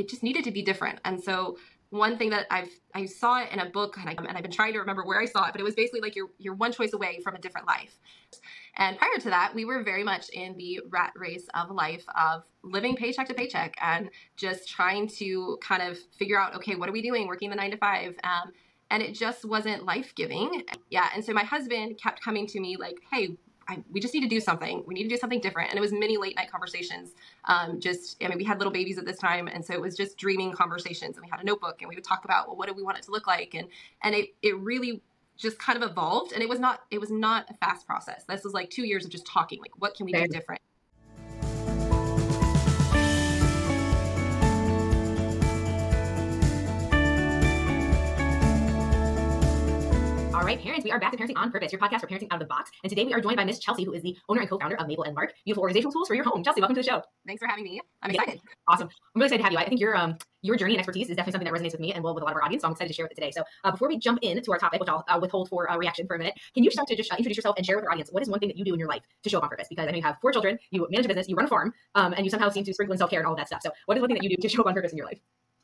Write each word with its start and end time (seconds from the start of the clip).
it 0.00 0.08
just 0.08 0.22
needed 0.22 0.44
to 0.44 0.50
be 0.50 0.62
different. 0.62 0.98
And 1.04 1.22
so 1.22 1.58
one 1.90 2.16
thing 2.16 2.30
that 2.30 2.46
I've 2.50 2.70
I 2.94 3.04
saw 3.04 3.42
it 3.42 3.52
in 3.52 3.58
a 3.58 3.68
book 3.68 3.96
and, 3.98 4.08
I, 4.08 4.12
and 4.12 4.36
I've 4.36 4.42
been 4.42 4.50
trying 4.50 4.72
to 4.72 4.78
remember 4.78 5.04
where 5.04 5.20
I 5.20 5.26
saw 5.26 5.46
it, 5.46 5.52
but 5.52 5.60
it 5.60 5.64
was 5.64 5.74
basically 5.74 6.00
like 6.00 6.16
you're 6.16 6.30
you're 6.38 6.54
one 6.54 6.72
choice 6.72 6.92
away 6.92 7.20
from 7.22 7.34
a 7.34 7.38
different 7.38 7.66
life. 7.66 7.98
And 8.76 8.96
prior 8.96 9.18
to 9.18 9.30
that, 9.30 9.54
we 9.54 9.64
were 9.64 9.82
very 9.82 10.04
much 10.04 10.30
in 10.30 10.56
the 10.56 10.80
rat 10.88 11.12
race 11.16 11.46
of 11.54 11.70
life 11.70 12.04
of 12.18 12.44
living 12.62 12.96
paycheck 12.96 13.28
to 13.28 13.34
paycheck 13.34 13.74
and 13.82 14.08
just 14.36 14.68
trying 14.68 15.08
to 15.08 15.58
kind 15.60 15.82
of 15.82 15.98
figure 16.16 16.40
out 16.40 16.54
okay, 16.56 16.76
what 16.76 16.88
are 16.88 16.92
we 16.92 17.02
doing, 17.02 17.26
working 17.26 17.50
the 17.50 17.56
nine 17.56 17.72
to 17.72 17.76
five. 17.76 18.14
Um, 18.24 18.52
and 18.92 19.02
it 19.02 19.14
just 19.14 19.44
wasn't 19.44 19.84
life 19.84 20.14
giving. 20.16 20.64
Yeah, 20.88 21.08
and 21.14 21.24
so 21.24 21.32
my 21.32 21.44
husband 21.44 22.00
kept 22.02 22.22
coming 22.24 22.46
to 22.48 22.60
me 22.60 22.76
like, 22.76 22.96
"Hey, 23.12 23.36
I, 23.70 23.78
we 23.92 24.00
just 24.00 24.12
need 24.12 24.22
to 24.22 24.28
do 24.28 24.40
something. 24.40 24.82
We 24.86 24.94
need 24.94 25.04
to 25.04 25.08
do 25.08 25.16
something 25.16 25.40
different. 25.40 25.70
And 25.70 25.78
it 25.78 25.80
was 25.80 25.92
many 25.92 26.16
late 26.16 26.34
night 26.34 26.50
conversations. 26.50 27.12
Um, 27.44 27.78
just, 27.78 28.22
I 28.22 28.28
mean, 28.28 28.36
we 28.36 28.44
had 28.44 28.58
little 28.58 28.72
babies 28.72 28.98
at 28.98 29.06
this 29.06 29.18
time. 29.18 29.46
And 29.46 29.64
so 29.64 29.72
it 29.72 29.80
was 29.80 29.96
just 29.96 30.18
dreaming 30.18 30.52
conversations. 30.52 31.16
And 31.16 31.24
we 31.24 31.30
had 31.30 31.40
a 31.40 31.44
notebook 31.44 31.80
and 31.80 31.88
we 31.88 31.94
would 31.94 32.04
talk 32.04 32.24
about, 32.24 32.48
well, 32.48 32.56
what 32.56 32.66
do 32.66 32.74
we 32.74 32.82
want 32.82 32.98
it 32.98 33.04
to 33.04 33.12
look 33.12 33.26
like? 33.28 33.54
And, 33.54 33.68
and 34.02 34.14
it, 34.14 34.30
it 34.42 34.58
really 34.58 35.00
just 35.36 35.58
kind 35.58 35.82
of 35.82 35.88
evolved. 35.88 36.32
And 36.32 36.42
it 36.42 36.48
was 36.48 36.58
not, 36.58 36.80
it 36.90 37.00
was 37.00 37.10
not 37.10 37.48
a 37.48 37.54
fast 37.54 37.86
process. 37.86 38.24
This 38.28 38.42
was 38.42 38.52
like 38.52 38.70
two 38.70 38.84
years 38.84 39.04
of 39.04 39.10
just 39.12 39.24
talking, 39.24 39.60
like, 39.60 39.72
what 39.78 39.94
can 39.94 40.04
we 40.04 40.12
do 40.12 40.26
different? 40.26 40.60
All 50.40 50.46
right, 50.46 50.58
parents, 50.58 50.84
we 50.86 50.90
are 50.90 50.98
back 50.98 51.12
to 51.12 51.18
Parenting 51.18 51.36
on 51.36 51.52
Purpose, 51.52 51.70
your 51.70 51.78
podcast 51.78 52.00
for 52.00 52.06
parenting 52.06 52.28
out 52.30 52.36
of 52.36 52.38
the 52.40 52.46
box. 52.46 52.70
And 52.82 52.88
today 52.88 53.04
we 53.04 53.12
are 53.12 53.20
joined 53.20 53.36
by 53.36 53.44
Miss 53.44 53.58
Chelsea, 53.58 53.84
who 53.84 53.92
is 53.92 54.02
the 54.02 54.16
owner 54.30 54.40
and 54.40 54.48
co-founder 54.48 54.74
of 54.76 54.86
Maple 54.86 55.04
and 55.04 55.14
Lark, 55.14 55.34
beautiful 55.44 55.60
organizational 55.60 55.92
tools 55.92 56.08
for 56.08 56.14
your 56.14 56.24
home. 56.24 56.42
Chelsea, 56.42 56.62
welcome 56.62 56.74
to 56.76 56.80
the 56.80 56.88
show. 56.88 57.02
Thanks 57.26 57.40
for 57.40 57.46
having 57.46 57.62
me. 57.62 57.78
I'm 58.00 58.10
excited. 58.10 58.40
Awesome. 58.66 58.88
I'm 58.88 59.20
really 59.20 59.26
excited 59.26 59.40
to 59.40 59.44
have 59.44 59.52
you. 59.52 59.58
I 59.58 59.68
think 59.68 59.82
your 59.82 59.94
um 59.94 60.16
your 60.40 60.56
journey 60.56 60.72
and 60.72 60.78
expertise 60.78 61.10
is 61.10 61.16
definitely 61.16 61.32
something 61.32 61.52
that 61.52 61.60
resonates 61.60 61.72
with 61.72 61.80
me 61.82 61.92
and 61.92 62.02
well 62.02 62.14
with 62.14 62.22
a 62.22 62.24
lot 62.24 62.30
of 62.30 62.36
our 62.36 62.44
audience. 62.44 62.62
So 62.62 62.68
I'm 62.68 62.72
excited 62.72 62.88
to 62.88 62.94
share 62.94 63.04
with 63.04 63.12
it 63.12 63.16
today. 63.16 63.32
So 63.32 63.42
uh, 63.64 63.70
before 63.70 63.86
we 63.86 63.98
jump 63.98 64.20
into 64.22 64.50
our 64.50 64.58
topic, 64.58 64.80
which 64.80 64.88
I'll 64.88 65.04
uh, 65.08 65.18
withhold 65.20 65.50
for 65.50 65.70
uh, 65.70 65.76
reaction 65.76 66.06
for 66.06 66.16
a 66.16 66.18
minute, 66.18 66.40
can 66.54 66.64
you 66.64 66.70
start 66.70 66.88
to 66.88 66.96
just 66.96 67.12
uh, 67.12 67.16
introduce 67.16 67.36
yourself 67.36 67.56
and 67.58 67.66
share 67.66 67.76
with 67.76 67.84
our 67.84 67.90
audience 67.90 68.08
what 68.10 68.22
is 68.22 68.30
one 68.30 68.40
thing 68.40 68.48
that 68.48 68.56
you 68.56 68.64
do 68.64 68.72
in 68.72 68.78
your 68.78 68.88
life 68.88 69.02
to 69.24 69.28
show 69.28 69.36
up 69.36 69.44
on 69.44 69.50
purpose? 69.50 69.66
Because 69.68 69.86
I 69.86 69.90
know 69.90 69.96
you 69.98 70.02
have 70.02 70.16
four 70.22 70.32
children, 70.32 70.58
you 70.70 70.88
manage 70.90 71.04
a 71.04 71.08
business, 71.08 71.28
you 71.28 71.36
run 71.36 71.44
a 71.44 71.48
farm, 71.48 71.74
um, 71.96 72.14
and 72.14 72.24
you 72.24 72.30
somehow 72.30 72.48
seem 72.48 72.64
to 72.64 72.72
sprinkle 72.72 72.94
in 72.94 72.98
self 72.98 73.10
care 73.10 73.20
and 73.20 73.28
all 73.28 73.36
that 73.36 73.48
stuff. 73.48 73.60
So 73.62 73.72
what 73.84 73.98
is 73.98 74.00
one 74.00 74.08
thing 74.08 74.16
that 74.16 74.24
you 74.24 74.34
do 74.34 74.40
to 74.40 74.48
show 74.54 74.62
up 74.62 74.68
on 74.68 74.72
purpose 74.72 74.92
in 74.92 74.96
your 74.96 75.06
life? 75.06 75.18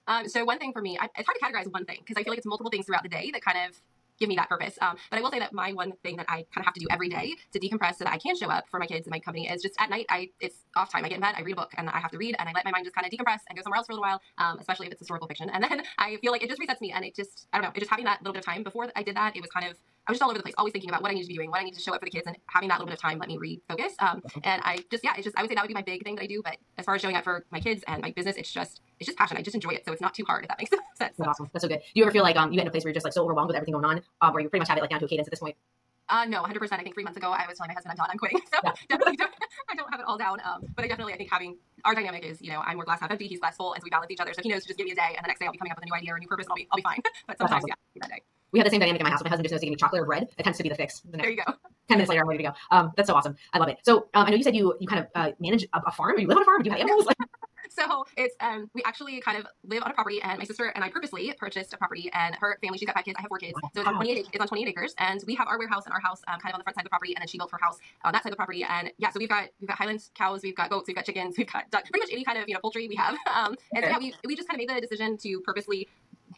Um, 0.06 0.28
so 0.28 0.44
one 0.44 0.58
thing 0.58 0.74
for 0.74 0.82
me, 0.82 0.98
I, 1.00 1.08
it's 1.16 1.26
hard 1.26 1.38
to 1.40 1.44
categorize 1.44 1.72
one 1.72 1.86
thing 1.86 1.96
because 2.00 2.20
I 2.20 2.22
feel 2.22 2.32
like 2.32 2.38
it's 2.38 2.46
multiple 2.46 2.70
things 2.70 2.84
throughout 2.84 3.02
the 3.02 3.08
day 3.08 3.30
that 3.32 3.42
kind 3.42 3.58
of 3.66 3.80
give 4.18 4.28
me 4.28 4.36
that 4.36 4.48
purpose. 4.48 4.78
Um, 4.80 4.96
but 5.10 5.18
I 5.18 5.22
will 5.22 5.30
say 5.30 5.38
that 5.38 5.52
my 5.52 5.72
one 5.72 5.92
thing 6.02 6.16
that 6.16 6.26
I 6.28 6.46
kind 6.54 6.58
of 6.58 6.64
have 6.64 6.74
to 6.74 6.80
do 6.80 6.86
every 6.90 7.08
day 7.08 7.34
to 7.52 7.58
decompress 7.58 7.96
so 7.96 8.04
that 8.04 8.12
I 8.12 8.18
can 8.18 8.36
show 8.36 8.48
up 8.48 8.64
for 8.70 8.78
my 8.78 8.86
kids 8.86 9.06
and 9.06 9.10
my 9.10 9.20
company 9.20 9.48
is 9.48 9.62
just 9.62 9.74
at 9.78 9.90
night. 9.90 10.06
I 10.08 10.30
it's 10.40 10.64
off 10.76 10.90
time. 10.90 11.04
I 11.04 11.08
get 11.08 11.16
in 11.16 11.20
bed, 11.20 11.34
I 11.36 11.42
read 11.42 11.52
a 11.52 11.56
book, 11.56 11.72
and 11.76 11.88
I 11.88 11.98
have 11.98 12.10
to 12.12 12.18
read, 12.18 12.36
and 12.38 12.48
I 12.48 12.52
let 12.52 12.64
my 12.64 12.70
mind 12.70 12.84
just 12.84 12.94
kind 12.94 13.06
of 13.06 13.12
decompress 13.12 13.40
and 13.48 13.56
go 13.56 13.62
somewhere 13.62 13.78
else 13.78 13.86
for 13.86 13.92
a 13.92 13.96
little 13.96 14.08
while. 14.08 14.20
Um, 14.38 14.58
especially 14.58 14.86
if 14.86 14.92
it's 14.92 15.00
historical 15.00 15.28
fiction, 15.28 15.50
and 15.50 15.62
then 15.62 15.82
I 15.98 16.16
feel 16.16 16.32
like 16.32 16.42
it 16.42 16.48
just 16.48 16.60
resets 16.60 16.80
me, 16.80 16.92
and 16.92 17.04
it 17.04 17.14
just 17.14 17.46
I 17.52 17.58
don't 17.58 17.64
know, 17.64 17.72
it 17.74 17.78
just 17.80 17.90
having 17.90 18.04
that 18.06 18.22
little 18.22 18.32
bit 18.32 18.40
of 18.40 18.46
time 18.46 18.62
before 18.62 18.88
I 18.96 19.02
did 19.02 19.16
that, 19.16 19.36
it 19.36 19.40
was 19.40 19.50
kind 19.50 19.66
of 19.70 19.76
I 20.06 20.12
was 20.12 20.18
just 20.18 20.22
all 20.22 20.30
over 20.30 20.38
the 20.38 20.42
place, 20.42 20.54
always 20.56 20.72
thinking 20.72 20.88
about 20.88 21.02
what 21.02 21.10
I 21.10 21.14
need 21.14 21.22
to 21.22 21.28
be 21.28 21.34
doing, 21.34 21.50
what 21.50 21.60
I 21.60 21.64
need 21.64 21.74
to 21.74 21.80
show 21.80 21.92
up 21.92 22.00
for 22.00 22.04
the 22.06 22.10
kids, 22.10 22.26
and 22.26 22.36
having 22.46 22.68
that 22.68 22.76
little 22.78 22.86
bit 22.86 22.94
of 22.94 23.00
time 23.00 23.18
let 23.18 23.28
me 23.28 23.38
refocus. 23.38 23.92
Um, 23.98 24.22
and 24.44 24.62
I 24.64 24.78
just, 24.90 25.02
yeah, 25.02 25.14
it's 25.16 25.24
just, 25.24 25.36
I 25.36 25.42
would 25.42 25.48
say 25.48 25.56
that 25.56 25.62
would 25.62 25.68
be 25.68 25.74
my 25.74 25.82
big 25.82 26.04
thing 26.04 26.14
that 26.14 26.22
I 26.22 26.26
do. 26.26 26.42
But 26.44 26.58
as 26.78 26.84
far 26.84 26.94
as 26.94 27.02
showing 27.02 27.16
up 27.16 27.24
for 27.24 27.44
my 27.50 27.58
kids 27.58 27.82
and 27.88 28.02
my 28.02 28.12
business, 28.12 28.36
it's 28.36 28.52
just, 28.52 28.80
it's 29.00 29.06
just 29.06 29.18
passion. 29.18 29.36
I 29.36 29.42
just 29.42 29.56
enjoy 29.56 29.70
it, 29.70 29.84
so 29.84 29.92
it's 29.92 30.00
not 30.00 30.14
too 30.14 30.24
hard. 30.24 30.44
If 30.44 30.48
that 30.48 30.58
makes 30.58 30.70
sense. 30.98 31.16
That's 31.18 31.20
awesome. 31.20 31.50
That's 31.52 31.62
so 31.62 31.68
good. 31.68 31.80
Do 31.80 31.90
you 31.94 32.04
ever 32.04 32.12
feel 32.12 32.22
like 32.22 32.36
um, 32.36 32.52
you 32.52 32.56
get 32.56 32.62
in 32.62 32.68
a 32.68 32.70
place 32.70 32.84
where 32.84 32.90
you're 32.90 32.94
just 32.94 33.04
like 33.04 33.14
so 33.14 33.24
overwhelmed 33.24 33.48
with 33.48 33.56
everything 33.56 33.72
going 33.72 33.84
on, 33.84 34.02
um, 34.20 34.32
where 34.32 34.42
you 34.42 34.48
pretty 34.48 34.60
much 34.60 34.68
have 34.68 34.78
it 34.78 34.80
like 34.80 34.90
down 34.90 35.00
to 35.00 35.06
a 35.06 35.08
cadence 35.08 35.26
at 35.26 35.32
this 35.32 35.40
point? 35.40 35.56
Uh, 36.08 36.24
no, 36.24 36.42
100%. 36.44 36.72
I 36.72 36.82
think 36.84 36.94
three 36.94 37.02
months 37.02 37.16
ago, 37.16 37.32
I 37.32 37.46
was 37.48 37.58
telling 37.58 37.68
my 37.70 37.74
husband 37.74 37.90
I'm 37.90 37.96
done, 37.96 38.08
I'm 38.10 38.18
quitting. 38.18 38.40
So 38.54 38.60
yeah. 38.62 38.72
definitely 38.88 39.16
don't, 39.16 39.32
I 39.68 39.74
don't 39.74 39.90
have 39.90 39.98
it 39.98 40.06
all 40.06 40.16
down. 40.16 40.38
Um, 40.44 40.62
but 40.76 40.84
I 40.84 40.88
definitely, 40.88 41.14
I 41.14 41.16
think 41.16 41.32
having 41.32 41.56
our 41.84 41.94
dynamic 41.94 42.24
is, 42.24 42.40
you 42.40 42.52
know, 42.52 42.60
I'm 42.64 42.76
more 42.76 42.84
glass 42.84 43.00
half 43.00 43.10
empty, 43.10 43.26
he's 43.26 43.40
glass 43.40 43.56
full, 43.56 43.72
and 43.72 43.82
so 43.82 43.84
we 43.84 43.90
balance 43.90 44.10
each 44.12 44.20
other. 44.20 44.32
So 44.32 44.40
he 44.42 44.50
knows 44.50 44.62
to 44.62 44.68
just 44.68 44.78
give 44.78 44.86
me 44.86 44.92
a 44.92 44.94
day, 44.94 45.14
and 45.16 45.24
the 45.24 45.28
next 45.28 45.40
day 45.40 45.46
I'll 45.46 45.52
be 45.52 45.58
coming 45.58 45.72
up 45.72 45.78
with 45.78 45.84
a 45.84 45.86
new 45.86 45.94
idea 45.94 46.12
or 46.12 46.16
a 46.16 46.20
new 46.20 46.28
purpose, 46.28 46.46
and 46.46 46.52
I'll 46.52 46.56
be, 46.56 46.68
I'll 46.70 46.76
be 46.76 46.82
fine. 46.82 47.00
but 47.26 47.38
sometimes, 47.38 47.64
awesome. 47.64 47.76
yeah, 47.96 48.00
that 48.02 48.10
day 48.10 48.22
we 48.52 48.58
have 48.58 48.64
the 48.64 48.70
same 48.70 48.80
dynamic 48.80 49.00
in 49.00 49.04
my 49.04 49.10
house. 49.10 49.22
My 49.22 49.28
husband 49.28 49.44
just 49.44 49.52
knows 49.52 49.60
to 49.60 49.66
give 49.66 49.72
me 49.72 49.76
chocolate 49.76 50.02
or 50.02 50.06
bread. 50.06 50.28
It 50.38 50.42
tends 50.42 50.56
to 50.58 50.62
be 50.62 50.68
the 50.68 50.74
fix. 50.74 51.00
The 51.00 51.18
there 51.18 51.30
you 51.30 51.36
go. 51.36 51.52
Ten 51.88 51.98
minutes 51.98 52.08
later, 52.08 52.22
I'm 52.22 52.28
ready 52.28 52.42
to 52.44 52.50
go. 52.50 52.54
Um, 52.70 52.92
that's 52.96 53.08
so 53.08 53.14
awesome. 53.14 53.36
I 53.52 53.58
love 53.58 53.68
it. 53.68 53.78
So 53.82 54.08
um, 54.14 54.26
I 54.26 54.30
know 54.30 54.36
you 54.36 54.42
said 54.42 54.56
you 54.56 54.74
you 54.80 54.86
kind 54.86 55.00
of 55.00 55.08
uh, 55.14 55.32
manage 55.40 55.64
a, 55.72 55.80
a 55.86 55.92
farm. 55.92 56.16
Or 56.16 56.20
you 56.20 56.26
live 56.26 56.36
on 56.36 56.42
a 56.42 56.46
farm. 56.46 56.62
Do 56.62 56.70
you 56.70 56.76
have 56.76 56.80
animals? 56.80 57.06
so 57.76 58.04
it's 58.16 58.34
um 58.40 58.70
we 58.74 58.82
actually 58.84 59.20
kind 59.20 59.38
of 59.38 59.46
live 59.64 59.82
on 59.82 59.90
a 59.90 59.94
property 59.94 60.20
and 60.22 60.38
my 60.38 60.44
sister 60.44 60.72
and 60.74 60.84
I 60.84 60.88
purposely 60.88 61.32
purchased 61.38 61.72
a 61.72 61.76
property 61.76 62.10
and 62.12 62.34
her 62.36 62.58
family 62.62 62.78
she's 62.78 62.86
got 62.86 62.94
five 62.94 63.04
kids 63.04 63.16
I 63.18 63.22
have 63.22 63.28
four 63.28 63.38
kids 63.38 63.54
so 63.74 63.80
it's 63.80 63.88
on 63.88 63.94
28 63.94 64.28
it's 64.32 64.40
on 64.40 64.48
28 64.48 64.68
acres 64.68 64.94
and 64.98 65.22
we 65.26 65.34
have 65.34 65.48
our 65.48 65.58
warehouse 65.58 65.84
and 65.84 65.92
our 65.92 66.00
house 66.00 66.22
um, 66.28 66.38
kind 66.40 66.52
of 66.52 66.54
on 66.54 66.60
the 66.60 66.64
front 66.64 66.76
side 66.76 66.82
of 66.82 66.84
the 66.84 66.90
property 66.90 67.14
and 67.14 67.22
then 67.22 67.28
she 67.28 67.38
built 67.38 67.50
her 67.50 67.58
house 67.60 67.78
on 68.04 68.12
that 68.12 68.22
side 68.22 68.30
of 68.30 68.32
the 68.32 68.36
property 68.36 68.64
and 68.68 68.90
yeah 68.98 69.10
so 69.10 69.18
we've 69.18 69.28
got 69.28 69.48
we've 69.60 69.68
got 69.68 69.76
Highland 69.78 70.02
cows 70.14 70.42
we've 70.42 70.56
got 70.56 70.70
goats 70.70 70.86
we've 70.86 70.96
got 70.96 71.04
chickens 71.04 71.36
we've 71.38 71.52
got 71.52 71.70
ducks 71.70 71.90
pretty 71.90 72.04
much 72.04 72.12
any 72.12 72.24
kind 72.24 72.38
of 72.38 72.48
you 72.48 72.54
know 72.54 72.60
poultry 72.60 72.88
we 72.88 72.96
have 72.96 73.14
um 73.34 73.56
and 73.74 73.84
so 73.84 73.90
yeah 73.90 73.98
we, 73.98 74.14
we 74.24 74.36
just 74.36 74.48
kind 74.48 74.60
of 74.60 74.66
made 74.66 74.74
the 74.74 74.80
decision 74.80 75.16
to 75.18 75.40
purposely 75.40 75.88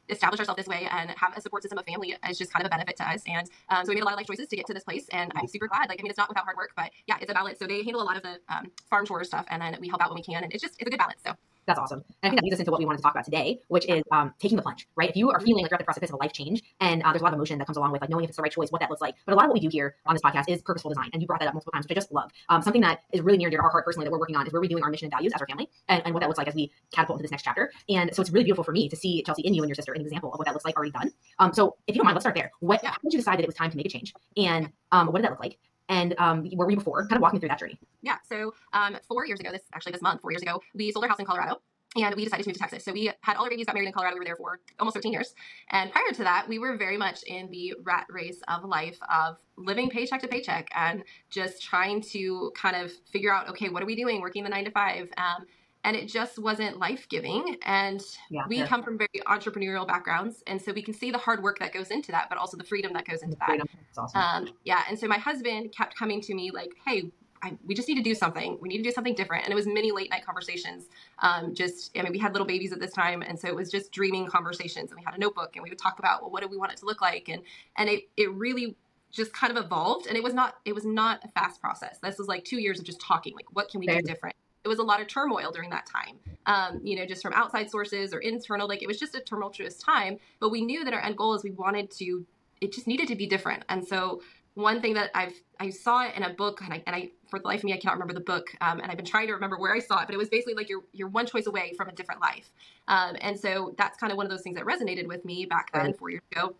establish 0.08 0.40
ourselves 0.40 0.58
this 0.58 0.66
way 0.66 0.88
and 0.90 1.10
have 1.10 1.36
a 1.36 1.40
support 1.40 1.62
system 1.62 1.78
of 1.78 1.86
family 1.86 2.14
is 2.28 2.38
just 2.38 2.52
kind 2.52 2.64
of 2.64 2.68
a 2.68 2.70
benefit 2.70 2.96
to 2.96 3.08
us. 3.08 3.22
And 3.26 3.48
um, 3.68 3.84
so 3.84 3.90
we 3.90 3.96
made 3.96 4.02
a 4.02 4.04
lot 4.04 4.14
of 4.14 4.18
life 4.18 4.26
choices 4.26 4.48
to 4.48 4.56
get 4.56 4.66
to 4.66 4.74
this 4.74 4.84
place, 4.84 5.06
and 5.12 5.32
I'm 5.36 5.46
super 5.48 5.68
glad. 5.68 5.88
Like, 5.88 6.00
I 6.00 6.02
mean, 6.02 6.10
it's 6.10 6.18
not 6.18 6.28
without 6.28 6.44
hard 6.44 6.56
work, 6.56 6.70
but 6.76 6.90
yeah, 7.06 7.16
it's 7.20 7.30
a 7.30 7.34
balance. 7.34 7.58
So 7.58 7.66
they 7.66 7.82
handle 7.82 8.02
a 8.02 8.04
lot 8.04 8.16
of 8.16 8.22
the 8.22 8.38
um, 8.48 8.70
farm 8.90 9.06
chores 9.06 9.28
stuff, 9.28 9.46
and 9.48 9.60
then 9.62 9.76
we 9.80 9.88
help 9.88 10.02
out 10.02 10.10
when 10.10 10.16
we 10.16 10.22
can, 10.22 10.42
and 10.44 10.52
it's 10.52 10.62
just 10.62 10.74
it's 10.78 10.86
a 10.86 10.90
good 10.90 10.98
balance. 10.98 11.20
So 11.24 11.34
that's 11.68 11.78
awesome. 11.78 12.02
And 12.22 12.24
I 12.24 12.28
think 12.28 12.40
that 12.40 12.44
leads 12.44 12.54
us 12.54 12.60
into 12.60 12.70
what 12.70 12.80
we 12.80 12.86
wanted 12.86 12.98
to 12.98 13.02
talk 13.02 13.12
about 13.12 13.24
today, 13.24 13.60
which 13.68 13.86
is 13.88 14.02
um, 14.10 14.34
taking 14.40 14.56
the 14.56 14.62
plunge, 14.62 14.88
right? 14.96 15.08
If 15.08 15.16
you 15.16 15.30
are 15.30 15.40
feeling 15.40 15.62
like 15.62 15.70
you're 15.70 15.76
at 15.76 15.80
the 15.80 15.84
precipice 15.84 16.10
of 16.10 16.14
a 16.14 16.16
life 16.16 16.32
change 16.32 16.62
and 16.80 17.02
uh, 17.02 17.12
there's 17.12 17.22
a 17.22 17.24
lot 17.24 17.32
of 17.32 17.38
emotion 17.38 17.58
that 17.58 17.66
comes 17.66 17.76
along 17.76 17.92
with 17.92 18.00
like 18.00 18.10
knowing 18.10 18.24
if 18.24 18.30
it's 18.30 18.36
the 18.36 18.42
right 18.42 18.52
choice, 18.52 18.70
what 18.70 18.80
that 18.80 18.90
looks 18.90 19.02
like. 19.02 19.14
But 19.26 19.34
a 19.34 19.36
lot 19.36 19.44
of 19.44 19.50
what 19.50 19.54
we 19.54 19.60
do 19.60 19.68
here 19.68 19.96
on 20.06 20.14
this 20.14 20.22
podcast 20.22 20.44
is 20.48 20.62
purposeful 20.62 20.90
design. 20.90 21.10
And 21.12 21.22
you 21.22 21.28
brought 21.28 21.40
that 21.40 21.48
up 21.48 21.54
multiple 21.54 21.72
times, 21.72 21.84
which 21.84 21.92
I 21.92 22.00
just 22.00 22.12
love. 22.12 22.30
Um, 22.48 22.62
something 22.62 22.82
that 22.82 23.00
is 23.12 23.20
really 23.20 23.38
near 23.38 23.48
and 23.48 23.52
dear 23.52 23.60
to 23.60 23.64
our 23.64 23.70
heart 23.70 23.84
personally 23.84 24.06
that 24.06 24.10
we're 24.10 24.18
working 24.18 24.36
on 24.36 24.46
is 24.46 24.52
we're 24.52 24.62
redoing 24.62 24.82
our 24.82 24.90
mission 24.90 25.06
and 25.06 25.12
values 25.12 25.32
as 25.34 25.40
our 25.40 25.46
family 25.46 25.68
and, 25.88 26.02
and 26.04 26.14
what 26.14 26.20
that 26.20 26.26
looks 26.26 26.38
like 26.38 26.48
as 26.48 26.54
we 26.54 26.72
catapult 26.92 27.18
into 27.18 27.22
this 27.22 27.30
next 27.30 27.44
chapter. 27.44 27.70
And 27.88 28.14
so 28.14 28.22
it's 28.22 28.30
really 28.30 28.44
beautiful 28.44 28.64
for 28.64 28.72
me 28.72 28.88
to 28.88 28.96
see 28.96 29.22
Chelsea 29.22 29.42
in 29.42 29.54
you 29.54 29.62
and 29.62 29.68
your 29.68 29.74
sister 29.74 29.92
an 29.92 30.00
example 30.00 30.32
of 30.32 30.38
what 30.38 30.46
that 30.46 30.54
looks 30.54 30.64
like 30.64 30.76
already 30.76 30.92
done. 30.92 31.10
Um, 31.38 31.52
so 31.52 31.76
if 31.86 31.94
you 31.94 32.00
don't 32.00 32.06
mind, 32.06 32.14
let's 32.14 32.24
start 32.24 32.36
there. 32.36 32.50
What, 32.60 32.84
how 32.84 32.96
did 33.02 33.12
you 33.12 33.18
decide 33.18 33.38
that 33.38 33.42
it 33.42 33.48
was 33.48 33.54
time 33.54 33.70
to 33.70 33.76
make 33.76 33.86
a 33.86 33.90
change? 33.90 34.12
And 34.36 34.70
um, 34.92 35.08
what 35.08 35.16
did 35.16 35.24
that 35.24 35.30
look 35.30 35.40
like? 35.40 35.58
And 35.88 36.14
um, 36.18 36.44
where 36.54 36.66
were 36.66 36.70
you 36.70 36.76
before? 36.76 37.06
Kind 37.06 37.16
of 37.16 37.22
walk 37.22 37.32
me 37.32 37.40
through 37.40 37.48
that 37.48 37.58
journey. 37.58 37.78
Yeah. 38.02 38.16
So 38.28 38.54
um, 38.72 38.96
four 39.08 39.26
years 39.26 39.40
ago, 39.40 39.50
this 39.50 39.62
actually 39.72 39.92
this 39.92 40.02
month, 40.02 40.20
four 40.20 40.32
years 40.32 40.42
ago, 40.42 40.60
we 40.74 40.90
sold 40.92 41.04
our 41.04 41.08
house 41.08 41.18
in 41.18 41.24
Colorado 41.24 41.60
and 41.96 42.14
we 42.14 42.24
decided 42.24 42.42
to 42.42 42.50
move 42.50 42.54
to 42.54 42.60
Texas. 42.60 42.84
So 42.84 42.92
we 42.92 43.10
had 43.22 43.36
all 43.36 43.44
our 43.44 43.50
babies 43.50 43.66
got 43.66 43.74
married 43.74 43.86
in 43.86 43.92
Colorado. 43.92 44.16
We 44.16 44.20
were 44.20 44.24
there 44.26 44.36
for 44.36 44.60
almost 44.78 44.94
13 44.94 45.12
years. 45.12 45.34
And 45.70 45.90
prior 45.90 46.12
to 46.12 46.22
that, 46.22 46.46
we 46.46 46.58
were 46.58 46.76
very 46.76 46.98
much 46.98 47.22
in 47.22 47.50
the 47.50 47.74
rat 47.82 48.06
race 48.10 48.40
of 48.48 48.64
life 48.64 48.98
of 49.10 49.38
living 49.56 49.88
paycheck 49.88 50.20
to 50.20 50.28
paycheck 50.28 50.68
and 50.74 51.02
just 51.30 51.62
trying 51.62 52.02
to 52.02 52.52
kind 52.54 52.76
of 52.76 52.92
figure 53.10 53.32
out, 53.32 53.48
okay, 53.48 53.70
what 53.70 53.82
are 53.82 53.86
we 53.86 53.96
doing? 53.96 54.20
Working 54.20 54.44
the 54.44 54.50
nine 54.50 54.66
to 54.66 54.70
five. 54.70 55.08
Um, 55.16 55.46
and 55.88 55.96
it 55.96 56.06
just 56.06 56.38
wasn't 56.38 56.78
life 56.78 57.08
giving. 57.08 57.56
And 57.64 58.04
yeah, 58.28 58.42
we 58.46 58.62
come 58.64 58.82
from 58.82 58.98
very 58.98 59.08
entrepreneurial 59.26 59.88
backgrounds, 59.88 60.42
and 60.46 60.60
so 60.60 60.70
we 60.70 60.82
can 60.82 60.92
see 60.92 61.10
the 61.10 61.16
hard 61.16 61.42
work 61.42 61.58
that 61.60 61.72
goes 61.72 61.90
into 61.90 62.12
that, 62.12 62.28
but 62.28 62.36
also 62.36 62.58
the 62.58 62.64
freedom 62.64 62.92
that 62.92 63.06
goes 63.06 63.22
into 63.22 63.38
that. 63.38 63.60
Awesome. 63.96 64.20
Um, 64.20 64.48
yeah, 64.64 64.82
and 64.86 64.98
so 64.98 65.08
my 65.08 65.16
husband 65.16 65.72
kept 65.74 65.96
coming 65.96 66.20
to 66.20 66.34
me 66.34 66.50
like, 66.50 66.72
"Hey, 66.86 67.10
I, 67.42 67.56
we 67.64 67.74
just 67.74 67.88
need 67.88 67.94
to 67.94 68.02
do 68.02 68.14
something. 68.14 68.58
We 68.60 68.68
need 68.68 68.78
to 68.78 68.82
do 68.82 68.90
something 68.90 69.14
different. 69.14 69.44
And 69.44 69.52
it 69.52 69.54
was 69.54 69.66
many 69.66 69.92
late 69.92 70.10
night 70.10 70.26
conversations. 70.26 70.88
Um, 71.20 71.54
just, 71.54 71.96
I 71.96 72.02
mean, 72.02 72.12
we 72.12 72.18
had 72.18 72.32
little 72.32 72.46
babies 72.46 72.72
at 72.72 72.80
this 72.80 72.92
time. 72.92 73.22
And 73.22 73.38
so 73.38 73.46
it 73.46 73.54
was 73.54 73.70
just 73.70 73.92
dreaming 73.92 74.26
conversations. 74.26 74.90
And 74.90 74.98
we 74.98 75.04
had 75.04 75.14
a 75.14 75.18
notebook 75.18 75.54
and 75.54 75.62
we 75.62 75.70
would 75.70 75.78
talk 75.78 76.00
about, 76.00 76.20
well, 76.20 76.32
what 76.32 76.42
do 76.42 76.48
we 76.48 76.56
want 76.56 76.72
it 76.72 76.78
to 76.78 76.86
look 76.86 77.00
like? 77.00 77.28
And, 77.28 77.42
and 77.76 77.88
it, 77.88 78.08
it 78.16 78.32
really 78.32 78.76
just 79.12 79.32
kind 79.32 79.56
of 79.56 79.64
evolved. 79.64 80.08
And 80.08 80.16
it 80.16 80.22
was 80.24 80.34
not, 80.34 80.56
it 80.64 80.74
was 80.74 80.84
not 80.84 81.24
a 81.24 81.28
fast 81.28 81.60
process. 81.60 81.98
This 82.02 82.18
was 82.18 82.26
like 82.26 82.44
two 82.44 82.58
years 82.58 82.80
of 82.80 82.84
just 82.84 83.00
talking, 83.00 83.34
like, 83.36 83.46
what 83.52 83.70
can 83.70 83.78
we 83.78 83.86
do 83.86 84.02
different? 84.02 84.34
It 84.68 84.70
was 84.70 84.80
a 84.80 84.82
lot 84.82 85.00
of 85.00 85.06
turmoil 85.06 85.50
during 85.50 85.70
that 85.70 85.86
time, 85.86 86.18
um, 86.44 86.80
you 86.84 86.94
know, 86.94 87.06
just 87.06 87.22
from 87.22 87.32
outside 87.32 87.70
sources 87.70 88.12
or 88.12 88.18
internal. 88.18 88.68
Like 88.68 88.82
it 88.82 88.86
was 88.86 88.98
just 88.98 89.14
a 89.14 89.20
tumultuous 89.20 89.78
time. 89.78 90.18
But 90.40 90.50
we 90.50 90.60
knew 90.60 90.84
that 90.84 90.92
our 90.92 91.00
end 91.00 91.16
goal 91.16 91.32
is 91.32 91.42
we 91.42 91.52
wanted 91.52 91.90
to, 91.92 92.26
it 92.60 92.72
just 92.74 92.86
needed 92.86 93.08
to 93.08 93.16
be 93.16 93.26
different. 93.26 93.64
And 93.70 93.86
so 93.86 94.20
one 94.52 94.82
thing 94.82 94.92
that 94.94 95.10
I've 95.14 95.32
I 95.58 95.70
saw 95.70 96.04
it 96.04 96.16
in 96.16 96.24
a 96.24 96.34
book 96.34 96.60
and 96.62 96.74
I, 96.74 96.82
and 96.86 96.94
I 96.94 97.10
for 97.30 97.38
the 97.38 97.46
life 97.46 97.60
of 97.60 97.64
me 97.64 97.72
I 97.72 97.76
cannot 97.76 97.94
remember 97.94 98.12
the 98.12 98.20
book 98.20 98.48
um, 98.60 98.80
and 98.80 98.90
I've 98.90 98.96
been 98.96 99.06
trying 99.06 99.28
to 99.28 99.32
remember 99.32 99.56
where 99.56 99.72
I 99.72 99.78
saw 99.78 100.02
it 100.02 100.06
but 100.06 100.14
it 100.14 100.18
was 100.18 100.28
basically 100.28 100.54
like 100.54 100.68
you're 100.68 100.82
you're 100.92 101.08
one 101.08 101.26
choice 101.26 101.46
away 101.46 101.74
from 101.76 101.88
a 101.88 101.92
different 101.92 102.20
life 102.20 102.50
um, 102.88 103.16
and 103.20 103.38
so 103.38 103.72
that's 103.78 103.96
kind 103.98 104.10
of 104.10 104.16
one 104.16 104.26
of 104.26 104.30
those 104.30 104.42
things 104.42 104.56
that 104.56 104.66
resonated 104.66 105.06
with 105.06 105.24
me 105.24 105.46
back 105.46 105.70
then 105.72 105.94
four 105.94 106.10
years 106.10 106.22
ago 106.32 106.56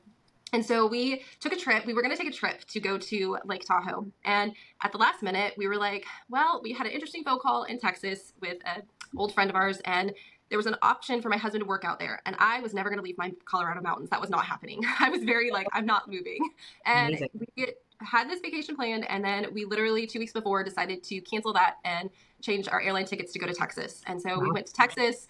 and 0.52 0.64
so 0.64 0.86
we 0.86 1.22
took 1.40 1.52
a 1.52 1.56
trip. 1.56 1.84
We 1.86 1.94
were 1.94 2.02
going 2.02 2.14
to 2.14 2.20
take 2.20 2.32
a 2.32 2.36
trip 2.36 2.64
to 2.64 2.80
go 2.80 2.98
to 2.98 3.38
Lake 3.44 3.64
Tahoe. 3.66 4.06
And 4.24 4.54
at 4.82 4.92
the 4.92 4.98
last 4.98 5.22
minute, 5.22 5.54
we 5.56 5.66
were 5.66 5.76
like, 5.76 6.06
well, 6.30 6.60
we 6.62 6.72
had 6.72 6.86
an 6.86 6.92
interesting 6.92 7.22
phone 7.22 7.38
call 7.38 7.64
in 7.64 7.78
Texas 7.78 8.32
with 8.40 8.58
an 8.64 8.82
old 9.16 9.34
friend 9.34 9.50
of 9.50 9.56
ours. 9.56 9.80
And 9.84 10.14
there 10.48 10.58
was 10.58 10.66
an 10.66 10.76
option 10.82 11.20
for 11.20 11.28
my 11.28 11.36
husband 11.36 11.62
to 11.62 11.68
work 11.68 11.84
out 11.84 11.98
there 11.98 12.20
and 12.26 12.34
i 12.38 12.60
was 12.60 12.72
never 12.72 12.88
going 12.88 12.98
to 12.98 13.04
leave 13.04 13.18
my 13.18 13.32
colorado 13.44 13.80
mountains 13.80 14.08
that 14.10 14.20
was 14.20 14.30
not 14.30 14.44
happening 14.44 14.80
i 15.00 15.10
was 15.10 15.22
very 15.24 15.50
like 15.50 15.66
i'm 15.72 15.86
not 15.86 16.08
moving 16.08 16.38
and 16.86 17.08
Amazing. 17.08 17.28
we 17.56 17.74
had 18.00 18.30
this 18.30 18.40
vacation 18.40 18.76
planned 18.76 19.08
and 19.10 19.24
then 19.24 19.46
we 19.52 19.64
literally 19.64 20.06
two 20.06 20.18
weeks 20.18 20.32
before 20.32 20.62
decided 20.62 21.02
to 21.04 21.20
cancel 21.20 21.52
that 21.52 21.76
and 21.84 22.10
change 22.40 22.68
our 22.68 22.80
airline 22.80 23.04
tickets 23.04 23.32
to 23.32 23.38
go 23.38 23.46
to 23.46 23.52
texas 23.52 24.02
and 24.06 24.20
so 24.20 24.30
wow. 24.30 24.40
we 24.40 24.50
went 24.52 24.66
to 24.66 24.72
texas 24.72 25.28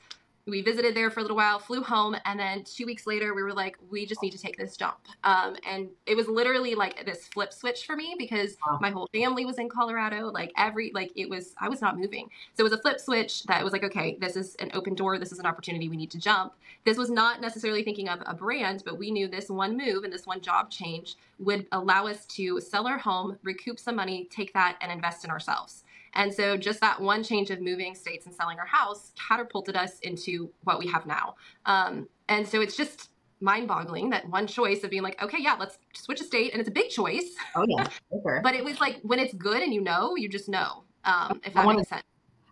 we 0.49 0.63
visited 0.63 0.95
there 0.95 1.11
for 1.11 1.21
a 1.21 1.23
little 1.23 1.37
while, 1.37 1.59
flew 1.59 1.83
home, 1.83 2.17
and 2.25 2.39
then 2.39 2.65
two 2.65 2.87
weeks 2.87 3.07
later, 3.07 3.35
we 3.35 3.43
were 3.43 3.53
like, 3.53 3.77
we 3.91 4.07
just 4.07 4.23
need 4.23 4.31
to 4.31 4.39
take 4.39 4.57
this 4.57 4.77
jump. 4.77 4.99
Um, 5.25 5.57
and 5.69 5.89
it 6.07 6.17
was 6.17 6.29
literally 6.29 6.75
like 6.75 7.05
this 7.05 7.27
flip 7.27 7.53
switch 7.53 7.87
for 7.87 7.97
me 7.97 8.15
because 8.19 8.57
my 8.81 8.91
whole 8.91 9.09
family 9.13 9.45
was 9.45 9.59
in 9.59 9.69
Colorado. 9.69 10.31
Like 10.31 10.53
every, 10.57 10.91
like 10.95 11.13
it 11.17 11.29
was, 11.29 11.55
I 11.61 11.69
was 11.69 11.81
not 11.81 11.99
moving. 11.99 12.31
So 12.55 12.63
it 12.63 12.71
was 12.71 12.73
a 12.73 12.81
flip 12.81 13.01
switch 13.01 13.45
that 13.45 13.63
was 13.63 13.73
like, 13.73 13.85
okay, 13.85 14.17
this 14.21 14.37
is 14.37 14.55
an 14.57 14.71
open 14.75 14.95
door. 14.95 15.19
This 15.19 15.33
is 15.33 15.39
an 15.39 15.47
opportunity. 15.47 15.89
We 15.89 15.97
need 15.97 16.11
to 16.13 16.19
jump. 16.19 16.55
This 16.85 16.97
was 16.97 17.11
not 17.11 17.41
necessarily 17.41 17.83
thinking 17.83 18.09
of 18.09 18.23
a 18.25 18.35
brand, 18.35 18.83
but 18.85 18.99
we 18.99 19.11
knew 19.11 19.29
this 19.29 19.51
one 19.51 19.77
move 19.77 20.05
and 20.05 20.13
this 20.13 20.27
one 20.27 20.41
job 20.41 20.71
change 20.71 21.17
would 21.39 21.67
allow 21.73 22.07
us 22.07 22.25
to 22.27 22.61
sell 22.61 22.87
our 22.87 22.99
home, 22.99 23.39
recoup 23.43 23.79
some 23.79 23.97
money, 23.97 24.29
take 24.31 24.53
that, 24.55 24.77
and 24.81 24.91
invest 24.91 25.25
in 25.25 25.31
ourselves. 25.31 25.85
And 26.15 26.33
so 26.33 26.57
just 26.57 26.81
that 26.81 27.01
one 27.01 27.23
change 27.23 27.51
of 27.51 27.61
moving 27.61 27.95
states 27.95 28.27
and 28.27 28.35
selling 28.35 28.59
our 28.59 28.67
house 28.67 29.13
catapulted 29.29 29.77
us 29.77 29.99
into 30.01 30.51
what 30.65 30.79
we 30.79 30.87
have 30.89 31.07
now. 31.07 31.35
Um, 31.67 32.09
and 32.29 32.47
so 32.47 32.61
it's 32.61 32.77
just 32.77 33.11
mind 33.41 33.69
boggling 33.69 34.11
that 34.11 34.29
one 34.29 34.47
choice 34.47 34.83
of 34.85 34.91
being 34.91 35.03
like, 35.03 35.23
okay, 35.23 35.39
yeah, 35.41 35.57
let's 35.59 35.79
switch 35.95 36.21
a 36.21 36.25
state. 36.25 36.53
And 36.53 36.61
it's 36.61 36.69
a 36.69 36.73
big 36.73 36.91
choice. 36.91 37.35
Oh, 37.55 37.65
yeah. 37.69 37.89
Sure. 38.23 38.41
but 38.45 38.55
it 38.55 38.65
was 38.65 38.81
like 38.81 39.01
when 39.03 39.19
it's 39.19 39.35
good 39.35 39.63
and 39.63 39.73
you 39.73 39.81
know, 39.81 40.17
you 40.17 40.29
just 40.29 40.49
know, 40.49 40.85
um, 41.05 41.41
if 41.45 41.55
that 41.55 41.67
makes 41.67 41.89
sense 41.89 42.03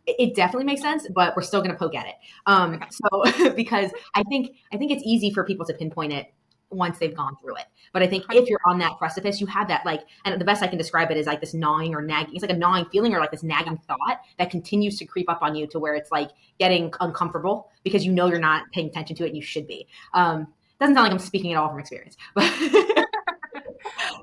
it 0.06 0.34
definitely 0.34 0.64
makes 0.64 0.80
sense 0.80 1.06
but 1.14 1.34
we're 1.36 1.42
still 1.42 1.60
going 1.60 1.72
to 1.72 1.76
poke 1.76 1.94
at 1.94 2.06
it 2.06 2.14
um, 2.46 2.74
okay. 2.74 2.86
so 2.90 3.50
because 3.56 3.90
i 4.14 4.22
think 4.24 4.56
i 4.72 4.76
think 4.76 4.92
it's 4.92 5.02
easy 5.04 5.30
for 5.30 5.44
people 5.44 5.66
to 5.66 5.74
pinpoint 5.74 6.12
it 6.12 6.32
once 6.70 6.98
they've 6.98 7.16
gone 7.16 7.36
through 7.40 7.56
it. 7.56 7.64
But 7.92 8.02
I 8.02 8.06
think 8.06 8.24
if 8.30 8.48
you're 8.48 8.60
on 8.66 8.78
that 8.80 8.98
precipice, 8.98 9.40
you 9.40 9.46
have 9.46 9.68
that 9.68 9.86
like, 9.86 10.02
and 10.24 10.40
the 10.40 10.44
best 10.44 10.62
I 10.62 10.66
can 10.66 10.78
describe 10.78 11.10
it 11.10 11.16
is 11.16 11.26
like 11.26 11.40
this 11.40 11.54
gnawing 11.54 11.94
or 11.94 12.02
nagging. 12.02 12.34
It's 12.34 12.42
like 12.42 12.50
a 12.50 12.56
gnawing 12.56 12.86
feeling 12.86 13.14
or 13.14 13.20
like 13.20 13.30
this 13.30 13.42
nagging 13.42 13.78
thought 13.86 14.20
that 14.38 14.50
continues 14.50 14.98
to 14.98 15.04
creep 15.04 15.30
up 15.30 15.42
on 15.42 15.54
you 15.54 15.66
to 15.68 15.78
where 15.78 15.94
it's 15.94 16.10
like 16.10 16.30
getting 16.58 16.92
uncomfortable 17.00 17.70
because 17.84 18.04
you 18.04 18.12
know 18.12 18.26
you're 18.26 18.38
not 18.38 18.64
paying 18.72 18.88
attention 18.88 19.16
to 19.16 19.24
it 19.24 19.28
and 19.28 19.36
you 19.36 19.42
should 19.42 19.66
be. 19.66 19.86
Um, 20.14 20.48
doesn't 20.78 20.94
sound 20.94 21.04
like 21.04 21.12
I'm 21.12 21.18
speaking 21.18 21.52
at 21.52 21.58
all 21.58 21.68
from 21.68 21.78
experience, 21.78 22.16
but 22.34 22.52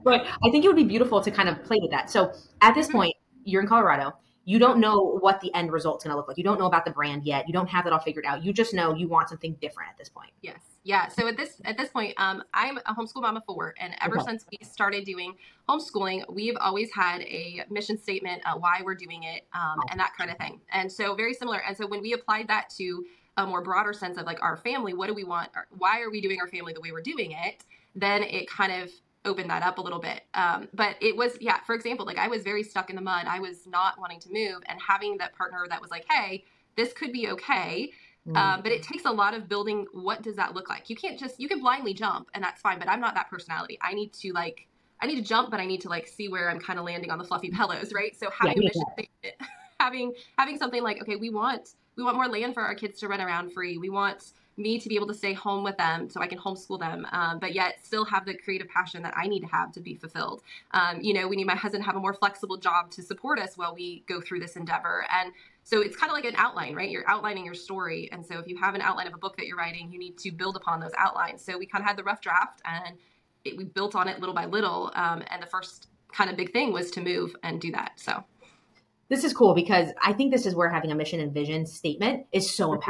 but 0.04 0.26
I 0.26 0.52
think 0.52 0.66
it 0.66 0.68
would 0.68 0.76
be 0.76 0.84
beautiful 0.84 1.22
to 1.22 1.32
kind 1.32 1.50
of 1.50 1.64
play 1.64 1.78
with 1.82 1.92
that. 1.92 2.10
So 2.10 2.34
at 2.62 2.76
this 2.76 2.88
mm-hmm. 2.88 2.98
point, 2.98 3.16
you're 3.44 3.62
in 3.62 3.68
Colorado 3.68 4.14
you 4.46 4.60
don't 4.60 4.80
know 4.80 5.18
what 5.22 5.40
the 5.42 5.54
end 5.54 5.72
result's 5.72 6.04
going 6.04 6.12
to 6.12 6.18
look 6.18 6.28
like. 6.28 6.38
You 6.38 6.44
don't 6.44 6.60
know 6.60 6.66
about 6.66 6.86
the 6.86 6.92
brand 6.92 7.24
yet. 7.24 7.48
You 7.48 7.54
don't 7.54 7.70
have 7.70 7.88
it 7.88 7.94
all 7.94 8.00
figured 8.00 8.26
out. 8.26 8.44
You 8.44 8.52
just 8.52 8.74
know 8.74 8.94
you 8.94 9.08
want 9.08 9.30
something 9.30 9.54
different 9.62 9.90
at 9.90 9.98
this 9.98 10.10
point. 10.10 10.32
Yes. 10.42 10.60
Yeah. 10.84 11.08
So 11.08 11.28
at 11.28 11.38
this 11.38 11.62
at 11.64 11.78
this 11.78 11.90
point, 11.90 12.14
um, 12.18 12.44
I'm 12.54 12.78
a 12.78 12.94
homeschool 12.94 13.22
mom 13.22 13.38
of 13.38 13.46
four, 13.46 13.74
and 13.80 13.96
ever 14.02 14.18
okay. 14.18 14.26
since 14.26 14.46
we 14.52 14.58
started 14.66 15.06
doing 15.06 15.34
homeschooling, 15.70 16.24
we've 16.30 16.58
always 16.60 16.92
had 16.94 17.22
a 17.22 17.64
mission 17.70 17.98
statement, 17.98 18.42
uh, 18.46 18.56
why 18.58 18.82
we're 18.84 18.96
doing 18.96 19.24
it, 19.24 19.48
um, 19.54 19.80
and 19.92 20.00
that 20.00 20.12
kind 20.18 20.30
of 20.30 20.38
thing. 20.38 20.60
And 20.72 20.92
so 20.92 21.16
very 21.16 21.34
similar. 21.34 21.64
And 21.66 21.76
so 21.76 21.88
when 21.88 22.02
we 22.02 22.12
applied 22.12 22.50
that 22.50 22.70
to 22.78 23.06
a 23.38 23.46
more 23.46 23.62
broader 23.62 23.94
sense 23.94 24.18
of 24.18 24.26
like 24.26 24.44
our 24.44 24.58
family, 24.58 24.94
what 24.94 25.08
do 25.08 25.14
we 25.14 25.24
want? 25.24 25.50
Why 25.70 26.02
are 26.02 26.10
we 26.10 26.20
doing 26.20 26.40
our 26.42 26.48
family 26.48 26.74
the 26.74 26.82
way 26.82 26.92
we're 26.92 27.02
doing 27.02 27.32
it? 27.32 27.64
Then 27.96 28.22
it 28.24 28.50
kind 28.50 28.84
of 28.84 28.90
open 29.26 29.48
that 29.48 29.64
up 29.64 29.78
a 29.78 29.82
little 29.82 30.00
bit. 30.00 30.22
Um, 30.34 30.68
but 30.74 30.96
it 31.02 31.16
was, 31.16 31.38
yeah, 31.40 31.60
for 31.66 31.76
example, 31.76 32.06
like 32.06 32.18
I 32.18 32.28
was 32.28 32.44
very 32.44 32.64
stuck 32.64 32.90
in 32.90 32.96
the 32.96 33.02
mud. 33.02 33.26
I 33.28 33.40
was 33.40 33.66
not 33.68 34.00
wanting 34.00 34.20
to 34.22 34.30
move, 34.32 34.62
and 34.68 34.80
having 34.82 35.18
that 35.18 35.36
partner 35.36 35.66
that 35.70 35.82
was 35.82 35.92
like, 35.92 36.06
hey, 36.12 36.44
this 36.76 36.94
could 36.94 37.12
be 37.12 37.30
okay. 37.30 37.92
Mm. 38.28 38.38
Um, 38.38 38.62
but 38.62 38.72
it 38.72 38.84
takes 38.84 39.06
a 39.06 39.12
lot 39.12 39.34
of 39.34 39.50
building. 39.50 39.86
What 39.94 40.22
does 40.22 40.36
that 40.36 40.54
look 40.54 40.70
like? 40.70 40.90
You 40.90 40.96
can't 40.96 41.20
just, 41.20 41.40
you 41.40 41.48
can 41.48 41.60
blindly 41.60 41.94
jump, 41.94 42.30
and 42.34 42.44
that's 42.44 42.62
fine. 42.62 42.80
But 42.80 42.90
I'm 42.90 43.02
not 43.02 43.16
that 43.16 43.30
personality. 43.30 43.78
I 43.82 43.94
need 43.94 44.14
to 44.14 44.32
like, 44.34 44.68
I 45.02 45.08
need 45.08 45.16
to 45.16 45.22
jump, 45.22 45.52
but 45.52 45.60
I 45.60 45.66
need 45.66 45.82
to 45.82 45.90
like 45.90 46.08
see 46.08 46.30
where 46.30 46.50
I'm 46.50 46.60
kind 46.60 46.80
of 46.80 46.86
landing 46.86 47.12
on 47.12 47.18
the 47.18 47.26
fluffy 47.26 47.50
pillows, 47.56 47.94
right? 47.94 48.18
So 48.18 48.30
having 48.38 48.62
yeah, 48.62 48.70
a 48.70 49.02
mission 49.02 49.34
having 49.84 50.14
having 50.38 50.58
something 50.58 50.82
like, 50.82 51.02
okay, 51.02 51.16
we 51.16 51.30
want 51.30 51.76
we 51.96 52.04
want 52.04 52.16
more 52.16 52.28
land 52.28 52.54
for 52.54 52.62
our 52.62 52.76
kids 52.76 53.00
to 53.02 53.08
run 53.08 53.22
around 53.22 53.52
free. 53.52 53.78
We 53.78 53.90
want 53.90 54.34
me 54.58 54.80
to 54.80 54.88
be 54.88 54.96
able 54.96 55.08
to 55.08 55.14
stay 55.14 55.34
home 55.34 55.64
with 55.64 55.78
them 55.78 56.10
so 56.10 56.22
I 56.22 56.28
can 56.28 56.38
homeschool 56.38 56.80
them, 56.80 57.08
um, 57.12 57.40
but 57.40 57.54
yet 57.54 57.84
still 57.84 58.06
have 58.06 58.26
the 58.26 58.38
creative 58.38 58.68
passion 58.68 59.02
that 59.04 59.14
I 59.18 59.28
need 59.28 59.42
to 59.42 59.48
have 59.48 59.72
to 59.74 59.80
be 59.80 59.96
fulfilled. 59.96 60.44
Um, 60.72 61.02
you 61.02 61.14
know, 61.14 61.28
we 61.28 61.36
need 61.36 61.48
my 61.48 61.56
husband 61.56 61.84
to 61.84 61.88
have 61.88 61.96
a 61.96 62.00
more 62.00 62.14
flexible 62.14 62.58
job 62.58 62.92
to 62.92 63.02
support 63.02 63.40
us 63.40 63.58
while 63.58 63.74
we 63.74 64.04
go 64.08 64.22
through 64.22 64.40
this 64.40 64.56
endeavor. 64.56 65.06
And 65.12 65.32
so 65.64 65.82
it's 65.82 65.96
kind 65.96 66.12
of 66.12 66.16
like 66.16 66.26
an 66.26 66.36
outline, 66.36 66.76
right? 66.76 66.90
You're 66.90 67.10
outlining 67.10 67.46
your 67.46 67.56
story. 67.56 68.10
And 68.12 68.26
so 68.26 68.38
if 68.38 68.48
you 68.48 68.58
have 68.58 68.76
an 68.76 68.82
outline 68.82 69.08
of 69.08 69.14
a 69.14 69.18
book 69.18 69.38
that 69.38 69.48
you're 69.48 69.58
writing, 69.58 69.92
you 69.92 69.98
need 69.98 70.18
to 70.20 70.32
build 70.32 70.56
upon 70.56 70.80
those 70.80 70.92
outlines. 70.98 71.44
So 71.44 71.58
we 71.58 71.66
kind 71.66 71.82
of 71.82 71.88
had 71.88 71.98
the 71.98 72.04
rough 72.04 72.22
draft 72.22 72.62
and 72.66 72.98
it, 73.46 73.58
we 73.58 73.64
built 73.64 73.96
on 73.96 74.08
it 74.08 74.20
little 74.20 74.36
by 74.36 74.46
little. 74.46 74.92
Um, 74.94 75.24
and 75.28 75.42
the 75.42 75.48
first 75.48 75.88
kind 76.12 76.30
of 76.30 76.38
big 76.38 76.52
thing 76.52 76.72
was 76.72 76.92
to 76.92 77.02
move 77.02 77.36
and 77.44 77.60
do 77.60 77.72
that. 77.72 77.94
So 77.96 78.24
this 79.10 79.24
is 79.24 79.34
cool 79.34 79.54
because 79.54 79.90
I 80.02 80.14
think 80.14 80.32
this 80.32 80.46
is 80.46 80.56
where 80.56 80.70
having 80.70 80.92
a 80.92 80.96
mission 80.96 81.20
and 81.20 81.34
vision 81.34 81.66
statement 81.66 82.28
is 82.32 82.56
so 82.56 82.70
mm-hmm. 82.70 82.82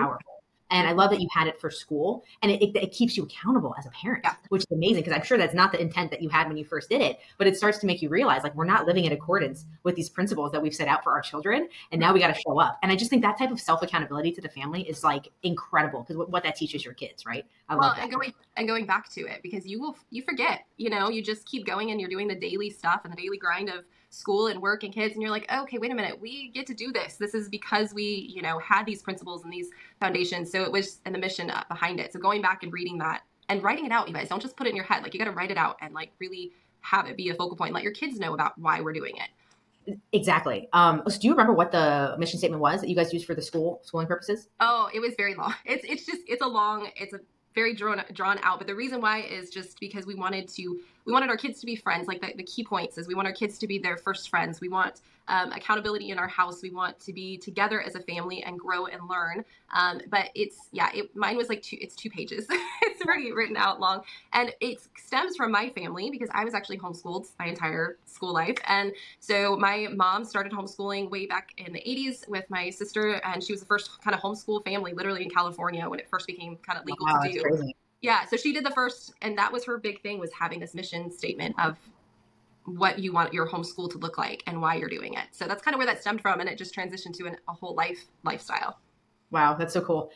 And 0.73 0.87
I 0.87 0.91
love 0.91 1.11
that 1.11 1.21
you 1.21 1.27
had 1.31 1.47
it 1.47 1.59
for 1.59 1.69
school 1.69 2.25
and 2.41 2.51
it, 2.51 2.59
it, 2.61 2.75
it 2.75 2.91
keeps 2.91 3.15
you 3.15 3.23
accountable 3.23 3.75
as 3.77 3.85
a 3.85 3.91
parent, 3.91 4.21
yeah. 4.23 4.33
which 4.49 4.63
is 4.63 4.71
amazing 4.71 5.03
because 5.03 5.13
I'm 5.13 5.23
sure 5.23 5.37
that's 5.37 5.53
not 5.53 5.71
the 5.71 5.79
intent 5.79 6.09
that 6.09 6.19
you 6.19 6.29
had 6.29 6.47
when 6.47 6.57
you 6.57 6.65
first 6.65 6.89
did 6.89 6.99
it, 6.99 7.19
but 7.37 7.45
it 7.45 7.55
starts 7.55 7.77
to 7.77 7.85
make 7.85 8.01
you 8.01 8.09
realize 8.09 8.41
like 8.41 8.55
we're 8.55 8.65
not 8.65 8.87
living 8.87 9.05
in 9.05 9.11
accordance 9.11 9.65
with 9.83 9.95
these 9.95 10.09
principles 10.09 10.51
that 10.51 10.63
we've 10.63 10.73
set 10.73 10.87
out 10.87 11.03
for 11.03 11.11
our 11.13 11.21
children. 11.21 11.69
And 11.91 12.01
now 12.01 12.11
we 12.11 12.19
got 12.19 12.33
to 12.33 12.41
show 12.41 12.59
up. 12.59 12.79
And 12.81 12.91
I 12.91 12.95
just 12.95 13.11
think 13.11 13.21
that 13.21 13.37
type 13.37 13.51
of 13.51 13.59
self 13.59 13.83
accountability 13.83 14.31
to 14.31 14.41
the 14.41 14.49
family 14.49 14.81
is 14.81 15.03
like 15.03 15.29
incredible 15.43 16.01
because 16.01 16.17
what, 16.17 16.31
what, 16.31 16.43
that 16.43 16.55
teaches 16.55 16.83
your 16.83 16.95
kids, 16.95 17.23
right? 17.23 17.45
I 17.69 17.75
well, 17.75 17.93
and 17.95 18.11
going, 18.11 18.33
and 18.57 18.67
going 18.67 18.87
back 18.87 19.09
to 19.13 19.21
it 19.21 19.41
because 19.43 19.67
you 19.67 19.79
will, 19.79 19.95
you 20.09 20.23
forget, 20.23 20.61
you 20.77 20.89
know, 20.89 21.11
you 21.11 21.21
just 21.21 21.45
keep 21.45 21.67
going 21.67 21.91
and 21.91 22.01
you're 22.01 22.09
doing 22.09 22.27
the 22.27 22.35
daily 22.35 22.71
stuff 22.71 23.01
and 23.03 23.13
the 23.13 23.21
daily 23.21 23.37
grind 23.37 23.69
of, 23.69 23.85
school 24.13 24.45
and 24.45 24.61
work 24.61 24.83
and 24.83 24.93
kids 24.93 25.15
and 25.15 25.23
you're 25.23 25.31
like 25.31 25.45
oh, 25.49 25.63
okay 25.63 25.79
wait 25.79 25.91
a 25.91 25.95
minute 25.95 26.19
we 26.21 26.49
get 26.49 26.67
to 26.67 26.75
do 26.75 26.91
this 26.91 27.15
this 27.15 27.33
is 27.33 27.49
because 27.49 27.95
we 27.95 28.31
you 28.33 28.43
know 28.43 28.59
had 28.59 28.85
these 28.85 29.01
principles 29.01 29.43
and 29.43 29.51
these 29.51 29.69
foundations 30.03 30.51
so 30.51 30.63
it 30.63 30.71
was 30.71 30.99
and 31.05 31.15
the 31.15 31.19
mission 31.19 31.51
behind 31.69 31.99
it. 31.99 32.11
So 32.13 32.19
going 32.19 32.41
back 32.41 32.63
and 32.63 32.73
reading 32.73 32.97
that 32.99 33.21
and 33.49 33.63
writing 33.63 33.85
it 33.85 33.91
out 33.91 34.07
you 34.07 34.13
guys 34.13 34.29
don't 34.29 34.41
just 34.41 34.57
put 34.57 34.67
it 34.67 34.71
in 34.71 34.75
your 34.75 34.85
head. 34.85 35.03
Like 35.03 35.13
you 35.13 35.19
got 35.19 35.25
to 35.25 35.31
write 35.31 35.51
it 35.51 35.57
out 35.57 35.77
and 35.81 35.93
like 35.93 36.11
really 36.19 36.51
have 36.81 37.07
it 37.07 37.15
be 37.15 37.29
a 37.29 37.33
focal 37.35 37.55
point. 37.55 37.73
Let 37.73 37.83
your 37.83 37.93
kids 37.93 38.19
know 38.19 38.33
about 38.33 38.57
why 38.57 38.81
we're 38.81 38.93
doing 38.93 39.15
it. 39.17 39.97
Exactly. 40.11 40.67
Um 40.73 41.03
so 41.07 41.17
do 41.19 41.27
you 41.27 41.33
remember 41.33 41.53
what 41.53 41.71
the 41.71 42.15
mission 42.17 42.37
statement 42.37 42.61
was 42.61 42.81
that 42.81 42.89
you 42.89 42.95
guys 42.95 43.13
used 43.13 43.25
for 43.25 43.35
the 43.35 43.41
school 43.41 43.81
schooling 43.83 44.07
purposes? 44.07 44.49
Oh 44.59 44.89
it 44.93 44.99
was 44.99 45.13
very 45.17 45.35
long. 45.35 45.53
It's 45.65 45.85
it's 45.85 46.05
just 46.05 46.21
it's 46.27 46.41
a 46.41 46.47
long 46.47 46.89
it's 46.95 47.13
a 47.13 47.19
very 47.55 47.73
drawn 47.73 48.03
drawn 48.13 48.39
out. 48.43 48.59
But 48.59 48.67
the 48.67 48.75
reason 48.75 49.01
why 49.01 49.21
is 49.21 49.49
just 49.49 49.79
because 49.79 50.05
we 50.05 50.15
wanted 50.15 50.47
to 50.49 50.79
we 51.05 51.13
wanted 51.13 51.29
our 51.29 51.37
kids 51.37 51.59
to 51.59 51.65
be 51.65 51.75
friends. 51.75 52.07
Like 52.07 52.21
the, 52.21 52.33
the 52.35 52.43
key 52.43 52.63
points 52.63 52.97
is 52.97 53.07
we 53.07 53.15
want 53.15 53.27
our 53.27 53.33
kids 53.33 53.57
to 53.59 53.67
be 53.67 53.77
their 53.77 53.97
first 53.97 54.29
friends. 54.29 54.61
We 54.61 54.69
want 54.69 55.01
um, 55.27 55.51
accountability 55.51 56.09
in 56.09 56.19
our 56.19 56.27
house. 56.27 56.61
We 56.61 56.69
want 56.69 56.99
to 56.99 57.13
be 57.13 57.37
together 57.37 57.81
as 57.81 57.95
a 57.95 58.01
family 58.01 58.43
and 58.43 58.59
grow 58.59 58.87
and 58.87 59.07
learn. 59.07 59.45
Um, 59.73 60.01
but 60.09 60.29
it's 60.35 60.69
yeah, 60.71 60.89
it, 60.93 61.15
mine 61.15 61.37
was 61.37 61.49
like 61.49 61.61
two. 61.61 61.77
It's 61.79 61.95
two 61.95 62.09
pages. 62.09 62.45
it's 62.81 63.01
already 63.01 63.31
written 63.31 63.57
out 63.57 63.79
long, 63.79 64.01
and 64.33 64.53
it 64.59 64.79
stems 64.97 65.35
from 65.35 65.51
my 65.51 65.69
family 65.69 66.09
because 66.11 66.29
I 66.33 66.43
was 66.43 66.53
actually 66.53 66.77
homeschooled 66.77 67.27
my 67.39 67.45
entire 67.45 67.97
school 68.05 68.33
life, 68.33 68.57
and 68.67 68.91
so 69.19 69.55
my 69.55 69.87
mom 69.93 70.25
started 70.25 70.51
homeschooling 70.51 71.09
way 71.09 71.25
back 71.25 71.53
in 71.57 71.73
the 71.73 71.79
80s 71.79 72.27
with 72.27 72.49
my 72.49 72.69
sister, 72.69 73.21
and 73.25 73.43
she 73.43 73.53
was 73.53 73.61
the 73.61 73.67
first 73.67 74.01
kind 74.01 74.15
of 74.15 74.21
homeschool 74.21 74.63
family, 74.65 74.93
literally 74.93 75.23
in 75.23 75.29
California 75.29 75.87
when 75.87 75.99
it 75.99 76.09
first 76.09 76.27
became 76.27 76.57
kind 76.57 76.77
of 76.77 76.85
legal 76.85 77.05
wow, 77.05 77.21
to 77.21 77.31
do. 77.31 77.41
Crazy 77.41 77.75
yeah 78.03 78.25
so 78.25 78.37
she 78.37 78.53
did 78.53 78.63
the 78.63 78.71
first 78.71 79.15
and 79.23 79.35
that 79.35 79.51
was 79.51 79.65
her 79.65 79.79
big 79.79 79.99
thing 80.03 80.19
was 80.19 80.31
having 80.31 80.59
this 80.59 80.75
mission 80.75 81.11
statement 81.11 81.55
of 81.57 81.75
what 82.65 82.99
you 82.99 83.11
want 83.11 83.33
your 83.33 83.47
homeschool 83.47 83.89
to 83.91 83.97
look 83.97 84.17
like 84.19 84.43
and 84.45 84.61
why 84.61 84.75
you're 84.75 84.89
doing 84.89 85.15
it 85.15 85.25
so 85.31 85.45
that's 85.47 85.63
kind 85.63 85.73
of 85.73 85.79
where 85.79 85.87
that 85.87 85.99
stemmed 85.99 86.21
from 86.21 86.39
and 86.39 86.47
it 86.47 86.57
just 86.57 86.75
transitioned 86.75 87.13
to 87.17 87.25
an, 87.25 87.35
a 87.49 87.53
whole 87.53 87.73
life 87.73 88.05
lifestyle 88.23 88.79
wow 89.31 89.55
that's 89.55 89.73
so 89.73 89.81
cool 89.81 90.11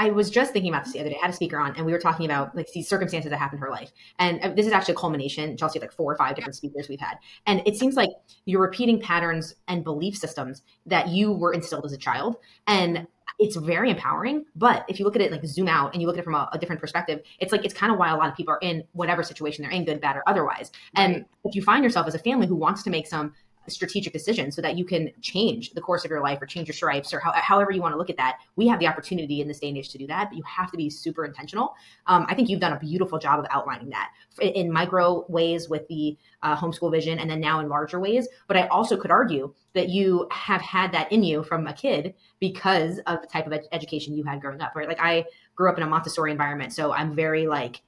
I 0.00 0.08
was 0.08 0.30
just 0.30 0.54
thinking 0.54 0.72
about 0.72 0.84
this 0.84 0.94
the 0.94 1.00
other 1.00 1.10
day. 1.10 1.16
I 1.18 1.26
had 1.26 1.30
a 1.30 1.36
speaker 1.36 1.58
on, 1.58 1.76
and 1.76 1.84
we 1.84 1.92
were 1.92 1.98
talking 1.98 2.24
about 2.24 2.56
like 2.56 2.72
these 2.72 2.88
circumstances 2.88 3.30
that 3.30 3.36
happened 3.36 3.58
in 3.58 3.66
her 3.66 3.70
life. 3.70 3.92
And 4.18 4.40
uh, 4.40 4.48
this 4.48 4.66
is 4.66 4.72
actually 4.72 4.94
a 4.94 4.96
culmination. 4.96 5.58
Chelsea, 5.58 5.78
like 5.78 5.92
four 5.92 6.10
or 6.10 6.16
five 6.16 6.36
different 6.36 6.54
speakers 6.54 6.88
we've 6.88 7.00
had, 7.00 7.18
and 7.46 7.60
it 7.66 7.76
seems 7.76 7.96
like 7.96 8.08
you're 8.46 8.62
repeating 8.62 8.98
patterns 8.98 9.56
and 9.68 9.84
belief 9.84 10.16
systems 10.16 10.62
that 10.86 11.08
you 11.08 11.32
were 11.32 11.52
instilled 11.52 11.84
as 11.84 11.92
a 11.92 11.98
child. 11.98 12.36
And 12.66 13.06
it's 13.40 13.56
very 13.56 13.90
empowering. 13.90 14.44
But 14.54 14.84
if 14.86 14.98
you 14.98 15.06
look 15.06 15.16
at 15.16 15.22
it 15.22 15.32
like 15.32 15.44
zoom 15.46 15.66
out 15.66 15.92
and 15.94 16.00
you 16.00 16.06
look 16.06 16.16
at 16.16 16.20
it 16.20 16.24
from 16.24 16.34
a, 16.34 16.48
a 16.52 16.58
different 16.58 16.80
perspective, 16.80 17.22
it's 17.40 17.52
like 17.52 17.64
it's 17.64 17.74
kind 17.74 17.90
of 17.90 17.98
why 17.98 18.10
a 18.10 18.16
lot 18.16 18.28
of 18.28 18.36
people 18.36 18.52
are 18.52 18.58
in 18.60 18.84
whatever 18.92 19.22
situation 19.22 19.62
they're 19.62 19.72
in, 19.72 19.84
good, 19.84 20.00
bad, 20.00 20.16
or 20.16 20.22
otherwise. 20.26 20.70
Right. 20.96 21.04
And 21.04 21.24
if 21.44 21.54
you 21.54 21.62
find 21.62 21.82
yourself 21.82 22.06
as 22.06 22.14
a 22.14 22.18
family 22.18 22.46
who 22.46 22.54
wants 22.54 22.82
to 22.82 22.90
make 22.90 23.06
some 23.06 23.32
strategic 23.70 24.12
decision 24.12 24.50
so 24.50 24.60
that 24.62 24.76
you 24.76 24.84
can 24.84 25.10
change 25.20 25.72
the 25.72 25.80
course 25.80 26.04
of 26.04 26.10
your 26.10 26.20
life 26.20 26.40
or 26.40 26.46
change 26.46 26.68
your 26.68 26.74
stripes 26.74 27.12
or 27.12 27.20
how, 27.20 27.32
however 27.32 27.70
you 27.70 27.80
want 27.80 27.92
to 27.92 27.98
look 27.98 28.10
at 28.10 28.16
that. 28.16 28.38
We 28.56 28.66
have 28.68 28.78
the 28.78 28.86
opportunity 28.86 29.40
in 29.40 29.48
this 29.48 29.60
day 29.60 29.68
and 29.68 29.78
age 29.78 29.90
to 29.90 29.98
do 29.98 30.06
that, 30.08 30.30
but 30.30 30.36
you 30.36 30.42
have 30.44 30.70
to 30.70 30.76
be 30.76 30.90
super 30.90 31.24
intentional. 31.24 31.74
Um, 32.06 32.26
I 32.28 32.34
think 32.34 32.48
you've 32.48 32.60
done 32.60 32.72
a 32.72 32.78
beautiful 32.78 33.18
job 33.18 33.38
of 33.38 33.46
outlining 33.50 33.90
that 33.90 34.10
in 34.40 34.70
micro 34.72 35.24
ways 35.28 35.68
with 35.68 35.86
the 35.88 36.16
uh, 36.42 36.56
homeschool 36.56 36.90
vision 36.90 37.18
and 37.18 37.30
then 37.30 37.40
now 37.40 37.60
in 37.60 37.68
larger 37.68 38.00
ways. 38.00 38.28
But 38.46 38.56
I 38.56 38.66
also 38.68 38.96
could 38.96 39.10
argue 39.10 39.54
that 39.74 39.88
you 39.88 40.26
have 40.30 40.60
had 40.60 40.92
that 40.92 41.10
in 41.12 41.22
you 41.22 41.42
from 41.42 41.66
a 41.66 41.72
kid 41.72 42.14
because 42.40 42.98
of 43.06 43.20
the 43.20 43.26
type 43.26 43.46
of 43.46 43.52
ed- 43.52 43.68
education 43.72 44.16
you 44.16 44.24
had 44.24 44.40
growing 44.40 44.60
up, 44.60 44.74
right? 44.74 44.88
Like 44.88 45.00
I 45.00 45.24
grew 45.54 45.70
up 45.70 45.76
in 45.76 45.84
a 45.84 45.86
Montessori 45.86 46.30
environment. 46.30 46.72
So 46.72 46.92
I'm 46.92 47.14
very 47.14 47.46
like, 47.46 47.82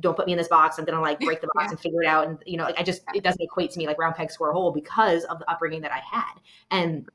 don't 0.00 0.16
put 0.16 0.26
me 0.26 0.32
in 0.32 0.38
this 0.38 0.48
box. 0.48 0.78
I'm 0.78 0.84
gonna 0.84 1.00
like 1.00 1.20
break 1.28 1.40
the 1.40 1.48
box 1.54 1.66
Yeah. 1.66 1.70
and 1.70 1.80
figure 1.80 2.02
it 2.02 2.06
out. 2.08 2.26
And 2.26 2.38
you 2.46 2.56
know, 2.56 2.64
like 2.64 2.78
I 2.78 2.82
just 2.82 3.02
it 3.14 3.24
doesn't 3.24 3.40
equate 3.40 3.70
to 3.72 3.78
me 3.78 3.86
like 3.86 3.98
round 3.98 4.14
peg 4.14 4.30
square 4.30 4.52
hole 4.52 4.70
because 4.72 5.24
of 5.24 5.38
the 5.38 5.50
upbringing 5.50 5.82
that 5.82 5.92
I 5.92 6.00
had. 6.10 6.34
And 6.70 7.08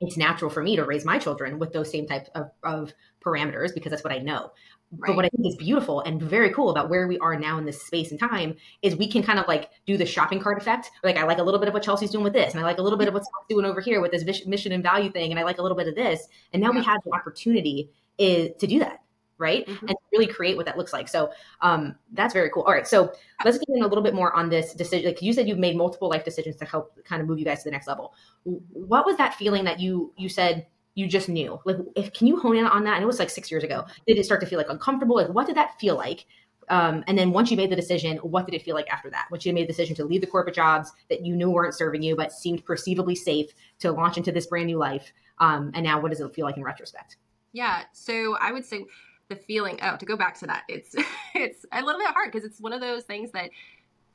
it's 0.00 0.16
natural 0.16 0.50
for 0.50 0.62
me 0.62 0.76
to 0.76 0.84
raise 0.84 1.04
my 1.04 1.18
children 1.18 1.58
with 1.58 1.72
those 1.72 1.90
same 1.90 2.06
types 2.06 2.30
of, 2.34 2.50
of 2.62 2.92
parameters 3.24 3.74
because 3.74 3.90
that's 3.90 4.04
what 4.04 4.12
I 4.12 4.18
know. 4.18 4.52
But 4.92 5.14
what 5.14 5.24
I 5.24 5.28
think 5.28 5.46
is 5.46 5.54
beautiful 5.54 6.00
and 6.00 6.20
very 6.20 6.50
cool 6.50 6.70
about 6.70 6.90
where 6.90 7.06
we 7.06 7.16
are 7.18 7.38
now 7.38 7.58
in 7.58 7.64
this 7.64 7.80
space 7.80 8.10
and 8.10 8.18
time 8.18 8.56
is 8.82 8.96
we 8.96 9.08
can 9.08 9.22
kind 9.22 9.38
of 9.38 9.46
like 9.46 9.70
do 9.86 9.96
the 9.96 10.04
shopping 10.04 10.40
cart 10.40 10.58
effect. 10.58 10.90
Like 11.04 11.16
I 11.16 11.22
like 11.22 11.38
a 11.38 11.44
little 11.44 11.60
bit 11.60 11.68
of 11.68 11.74
what 11.74 11.84
Chelsea's 11.84 12.10
doing 12.10 12.24
with 12.24 12.32
this, 12.32 12.54
and 12.54 12.60
I 12.60 12.64
like 12.64 12.78
a 12.78 12.82
little 12.82 12.98
bit 12.98 13.06
of 13.06 13.14
what's 13.14 13.28
doing 13.48 13.64
over 13.64 13.80
here 13.80 14.00
with 14.00 14.10
this 14.10 14.46
mission 14.46 14.72
and 14.72 14.82
value 14.82 15.08
thing, 15.12 15.30
and 15.30 15.38
I 15.38 15.44
like 15.44 15.58
a 15.58 15.62
little 15.62 15.76
bit 15.76 15.86
of 15.86 15.94
this. 15.94 16.26
And 16.52 16.60
now 16.60 16.72
we 16.72 16.82
have 16.82 16.98
the 17.04 17.12
opportunity 17.12 17.88
is 18.18 18.50
to 18.58 18.66
do 18.66 18.80
that, 18.80 19.00
right? 19.40 19.66
Mhm. 19.66 19.88
And 19.88 19.96
really 20.12 20.26
create 20.26 20.56
what 20.56 20.66
that 20.66 20.76
looks 20.76 20.92
like. 20.92 21.08
So 21.08 21.32
um, 21.62 21.96
that's 22.12 22.32
very 22.32 22.50
cool. 22.50 22.62
All 22.62 22.72
right, 22.72 22.86
so 22.86 23.12
let's 23.44 23.58
get 23.58 23.68
in 23.68 23.82
a 23.82 23.86
little 23.86 24.04
bit 24.04 24.14
more 24.14 24.32
on 24.36 24.50
this 24.50 24.74
decision. 24.74 25.06
Like 25.06 25.22
you 25.22 25.32
said, 25.32 25.48
you've 25.48 25.58
made 25.58 25.76
multiple 25.76 26.08
life 26.08 26.24
decisions 26.24 26.56
to 26.56 26.64
help 26.64 27.02
kind 27.04 27.20
of 27.22 27.26
move 27.26 27.38
you 27.38 27.44
guys 27.44 27.58
to 27.58 27.64
the 27.64 27.70
next 27.70 27.88
level. 27.88 28.14
What 28.44 29.06
was 29.06 29.16
that 29.16 29.34
feeling 29.34 29.64
that 29.64 29.80
you 29.80 30.12
you 30.16 30.28
said? 30.28 30.66
You 30.94 31.06
just 31.06 31.28
knew. 31.28 31.58
Like, 31.64 31.76
if 31.96 32.12
can 32.12 32.26
you 32.26 32.38
hone 32.38 32.56
in 32.56 32.66
on 32.66 32.84
that? 32.84 32.94
And 32.94 33.02
it 33.02 33.06
was 33.06 33.18
like 33.18 33.30
six 33.30 33.50
years 33.50 33.64
ago. 33.64 33.86
Did 34.06 34.18
it 34.18 34.24
start 34.24 34.40
to 34.40 34.46
feel 34.46 34.58
like 34.58 34.68
uncomfortable? 34.68 35.16
Like, 35.16 35.28
what 35.28 35.46
did 35.46 35.56
that 35.56 35.80
feel 35.80 35.96
like? 35.96 36.26
Um, 36.68 37.02
and 37.08 37.18
then 37.18 37.32
once 37.32 37.50
you 37.50 37.56
made 37.56 37.70
the 37.70 37.76
decision, 37.76 38.18
what 38.18 38.46
did 38.46 38.54
it 38.54 38.62
feel 38.62 38.76
like 38.76 38.88
after 38.92 39.10
that? 39.10 39.26
Once 39.30 39.44
you 39.44 39.52
made 39.52 39.64
the 39.64 39.72
decision 39.72 39.96
to 39.96 40.04
leave 40.04 40.20
the 40.20 40.26
corporate 40.26 40.54
jobs 40.54 40.92
that 41.08 41.24
you 41.24 41.34
knew 41.34 41.50
weren't 41.50 41.74
serving 41.74 42.02
you, 42.02 42.14
but 42.14 42.32
seemed 42.32 42.64
perceivably 42.64 43.16
safe 43.16 43.50
to 43.80 43.90
launch 43.90 44.16
into 44.16 44.30
this 44.30 44.46
brand 44.46 44.66
new 44.66 44.78
life. 44.78 45.12
Um, 45.38 45.72
and 45.74 45.84
now, 45.84 46.00
what 46.00 46.10
does 46.10 46.20
it 46.20 46.34
feel 46.34 46.46
like 46.46 46.56
in 46.56 46.62
retrospect? 46.62 47.16
Yeah. 47.52 47.82
So 47.92 48.36
I 48.40 48.52
would 48.52 48.64
say 48.64 48.84
the 49.30 49.36
feeling. 49.36 49.78
Oh, 49.82 49.96
to 49.96 50.04
go 50.04 50.16
back 50.16 50.38
to 50.40 50.46
that, 50.46 50.64
it's 50.68 50.94
it's 51.34 51.64
a 51.72 51.82
little 51.82 51.98
bit 51.98 52.08
hard 52.08 52.30
because 52.30 52.44
it's 52.44 52.60
one 52.60 52.74
of 52.74 52.82
those 52.82 53.04
things 53.04 53.30
that 53.32 53.50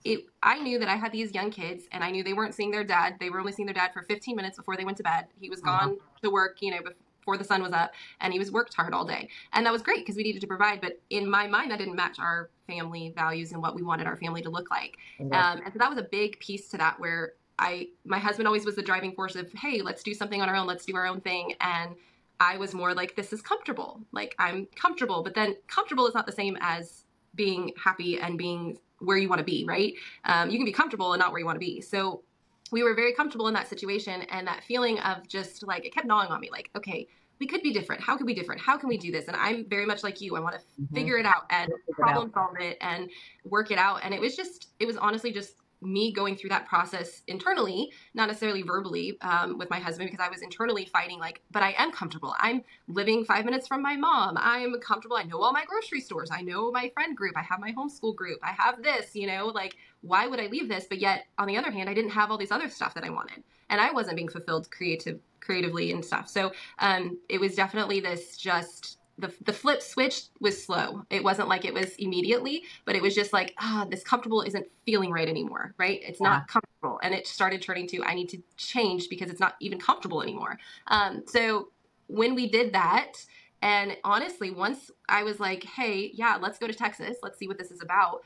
it. 0.03 0.25
I 0.43 0.60
knew 0.60 0.77
that 0.77 0.88
I 0.88 0.95
had 0.95 1.12
these 1.12 1.34
young 1.34 1.50
kids, 1.50 1.86
and 1.91 2.03
I 2.03 2.12
knew 2.12 2.24
they 2.24 2.34
weren't 2.34 2.53
seeing 2.53 2.69
their 2.69 2.84
dad. 2.84 3.15
They 3.19 3.31
were 3.31 3.39
only 3.39 3.51
seeing 3.53 3.65
their 3.65 3.74
dad 3.74 3.91
for 3.93 4.03
15 4.03 4.36
minutes 4.36 4.57
before 4.57 4.77
they 4.77 4.86
went 4.86 4.98
to 4.98 5.03
bed. 5.03 5.25
He 5.39 5.50
was 5.50 5.62
Uh-huh. 5.63 5.88
gone 5.88 5.98
to 6.22 6.29
work, 6.29 6.57
you 6.62 6.69
know, 6.72 6.81
before 7.19 7.38
the 7.38 7.43
sun 7.43 7.63
was 7.63 7.74
up, 7.74 7.91
and 8.22 8.31
he 8.31 8.38
was 8.38 8.51
worked 8.51 8.75
hard 8.75 8.93
all 8.93 9.05
day, 9.05 9.27
and 9.53 9.65
that 9.65 9.74
was 9.74 9.81
great 9.81 10.00
because 10.00 10.15
we 10.15 10.22
needed 10.24 10.41
to 10.41 10.48
provide. 10.48 10.79
But 10.79 11.01
in 11.10 11.27
my 11.27 11.48
mind, 11.48 11.72
that 11.72 11.79
didn't 11.79 11.95
match 11.95 12.19
our 12.19 12.51
family 12.67 13.12
values 13.15 13.51
and 13.51 13.62
what 13.63 13.74
we 13.74 13.81
wanted 13.81 14.05
our 14.05 14.15
family 14.17 14.43
to 14.43 14.50
look 14.50 14.69
like. 14.69 14.98
Um, 15.31 15.62
and 15.63 15.74
so 15.74 15.79
that 15.79 15.89
was 15.89 15.98
a 15.98 16.03
big 16.03 16.39
piece 16.39 16.67
to 16.69 16.77
that 16.77 17.00
where 17.00 17.34
I, 17.57 17.88
my 18.05 18.19
husband 18.19 18.48
always 18.48 18.65
was 18.65 18.75
the 18.75 18.81
driving 18.84 19.13
force 19.13 19.36
of, 19.36 19.51
hey, 19.53 19.81
let's 19.81 20.03
do 20.03 20.13
something 20.13 20.41
on 20.41 20.50
our 20.50 20.55
own, 20.55 20.67
let's 20.67 20.86
do 20.86 20.95
our 20.95 21.07
own 21.07 21.22
thing. 21.22 21.53
And 21.62 21.95
I 22.39 22.58
was 22.58 22.74
more 22.74 22.94
like, 22.94 23.15
this 23.15 23.34
is 23.34 23.42
comfortable. 23.42 24.01
Like 24.12 24.36
I'm 24.39 24.68
comfortable, 24.75 25.24
but 25.24 25.34
then 25.34 25.56
comfortable 25.68 26.08
is 26.08 26.13
not 26.13 26.25
the 26.25 26.32
same 26.32 26.58
as 26.62 27.06
being 27.36 27.72
happy 27.82 28.20
and 28.20 28.38
being 28.38 28.77
where 29.00 29.18
you 29.18 29.30
want 29.30 29.39
to 29.39 29.46
be, 29.46 29.65
right? 29.68 29.94
Um, 30.25 30.50
you 30.50 30.58
can 30.58 30.65
be 30.65 30.72
comfortable 30.72 31.13
and 31.13 31.20
not 31.20 31.32
where 31.32 31.39
you 31.39 31.46
want 31.46 31.56
to 31.56 31.65
be. 31.65 31.82
So 31.82 32.24
we 32.72 32.84
were 32.84 32.96
very 32.96 33.13
comfortable 33.13 33.48
in 33.48 33.54
that 33.54 33.68
situation. 33.68 34.24
And 34.24 34.48
that 34.48 34.63
feeling 34.63 35.00
of 35.00 35.27
just 35.27 35.65
like, 35.68 35.86
it 35.86 35.94
kept 35.94 36.08
gnawing 36.08 36.30
on 36.30 36.39
me 36.39 36.50
like, 36.51 36.70
okay, 36.75 37.08
we 37.39 37.48
could 37.48 37.62
be 37.62 37.74
different. 37.74 38.01
How 38.01 38.18
could 38.18 38.25
we 38.25 38.34
be 38.34 38.39
different? 38.39 38.62
How 38.62 38.77
can 38.77 38.88
we 38.88 38.98
do 38.98 39.12
this? 39.12 39.27
And 39.27 39.36
I'm 39.36 39.68
very 39.70 39.86
much 39.86 40.04
like 40.04 40.22
you. 40.22 40.36
I 40.36 40.39
want 40.39 40.56
to 40.56 40.62
Mhm. 40.82 40.96
figure 40.96 41.18
it 41.18 41.25
out 41.25 41.46
and 41.50 41.70
problem 41.92 42.32
solve 42.34 42.60
it 42.60 42.77
and 42.82 43.10
work 43.44 43.72
it 43.72 43.77
out. 43.77 44.00
And 44.04 44.13
it 44.13 44.22
was 44.22 44.36
just, 44.36 44.70
it 44.80 44.86
was 44.86 44.98
honestly 44.98 45.32
just 45.32 45.56
me 45.86 46.12
going 46.12 46.36
through 46.36 46.50
that 46.50 46.65
process 46.68 47.22
internally, 47.27 47.92
not 48.13 48.27
necessarily 48.27 48.62
verbally 48.62 49.18
um, 49.22 49.58
with 49.58 49.70
my 49.70 49.80
husband, 49.80 50.10
because 50.10 50.25
I 50.25 50.30
was 50.30 50.42
internally 50.42 50.86
fighting, 50.86 51.20
like, 51.20 51.42
but 51.51 51.63
I 51.63 51.75
am 51.77 51.92
comfortable. 51.92 52.34
I'm 52.39 52.63
living 52.88 53.25
five 53.25 53.46
minutes 53.46 53.68
from 53.68 53.82
my 53.82 53.96
mom. 53.96 54.38
I'm 54.38 54.80
comfortable. 54.80 55.18
I 55.18 55.24
know 55.24 55.42
all 55.42 55.54
my 55.54 55.65
grocery 55.65 56.01
stores. 56.01 56.30
I 56.32 56.42
know 56.42 56.72
my 56.72 56.89
friend 56.94 57.15
group. 57.15 57.38
I 57.38 57.44
have 57.44 57.60
my 57.60 57.72
homeschool 57.72 58.15
group. 58.15 58.39
I 58.44 58.51
have 58.51 58.82
this, 58.84 59.15
you 59.15 59.27
know, 59.27 59.48
like, 59.48 59.75
why 60.01 60.27
would 60.27 60.39
I 60.39 60.48
leave 60.48 60.70
this? 60.70 60.86
But 60.88 61.00
yet, 61.00 61.25
on 61.38 61.48
the 61.48 61.58
other 61.58 61.72
hand, 61.72 61.89
I 61.89 61.94
didn't 61.94 62.12
have 62.12 62.32
all 62.32 62.38
these 62.38 62.51
other 62.51 62.70
stuff 62.70 62.94
that 62.96 63.04
I 63.04 63.10
wanted. 63.10 63.44
And 63.70 63.82
I 63.82 63.92
wasn't 63.92 64.15
being 64.15 64.30
fulfilled 64.30 64.70
creative 64.72 65.20
creatively 65.39 65.92
and 65.92 66.04
stuff. 66.04 66.27
So 66.27 66.51
um, 66.80 67.20
it 67.30 67.39
was 67.39 67.56
definitely 67.56 68.00
this 68.00 68.36
just 68.36 68.98
the, 69.17 69.34
the 69.45 69.53
flip 69.53 69.81
switch 69.81 70.24
was 70.39 70.62
slow. 70.63 71.05
It 71.10 71.24
wasn't 71.24 71.48
like 71.48 71.63
it 71.63 71.74
was 71.74 71.95
immediately, 71.95 72.63
but 72.84 72.95
it 72.95 73.01
was 73.01 73.15
just 73.15 73.31
like, 73.31 73.53
ah, 73.60 73.86
this 73.89 74.03
comfortable 74.03 74.41
isn't 74.41 74.67
feeling 74.86 75.12
right 75.12 75.29
anymore, 75.29 75.74
right? 75.77 76.01
It's 76.03 76.19
Yeah. 76.19 76.29
not 76.29 76.48
comfortable. 76.48 77.00
And 77.01 77.13
it 77.13 77.25
started 77.25 77.62
turning 77.62 77.88
to, 77.88 78.03
I 78.03 78.13
need 78.13 78.29
to 78.29 78.39
change 78.57 79.07
because 79.10 79.29
it's 79.29 79.39
not 79.39 79.55
even 79.60 79.79
comfortable 79.79 80.22
anymore. 80.22 80.60
Um, 80.88 81.24
so 81.27 81.69
when 82.07 82.36
we 82.36 82.50
did 82.50 82.74
that, 82.74 83.13
and 83.62 83.98
honestly, 84.03 84.51
once 84.51 84.91
I 85.07 85.24
was 85.24 85.39
like, 85.39 85.63
hey, 85.63 86.12
yeah, 86.13 86.38
let's 86.39 86.60
go 86.60 86.67
to 86.67 86.74
Texas, 86.74 87.17
let's 87.24 87.39
see 87.39 87.48
what 87.48 87.57
this 87.57 87.72
is 87.72 87.81
about, 87.81 88.24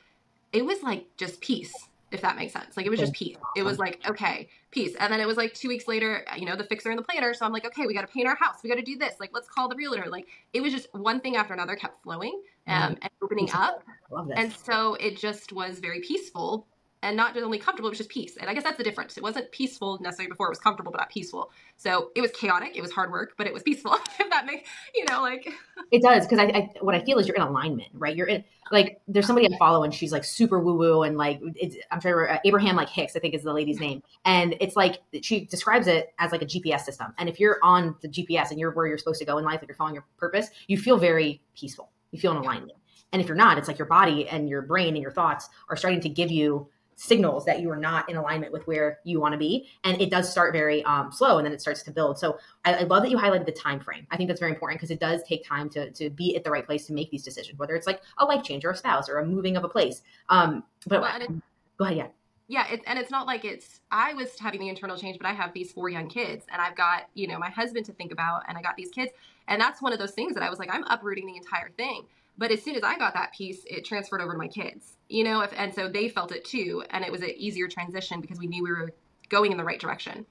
it 0.52 0.66
was 0.66 0.82
like 0.82 1.06
just 1.18 1.40
peace, 1.40 1.89
if 2.12 2.22
that 2.22 2.36
makes 2.36 2.54
sense. 2.54 2.76
Like 2.76 2.86
it 2.86 2.90
was 2.90 3.00
just 3.00 3.14
peace. 3.14 3.38
It 3.56 3.64
was 3.64 3.78
like, 3.78 4.02
okay, 4.08 4.50
peace. 4.72 4.96
And 5.00 5.12
then 5.12 5.20
it 5.20 5.28
was 5.28 5.38
like 5.38 5.54
two 5.54 5.68
weeks 5.68 5.88
later, 5.88 6.26
you 6.38 6.46
know, 6.46 6.56
the 6.56 6.64
fixer 6.64 6.90
and 6.90 6.98
the 6.98 7.04
planner. 7.04 7.34
So 7.34 7.46
I'm 7.46 7.52
like, 7.52 7.66
okay, 7.66 7.86
we 7.86 7.94
got 7.94 8.02
to 8.02 8.08
paint 8.08 8.28
our 8.28 8.36
house. 8.36 8.58
We 8.64 8.70
got 8.70 8.78
to 8.78 8.82
do 8.82 8.98
this. 8.98 9.16
Like, 9.20 9.32
let's 9.34 9.48
call 9.48 9.70
the 9.70 9.76
realtor. 9.76 10.10
Like, 10.10 10.28
it 10.54 10.62
was 10.62 10.74
just 10.74 10.88
one 10.94 11.20
thing 11.20 11.36
after 11.36 11.54
another 11.54 11.76
kept 11.76 12.04
flowing 12.04 12.42
um, 12.68 12.98
and 13.02 13.10
opening 13.22 13.50
up. 13.54 13.84
Love 14.12 14.28
this. 14.28 14.38
And 14.38 14.54
so 14.54 14.96
it 14.96 15.18
just 15.18 15.54
was 15.54 15.80
very 15.80 16.02
peaceful 16.02 16.68
and 17.02 17.16
not 17.16 17.34
just 17.34 17.46
only 17.46 17.58
comfortable, 17.58 17.88
it 17.88 17.92
was 17.92 17.98
just 17.98 18.10
peace. 18.10 18.36
And 18.38 18.50
I 18.50 18.54
guess 18.54 18.64
that's 18.64 18.78
the 18.78 18.84
difference. 18.84 19.18
It 19.18 19.24
wasn't 19.24 19.52
peaceful 19.52 20.00
necessarily 20.02 20.32
before, 20.32 20.48
it 20.48 20.52
was 20.52 20.60
comfortable, 20.60 20.92
but 20.92 21.00
not 21.00 21.10
peaceful. 21.10 21.52
So 21.78 22.12
it 22.16 22.22
was 22.22 22.32
chaotic, 22.32 22.76
it 22.76 22.82
was 22.82 22.92
hard 22.92 23.12
work, 23.12 23.34
but 23.38 23.48
it 23.48 23.54
was 23.54 23.64
peaceful. 23.64 23.94
if 24.20 24.30
that 24.30 24.46
makes, 24.46 24.70
you 24.94 25.06
know, 25.06 25.22
like, 25.22 25.48
It 25.92 26.04
does 26.04 26.28
because 26.28 26.40
I, 26.40 26.44
I 26.44 26.70
what 26.82 26.94
I 26.94 27.00
feel 27.00 27.18
is 27.18 27.28
you're 27.28 27.36
in 27.36 27.42
alignment, 27.42 27.90
right? 27.94 28.16
You're 28.16 28.28
in 28.28 28.44
like 28.72 29.02
there's 29.08 29.26
somebody 29.26 29.48
I 29.52 29.58
follow 29.58 29.84
and 29.84 29.92
she's 29.92 30.12
like 30.12 30.24
super 30.24 30.60
woo 30.60 30.78
woo 30.78 31.02
and 31.02 31.18
like 31.18 31.40
it's 31.56 31.78
I'm 31.90 32.00
trying 32.00 32.14
to 32.14 32.18
remember, 32.18 32.34
uh, 32.36 32.40
Abraham 32.46 32.76
like 32.76 32.90
Hicks 32.90 33.16
I 33.16 33.20
think 33.20 33.34
is 33.34 33.42
the 33.42 33.54
lady's 33.54 33.80
name 33.80 34.04
and 34.24 34.56
it's 34.60 34.76
like 34.76 35.00
she 35.24 35.46
describes 35.46 35.88
it 35.88 36.14
as 36.20 36.32
like 36.32 36.44
a 36.44 36.46
GPS 36.46 36.82
system 36.82 37.14
and 37.18 37.28
if 37.28 37.40
you're 37.40 37.58
on 37.64 37.96
the 38.02 38.08
GPS 38.08 38.52
and 38.52 38.60
you're 38.60 38.70
where 38.72 38.86
you're 38.86 39.00
supposed 39.00 39.20
to 39.20 39.26
go 39.26 39.40
in 39.40 39.46
life, 39.46 39.62
like 39.62 39.68
you're 39.68 39.76
following 39.76 39.96
your 39.96 40.06
purpose, 40.18 40.50
you 40.68 40.78
feel 40.78 40.98
very 40.98 41.42
peaceful. 41.56 41.90
You 42.12 42.20
feel 42.20 42.32
in 42.32 42.38
alignment. 42.38 42.78
And 43.12 43.22
if 43.22 43.28
you're 43.28 43.38
not, 43.38 43.58
it's 43.58 43.68
like 43.68 43.80
your 43.80 43.88
body 43.88 44.28
and 44.28 44.48
your 44.48 44.62
brain 44.62 44.90
and 44.90 45.02
your 45.02 45.12
thoughts 45.12 45.50
are 45.70 45.76
starting 45.76 46.02
to 46.02 46.10
give 46.10 46.30
you 46.30 46.68
signals 47.00 47.46
that 47.46 47.62
you 47.62 47.72
are 47.72 47.78
not 47.78 48.10
in 48.10 48.18
alignment 48.18 48.52
with 48.52 48.68
where 48.68 49.00
you 49.06 49.22
want 49.22 49.32
to 49.32 49.38
be 49.38 49.70
and 49.86 50.02
it 50.02 50.10
does 50.10 50.30
start 50.30 50.52
very 50.52 50.84
um, 50.84 51.14
slow 51.14 51.38
and 51.38 51.46
then 51.46 51.54
it 51.54 51.62
starts 51.62 51.82
to 51.82 51.92
build 51.92 52.20
so 52.20 52.38
I, 52.66 52.74
I 52.74 52.82
love 52.82 53.04
that 53.04 53.10
you 53.10 53.18
highlighted 53.18 53.46
the 53.46 53.54
time 53.54 53.80
frame 53.80 54.06
i 54.12 54.18
think 54.18 54.28
that's 54.28 54.42
very 54.42 54.52
important 54.52 54.80
because 54.80 54.92
it 54.92 55.00
does 55.00 55.24
take 55.24 55.46
time 55.46 55.70
to, 55.70 55.90
to 55.92 56.10
be 56.10 56.36
at 56.36 56.44
the 56.44 56.52
right 56.52 56.66
place 56.66 56.86
to 56.88 56.94
make 56.94 57.10
these 57.10 57.24
decisions 57.24 57.58
whether 57.58 57.74
it's 57.74 57.88
like 57.88 58.02
a 58.18 58.26
life 58.26 58.44
change 58.44 58.66
or 58.66 58.72
a 58.72 58.76
spouse 58.76 59.08
or 59.08 59.20
a 59.20 59.26
moving 59.26 59.56
of 59.56 59.64
a 59.64 59.70
place 59.70 60.02
um, 60.28 60.62
but 60.88 61.00
Well, 61.00 61.22
it- 61.22 61.32
go 61.78 61.86
ahead 61.86 61.98
yeah 61.98 62.08
yeah, 62.52 62.66
it, 62.68 62.82
and 62.88 62.98
it's 62.98 63.12
not 63.12 63.28
like 63.28 63.46
it's, 63.46 63.80
I 63.92 64.16
was 64.16 64.40
having 64.40 64.60
the 64.60 64.70
internal 64.70 64.98
change, 64.98 65.20
but 65.20 65.28
I 65.28 65.34
have 65.34 65.54
these 65.54 65.72
four 65.72 65.88
young 65.88 66.08
kids 66.08 66.48
and 66.52 66.60
I've 66.60 66.76
got, 66.76 67.04
you 67.14 67.28
know, 67.28 67.38
my 67.38 67.52
husband 67.52 67.86
to 67.86 67.94
think 67.94 68.12
about 68.12 68.42
and 68.48 68.58
I 68.58 68.64
got 68.64 68.76
these 68.76 68.90
kids. 68.90 69.12
And 69.48 69.62
that's 69.62 69.84
one 69.84 69.94
of 69.94 70.00
those 70.00 70.14
things 70.14 70.34
that 70.34 70.42
I 70.42 70.50
was 70.50 70.58
like, 70.58 70.74
I'm 70.74 70.84
uprooting 70.86 71.28
the 71.28 71.36
entire 71.36 71.70
thing. 71.70 72.06
But 72.40 72.52
as 72.52 72.64
soon 72.64 72.76
as 72.76 72.84
I 72.84 72.98
got 72.98 73.14
that 73.16 73.34
peace, 73.34 73.66
it 73.68 73.84
transferred 73.84 74.22
over 74.22 74.32
to 74.32 74.38
my 74.38 74.48
kids, 74.48 74.96
you 75.10 75.26
know, 75.26 75.42
if, 75.42 75.52
and 75.58 75.76
so 75.76 75.90
they 75.90 76.08
felt 76.08 76.32
it 76.32 76.46
too. 76.46 76.84
And 76.90 77.04
it 77.04 77.12
was 77.12 77.22
an 77.22 77.32
easier 77.36 77.68
transition 77.68 78.22
because 78.22 78.40
we 78.40 78.48
knew 78.48 78.64
we 78.64 78.72
were 78.72 78.94
going 79.28 79.52
in 79.52 79.58
the 79.58 79.64
right 79.64 79.80
direction. 79.80 80.26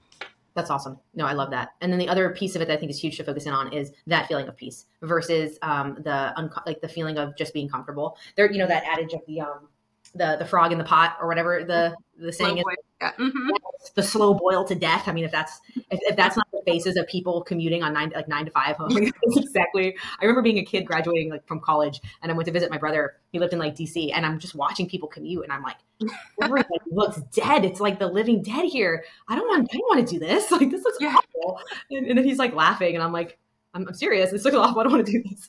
That's 0.55 0.71
awesome. 0.71 0.97
No, 1.13 1.27
I 1.27 1.33
love 1.33 1.51
that. 1.51 1.69
And 1.81 1.91
then 1.91 1.99
the 1.99 2.09
other 2.09 2.31
piece 2.31 2.55
of 2.55 2.63
it 2.63 2.67
that 2.67 2.73
I 2.73 2.77
think 2.77 2.89
is 2.89 2.99
huge 2.99 3.17
to 3.17 3.23
focus 3.23 3.45
in 3.45 3.53
on 3.53 3.71
is 3.71 3.91
that 4.07 4.27
feeling 4.27 4.47
of 4.47 4.57
peace 4.57 4.85
versus 5.03 5.59
um, 5.61 5.99
the 6.03 6.33
unco- 6.35 6.63
like 6.65 6.81
the 6.81 6.87
feeling 6.89 7.19
of 7.19 7.37
just 7.37 7.53
being 7.53 7.69
comfortable. 7.69 8.17
There, 8.35 8.51
you 8.51 8.57
know, 8.57 8.67
that 8.67 8.83
adage 8.85 9.13
of 9.13 9.21
the 9.27 9.41
um, 9.41 9.67
the 10.15 10.35
the 10.37 10.45
frog 10.45 10.71
in 10.71 10.77
the 10.77 10.83
pot 10.83 11.17
or 11.21 11.27
whatever 11.27 11.63
the 11.63 11.95
the 12.17 12.31
saying 12.33 12.57
is. 12.57 12.63
Yeah. 13.01 13.13
mhm. 13.17 13.49
the 13.95 14.03
slow 14.03 14.33
boil 14.33 14.65
to 14.65 14.75
death. 14.75 15.07
I 15.07 15.13
mean, 15.13 15.23
if 15.23 15.31
that's 15.31 15.61
if, 15.75 15.99
if 16.03 16.15
that's 16.17 16.35
not 16.35 16.45
the 16.51 16.61
faces 16.65 16.97
of 16.97 17.07
people 17.07 17.41
commuting 17.41 17.81
on 17.81 17.93
nine 17.93 18.11
like 18.13 18.27
nine 18.27 18.43
to 18.45 18.51
five, 18.51 18.75
home, 18.77 18.89
that's 18.93 19.37
exactly. 19.37 19.95
I 20.21 20.25
remember 20.25 20.41
being 20.41 20.57
a 20.57 20.65
kid 20.65 20.85
graduating 20.85 21.29
like 21.29 21.47
from 21.47 21.61
college, 21.61 22.01
and 22.21 22.31
I 22.31 22.35
went 22.35 22.47
to 22.47 22.51
visit 22.51 22.69
my 22.69 22.77
brother. 22.77 23.15
He 23.31 23.39
lived 23.39 23.53
in 23.53 23.59
like 23.59 23.75
DC, 23.75 24.11
and 24.13 24.25
I'm 24.25 24.37
just 24.39 24.53
watching 24.55 24.89
people 24.89 25.07
commute, 25.07 25.43
and 25.43 25.53
I'm 25.53 25.63
like, 25.63 25.77
everybody 26.41 26.79
looks 26.91 27.21
dead. 27.33 27.63
It's 27.63 27.79
like 27.79 27.99
the 27.99 28.07
living 28.07 28.41
dead 28.43 28.65
here. 28.65 29.05
I 29.29 29.35
don't 29.35 29.47
want. 29.47 29.69
I 29.71 29.77
don't 29.77 29.95
want 29.97 30.07
to 30.07 30.13
do 30.13 30.19
this. 30.19 30.51
Like 30.59 30.69
this 30.71 30.83
looks 30.83 30.97
Yeah. 30.99 31.15
awful. 31.15 31.61
And, 31.91 32.05
and 32.07 32.17
then 32.17 32.25
he's 32.25 32.39
like 32.39 32.53
laughing, 32.53 32.95
and 32.95 33.03
I'm 33.03 33.13
like, 33.13 33.37
I'm, 33.73 33.87
I'm 33.87 33.93
serious. 33.93 34.31
This 34.31 34.43
looks 34.43 34.57
awful. 34.57 34.81
I 34.81 34.83
don't 34.83 34.91
want 34.93 35.05
to 35.05 35.11
do 35.11 35.23
this. 35.23 35.47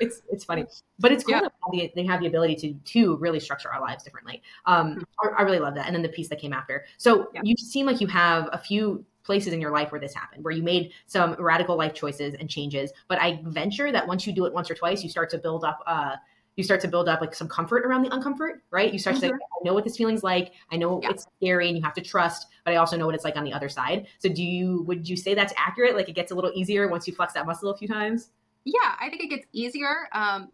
It's 0.00 0.22
it's 0.30 0.44
funny, 0.44 0.64
but 0.98 1.12
it's 1.12 1.24
cool 1.24 1.34
Yeah. 1.34 1.40
that 1.42 1.90
they 1.94 2.04
have 2.04 2.20
the 2.20 2.26
ability 2.26 2.56
to 2.56 2.74
to 2.92 3.16
really 3.16 3.40
structure 3.40 3.72
our 3.72 3.80
lives 3.80 4.02
differently. 4.02 4.42
Um, 4.66 5.04
I, 5.22 5.28
I 5.38 5.42
really 5.42 5.60
love 5.60 5.74
that. 5.76 5.86
And 5.86 5.94
then 5.94 6.02
the 6.02 6.08
piece 6.08 6.28
that 6.28 6.40
came 6.40 6.52
after. 6.52 6.84
So 6.98 7.28
Yeah. 7.34 7.42
you 7.44 7.56
seem 7.56 7.86
like 7.86 8.00
you 8.00 8.06
have 8.08 8.48
a 8.52 8.58
few 8.58 9.04
places 9.22 9.52
in 9.52 9.60
your 9.60 9.70
life 9.70 9.90
where 9.92 10.00
this 10.00 10.12
happened, 10.14 10.44
where 10.44 10.52
you 10.52 10.62
made 10.62 10.92
some 11.06 11.34
radical 11.38 11.76
life 11.76 11.94
choices 11.94 12.34
and 12.34 12.50
changes. 12.50 12.92
But 13.08 13.20
I 13.20 13.40
venture 13.44 13.90
that 13.92 14.06
once 14.06 14.26
you 14.26 14.32
do 14.32 14.44
it 14.46 14.52
once 14.52 14.70
or 14.70 14.74
twice, 14.74 15.02
you 15.02 15.08
start 15.08 15.30
to 15.30 15.38
build 15.38 15.64
up. 15.64 15.82
Uh, 15.86 16.16
you 16.56 16.62
start 16.62 16.80
to 16.82 16.88
build 16.88 17.08
up 17.08 17.20
like 17.20 17.34
some 17.34 17.48
comfort 17.48 17.84
around 17.84 18.02
the 18.02 18.10
uncomfort, 18.10 18.60
right? 18.70 18.92
You 18.92 18.98
start 18.98 19.16
to 19.16 19.20
say, 19.20 19.28
Mhm. 19.30 19.34
I 19.34 19.64
know 19.64 19.74
what 19.74 19.82
this 19.82 19.96
feeling's 19.96 20.22
like. 20.22 20.52
I 20.70 20.76
know 20.76 21.00
Yeah. 21.02 21.10
it's 21.10 21.26
scary 21.38 21.66
and 21.68 21.76
you 21.76 21.82
have 21.82 21.94
to 21.94 22.00
trust, 22.00 22.46
but 22.64 22.72
I 22.72 22.76
also 22.76 22.96
know 22.96 23.06
what 23.06 23.14
it's 23.16 23.24
like 23.24 23.36
on 23.36 23.42
the 23.44 23.52
other 23.52 23.68
side. 23.68 24.06
So 24.20 24.28
do 24.28 24.44
you 24.44 24.82
would 24.82 25.08
you 25.08 25.16
say 25.16 25.34
that's 25.34 25.52
accurate? 25.56 25.96
Like 25.96 26.08
it 26.08 26.12
gets 26.14 26.30
a 26.30 26.34
little 26.34 26.52
easier 26.54 26.86
once 26.88 27.08
you 27.08 27.14
flex 27.14 27.32
that 27.34 27.44
muscle 27.46 27.70
a 27.70 27.76
few 27.76 27.88
times? 27.88 28.30
Yeah, 28.64 28.94
I 29.00 29.08
think 29.10 29.22
it 29.22 29.28
gets 29.28 29.46
easier. 29.52 30.08
Um, 30.12 30.50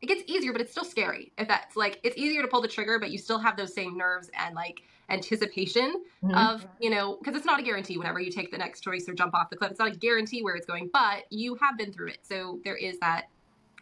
it 0.00 0.06
gets 0.06 0.22
easier, 0.26 0.52
but 0.52 0.60
it's 0.60 0.70
still 0.70 0.84
scary. 0.84 1.32
If 1.38 1.48
that's 1.48 1.76
like 1.76 2.00
it's 2.02 2.16
easier 2.16 2.42
to 2.42 2.48
pull 2.48 2.60
the 2.60 2.68
trigger, 2.68 2.98
but 2.98 3.10
you 3.10 3.18
still 3.18 3.38
have 3.38 3.56
those 3.56 3.74
same 3.74 3.96
nerves 3.96 4.30
and 4.38 4.54
like 4.54 4.82
anticipation 5.10 6.04
mm-hmm. 6.22 6.34
of 6.34 6.66
you 6.80 6.88
know 6.88 7.16
because 7.16 7.36
it's 7.36 7.44
not 7.44 7.58
a 7.58 7.62
guarantee 7.62 7.98
whenever 7.98 8.20
you 8.20 8.30
take 8.30 8.50
the 8.50 8.58
next 8.58 8.80
choice 8.80 9.08
or 9.08 9.14
jump 9.14 9.34
off 9.34 9.50
the 9.50 9.56
cliff. 9.56 9.70
It's 9.70 9.80
not 9.80 9.92
a 9.92 9.96
guarantee 9.96 10.42
where 10.42 10.54
it's 10.54 10.66
going, 10.66 10.90
but 10.92 11.24
you 11.30 11.56
have 11.56 11.76
been 11.76 11.92
through 11.92 12.08
it, 12.08 12.18
so 12.22 12.60
there 12.64 12.76
is 12.76 12.98
that 13.00 13.26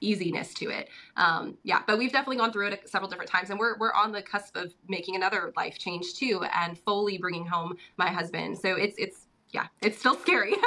easiness 0.00 0.54
to 0.54 0.70
it. 0.70 0.88
Um, 1.16 1.56
yeah, 1.64 1.82
but 1.86 1.98
we've 1.98 2.12
definitely 2.12 2.36
gone 2.36 2.52
through 2.52 2.68
it 2.68 2.88
several 2.88 3.08
different 3.08 3.30
times, 3.30 3.50
and 3.50 3.58
we're 3.58 3.78
we're 3.78 3.92
on 3.92 4.12
the 4.12 4.22
cusp 4.22 4.56
of 4.56 4.74
making 4.88 5.16
another 5.16 5.52
life 5.56 5.78
change 5.78 6.14
too, 6.14 6.44
and 6.54 6.78
fully 6.78 7.18
bringing 7.18 7.46
home 7.46 7.76
my 7.96 8.10
husband. 8.10 8.58
So 8.58 8.74
it's 8.74 8.96
it's 8.98 9.26
yeah, 9.50 9.66
it's 9.82 9.98
still 9.98 10.16
scary. 10.16 10.54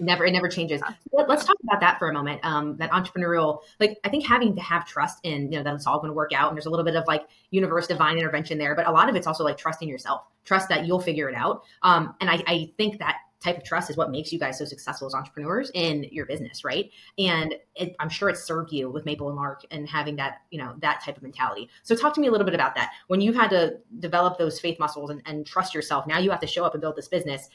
never 0.00 0.24
it 0.24 0.32
never 0.32 0.48
changes. 0.48 0.80
Let's 1.12 1.44
talk 1.44 1.56
about 1.62 1.80
that 1.80 1.98
for 1.98 2.08
a 2.08 2.12
moment 2.12 2.40
um 2.42 2.76
that 2.76 2.90
entrepreneurial 2.90 3.60
like 3.78 3.98
i 4.04 4.08
think 4.08 4.26
having 4.26 4.54
to 4.54 4.60
have 4.60 4.86
trust 4.86 5.18
in 5.24 5.50
you 5.50 5.58
know 5.58 5.62
that 5.62 5.74
it's 5.74 5.86
all 5.86 5.98
going 5.98 6.08
to 6.08 6.14
work 6.14 6.32
out 6.32 6.48
and 6.48 6.56
there's 6.56 6.66
a 6.66 6.70
little 6.70 6.84
bit 6.84 6.96
of 6.96 7.04
like 7.06 7.26
universe 7.50 7.86
divine 7.86 8.18
intervention 8.18 8.58
there 8.58 8.74
but 8.74 8.86
a 8.86 8.90
lot 8.90 9.08
of 9.08 9.16
it's 9.16 9.26
also 9.26 9.44
like 9.44 9.56
trusting 9.56 9.88
yourself 9.88 10.22
trust 10.44 10.68
that 10.68 10.86
you'll 10.86 11.00
figure 11.00 11.28
it 11.28 11.34
out 11.34 11.62
um 11.82 12.14
and 12.20 12.30
i, 12.30 12.42
I 12.46 12.72
think 12.76 12.98
that 12.98 13.16
type 13.42 13.56
of 13.56 13.64
trust 13.64 13.88
is 13.88 13.96
what 13.96 14.10
makes 14.10 14.32
you 14.32 14.38
guys 14.38 14.58
so 14.58 14.66
successful 14.66 15.06
as 15.06 15.14
entrepreneurs 15.14 15.70
in 15.74 16.04
your 16.10 16.26
business 16.26 16.62
right? 16.62 16.90
And 17.18 17.54
it, 17.74 17.96
i'm 17.98 18.10
sure 18.10 18.28
it 18.28 18.36
served 18.36 18.72
you 18.72 18.90
with 18.90 19.06
maple 19.06 19.28
and 19.28 19.36
lark 19.36 19.62
and 19.70 19.88
having 19.88 20.16
that 20.16 20.42
you 20.50 20.58
know 20.58 20.74
that 20.80 21.02
type 21.02 21.16
of 21.16 21.22
mentality. 21.22 21.68
So 21.82 21.94
talk 21.94 22.14
to 22.14 22.20
me 22.20 22.28
a 22.28 22.30
little 22.30 22.44
bit 22.44 22.54
about 22.54 22.74
that. 22.74 22.92
When 23.08 23.20
you've 23.20 23.34
had 23.34 23.50
to 23.50 23.78
develop 23.98 24.38
those 24.38 24.60
faith 24.60 24.78
muscles 24.78 25.10
and, 25.10 25.22
and 25.24 25.46
trust 25.46 25.74
yourself 25.74 26.06
now 26.06 26.18
you 26.18 26.30
have 26.30 26.40
to 26.40 26.46
show 26.46 26.64
up 26.64 26.74
and 26.74 26.80
build 26.80 26.96
this 26.96 27.08
business. 27.08 27.48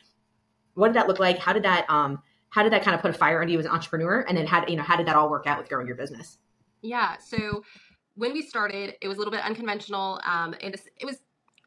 What 0.73 0.89
did 0.89 0.95
that 0.95 1.07
look 1.07 1.19
like? 1.19 1.37
How 1.37 1.53
did 1.53 1.63
that 1.63 1.87
um 1.89 2.21
how 2.55 2.63
did 2.63 2.71
that 2.71 2.83
kind 2.83 2.95
of 2.95 3.01
put 3.01 3.11
a 3.11 3.13
fire 3.13 3.41
under 3.41 3.51
you 3.51 3.59
as 3.59 3.65
an 3.65 3.71
entrepreneur? 3.71 4.21
And 4.21 4.37
then 4.37 4.47
how 4.47 4.65
you 4.65 4.77
know 4.77 4.83
how 4.83 4.95
did 4.95 5.05
that 5.07 5.17
all 5.17 5.29
work 5.29 5.45
out 5.45 5.59
with 5.59 5.67
growing 5.67 5.87
your 5.87 5.97
business? 5.97 6.37
Yeah 6.81 7.17
so 7.17 7.63
when 8.15 8.31
we 8.31 8.41
started 8.41 8.95
it 9.01 9.07
was 9.09 9.17
a 9.17 9.19
little 9.19 9.31
bit 9.31 9.41
unconventional 9.41 10.21
um, 10.25 10.55
and 10.61 10.73
it 10.73 11.05
was 11.05 11.17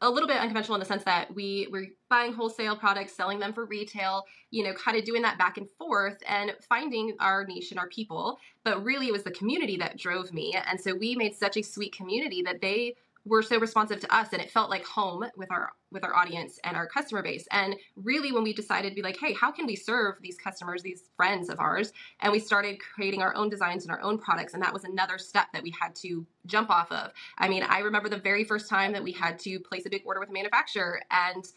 a 0.00 0.08
little 0.08 0.28
bit 0.28 0.38
unconventional 0.38 0.76
in 0.76 0.80
the 0.80 0.86
sense 0.86 1.02
that 1.04 1.34
we 1.34 1.68
were 1.72 1.84
buying 2.08 2.32
wholesale 2.32 2.76
products 2.76 3.12
selling 3.12 3.40
them 3.40 3.52
for 3.52 3.66
retail 3.66 4.24
you 4.50 4.64
know 4.64 4.72
kind 4.72 4.96
of 4.96 5.04
doing 5.04 5.20
that 5.20 5.36
back 5.36 5.58
and 5.58 5.68
forth 5.70 6.16
and 6.26 6.52
finding 6.66 7.14
our 7.20 7.44
niche 7.44 7.70
and 7.70 7.78
our 7.78 7.88
people. 7.88 8.38
But 8.64 8.82
really 8.82 9.08
it 9.08 9.12
was 9.12 9.24
the 9.24 9.30
community 9.32 9.76
that 9.78 9.98
drove 9.98 10.32
me. 10.32 10.56
And 10.70 10.80
so 10.80 10.94
we 10.94 11.16
made 11.16 11.34
such 11.34 11.58
a 11.58 11.62
sweet 11.62 11.94
community 11.94 12.40
that 12.42 12.62
they 12.62 12.94
were 13.28 13.42
so 13.42 13.58
responsive 13.58 14.00
to 14.00 14.14
us 14.14 14.32
and 14.32 14.40
it 14.40 14.50
felt 14.50 14.70
like 14.70 14.84
home 14.84 15.24
with 15.36 15.50
our 15.50 15.70
with 15.90 16.04
our 16.04 16.14
audience 16.14 16.58
and 16.64 16.76
our 16.76 16.86
customer 16.86 17.22
base 17.22 17.46
and 17.50 17.76
really 17.96 18.32
when 18.32 18.42
we 18.42 18.52
decided 18.52 18.90
to 18.90 18.94
be 18.94 19.02
like 19.02 19.18
hey 19.18 19.32
how 19.32 19.50
can 19.50 19.66
we 19.66 19.76
serve 19.76 20.16
these 20.22 20.36
customers 20.36 20.82
these 20.82 21.10
friends 21.16 21.48
of 21.48 21.60
ours 21.60 21.92
and 22.20 22.32
we 22.32 22.38
started 22.38 22.78
creating 22.80 23.22
our 23.22 23.34
own 23.34 23.48
designs 23.48 23.84
and 23.84 23.92
our 23.92 24.00
own 24.02 24.18
products 24.18 24.54
and 24.54 24.62
that 24.62 24.72
was 24.72 24.84
another 24.84 25.18
step 25.18 25.46
that 25.52 25.62
we 25.62 25.72
had 25.78 25.94
to 25.94 26.26
jump 26.46 26.70
off 26.70 26.90
of 26.90 27.12
i 27.38 27.48
mean 27.48 27.62
i 27.68 27.80
remember 27.80 28.08
the 28.08 28.18
very 28.18 28.44
first 28.44 28.68
time 28.68 28.92
that 28.92 29.02
we 29.02 29.12
had 29.12 29.38
to 29.38 29.60
place 29.60 29.84
a 29.86 29.90
big 29.90 30.02
order 30.04 30.20
with 30.20 30.28
a 30.28 30.32
manufacturer 30.32 31.00
and 31.10 31.48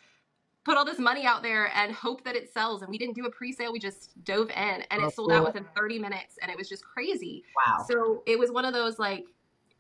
put 0.64 0.78
all 0.78 0.86
this 0.86 1.00
money 1.00 1.26
out 1.26 1.42
there 1.42 1.72
and 1.76 1.92
hope 1.92 2.24
that 2.24 2.36
it 2.36 2.52
sells. 2.54 2.84
And 2.84 2.92
we 2.92 3.00
didn't 3.00 3.16
do 3.16 3.26
a 3.26 3.32
pre-sale. 3.32 3.74
We 3.74 3.80
just 3.80 4.24
dove 4.24 4.50
in 4.52 4.84
and 4.92 5.02
it 5.02 5.06
oh, 5.06 5.10
sold 5.10 5.32
out 5.32 5.44
within 5.44 5.66
30 5.76 5.98
minutes 5.98 6.36
and 6.42 6.52
it 6.52 6.58
was 6.58 6.70
just 6.70 6.84
crazy. 6.84 7.44
Wow. 7.56 7.84
So 7.88 8.24
it 8.28 8.38
was 8.38 8.52
one 8.52 8.64
of 8.66 8.74
those 8.74 9.00
like 9.00 9.26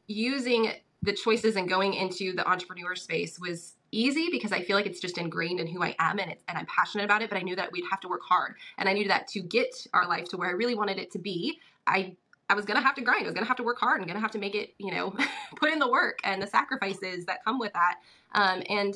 using 0.07 0.71
the 1.03 1.13
choices 1.13 1.55
and 1.55 1.67
going 1.67 1.93
into 1.93 2.33
the 2.33 2.47
entrepreneur 2.47 2.95
space 2.95 3.39
was 3.39 3.73
easy 3.91 4.29
because 4.31 4.51
I 4.51 4.61
feel 4.61 4.75
like 4.75 4.85
it's 4.85 4.99
just 4.99 5.17
ingrained 5.17 5.59
in 5.59 5.67
who 5.67 5.83
I 5.83 5.95
am 5.99 6.19
and 6.19 6.35
and 6.47 6.57
I'm 6.57 6.65
passionate 6.65 7.05
about 7.05 7.21
it. 7.21 7.29
But 7.29 7.37
I 7.37 7.41
knew 7.41 7.55
that 7.55 7.71
we'd 7.71 7.85
have 7.89 7.99
to 8.01 8.07
work 8.07 8.21
hard, 8.27 8.55
and 8.77 8.87
I 8.87 8.93
knew 8.93 9.07
that 9.07 9.27
to 9.29 9.41
get 9.41 9.87
our 9.93 10.07
life 10.07 10.29
to 10.29 10.37
where 10.37 10.49
I 10.49 10.53
really 10.53 10.75
wanted 10.75 10.99
it 10.99 11.11
to 11.11 11.19
be, 11.19 11.59
I 11.87 12.15
I 12.49 12.53
was 12.53 12.65
gonna 12.65 12.81
have 12.81 12.95
to 12.95 13.01
grind. 13.01 13.23
I 13.23 13.25
was 13.25 13.33
gonna 13.33 13.47
have 13.47 13.57
to 13.57 13.63
work 13.63 13.79
hard 13.79 13.99
and 13.99 14.07
gonna 14.07 14.19
have 14.19 14.31
to 14.31 14.39
make 14.39 14.55
it, 14.55 14.73
you 14.77 14.91
know, 14.91 15.15
put 15.55 15.71
in 15.71 15.79
the 15.79 15.89
work 15.89 16.19
and 16.23 16.41
the 16.41 16.47
sacrifices 16.47 17.25
that 17.25 17.43
come 17.43 17.59
with 17.59 17.73
that. 17.73 17.95
Um, 18.33 18.61
and 18.69 18.95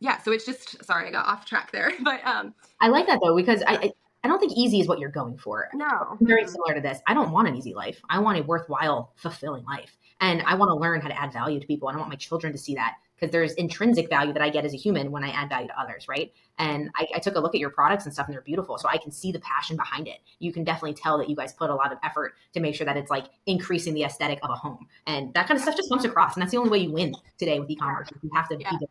yeah, 0.00 0.20
so 0.22 0.32
it's 0.32 0.46
just 0.46 0.84
sorry 0.84 1.08
I 1.08 1.10
got 1.10 1.26
off 1.26 1.44
track 1.44 1.72
there, 1.72 1.92
but 2.02 2.24
um, 2.26 2.54
I 2.80 2.88
like 2.88 3.06
that 3.06 3.20
though 3.22 3.36
because 3.36 3.62
I, 3.66 3.74
I 3.74 3.92
I 4.24 4.28
don't 4.28 4.40
think 4.40 4.54
easy 4.56 4.80
is 4.80 4.88
what 4.88 4.98
you're 4.98 5.10
going 5.10 5.38
for. 5.38 5.68
No. 5.72 6.16
very 6.20 6.46
similar 6.48 6.74
to 6.74 6.80
this. 6.80 6.98
I 7.06 7.14
don't 7.14 7.30
want 7.30 7.46
an 7.46 7.54
easy 7.54 7.74
life. 7.74 8.00
I 8.10 8.18
want 8.18 8.38
a 8.38 8.42
worthwhile, 8.42 9.12
fulfilling 9.14 9.64
life. 9.64 9.96
And 10.20 10.42
I 10.42 10.54
want 10.54 10.70
to 10.70 10.74
learn 10.74 11.00
how 11.00 11.08
to 11.08 11.20
add 11.20 11.32
value 11.32 11.60
to 11.60 11.66
people. 11.66 11.88
And 11.88 11.96
I 11.96 11.98
want 11.98 12.10
my 12.10 12.16
children 12.16 12.52
to 12.52 12.58
see 12.58 12.74
that 12.74 12.94
because 13.16 13.32
there's 13.32 13.54
intrinsic 13.54 14.10
value 14.10 14.32
that 14.32 14.42
I 14.42 14.50
get 14.50 14.64
as 14.64 14.74
a 14.74 14.76
human 14.76 15.10
when 15.10 15.24
I 15.24 15.30
add 15.30 15.48
value 15.48 15.68
to 15.68 15.80
others, 15.80 16.06
right? 16.06 16.32
And 16.58 16.90
I, 16.96 17.06
I, 17.14 17.18
took 17.18 17.34
a 17.34 17.40
look 17.40 17.54
at 17.54 17.60
your 17.60 17.70
products 17.70 18.04
and 18.04 18.12
stuff, 18.12 18.26
and 18.26 18.34
they're 18.34 18.42
beautiful. 18.42 18.76
So 18.78 18.88
I 18.88 18.98
can 18.98 19.10
see 19.10 19.32
the 19.32 19.40
passion 19.40 19.76
behind 19.76 20.06
it. 20.06 20.18
You 20.38 20.52
can 20.52 20.64
definitely 20.64 20.94
tell 20.94 21.18
that 21.18 21.28
you 21.28 21.36
guys 21.36 21.52
put 21.52 21.70
a 21.70 21.74
lot 21.74 21.92
of 21.92 21.98
effort 22.02 22.34
to 22.52 22.60
make 22.60 22.74
sure 22.74 22.84
that 22.84 22.96
it's 22.96 23.10
like 23.10 23.26
increasing 23.46 23.94
the 23.94 24.04
aesthetic 24.04 24.38
of 24.42 24.50
a 24.50 24.54
home. 24.54 24.86
And 25.06 25.32
that 25.34 25.48
kind 25.48 25.56
of 25.56 25.62
stuff 25.62 25.76
just 25.76 25.88
comes 25.88 26.04
across. 26.04 26.34
And 26.34 26.42
that's 26.42 26.52
the 26.52 26.58
only 26.58 26.70
way 26.70 26.78
you 26.78 26.92
win 26.92 27.14
today 27.38 27.58
with 27.58 27.70
e 27.70 27.76
commerce. 27.76 28.08
You 28.22 28.30
have 28.34 28.48
to 28.48 28.56
yeah. 28.58 28.70
be 28.70 28.76
different. 28.76 28.90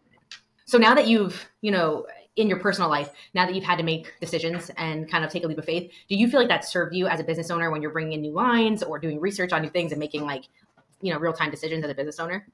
So 0.66 0.80
now 0.80 0.96
that 0.96 1.08
you've, 1.08 1.48
you 1.62 1.72
know, 1.72 2.08
in 2.36 2.50
your 2.50 2.60
personal 2.60 2.90
life, 2.90 3.12
now 3.34 3.46
that 3.46 3.56
you've 3.56 3.64
had 3.64 3.78
to 3.78 3.84
make 3.84 4.14
decisions 4.20 4.70
and 4.78 5.10
kind 5.10 5.24
of 5.24 5.32
take 5.32 5.44
a 5.44 5.48
leap 5.48 5.58
of 5.58 5.66
faith, 5.66 5.92
do 6.10 6.16
you 6.16 6.28
feel 6.28 6.40
like 6.40 6.50
that 6.50 6.66
served 6.66 6.94
you 6.96 7.08
as 7.08 7.20
a 7.20 7.24
business 7.24 7.50
owner 7.50 7.72
when 7.72 7.82
you're 7.82 7.92
bringing 7.92 8.14
in 8.14 8.22
new 8.22 8.34
lines 8.34 8.84
or 8.84 9.00
doing 9.00 9.20
research 9.20 9.54
on 9.54 9.62
new 9.62 9.70
things 9.70 9.92
and 9.92 10.00
making 10.00 10.24
like, 10.26 10.46
you 11.02 11.14
know, 11.14 11.20
real 11.20 11.34
time 11.34 11.52
decisions 11.52 11.84
as 11.84 11.92
a 11.92 11.96
business 11.96 12.20
owner? 12.20 12.48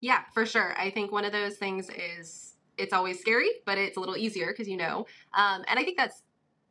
Yeah, 0.00 0.22
for 0.32 0.46
sure. 0.46 0.74
I 0.78 0.90
think 0.90 1.12
one 1.12 1.24
of 1.24 1.32
those 1.32 1.56
things 1.56 1.88
is 1.90 2.54
it's 2.78 2.92
always 2.92 3.20
scary, 3.20 3.48
but 3.64 3.78
it's 3.78 3.96
a 3.96 4.00
little 4.00 4.16
easier 4.16 4.48
because 4.48 4.68
you 4.68 4.76
know. 4.76 5.06
Um, 5.34 5.64
and 5.68 5.78
I 5.78 5.84
think 5.84 5.96
that's 5.96 6.22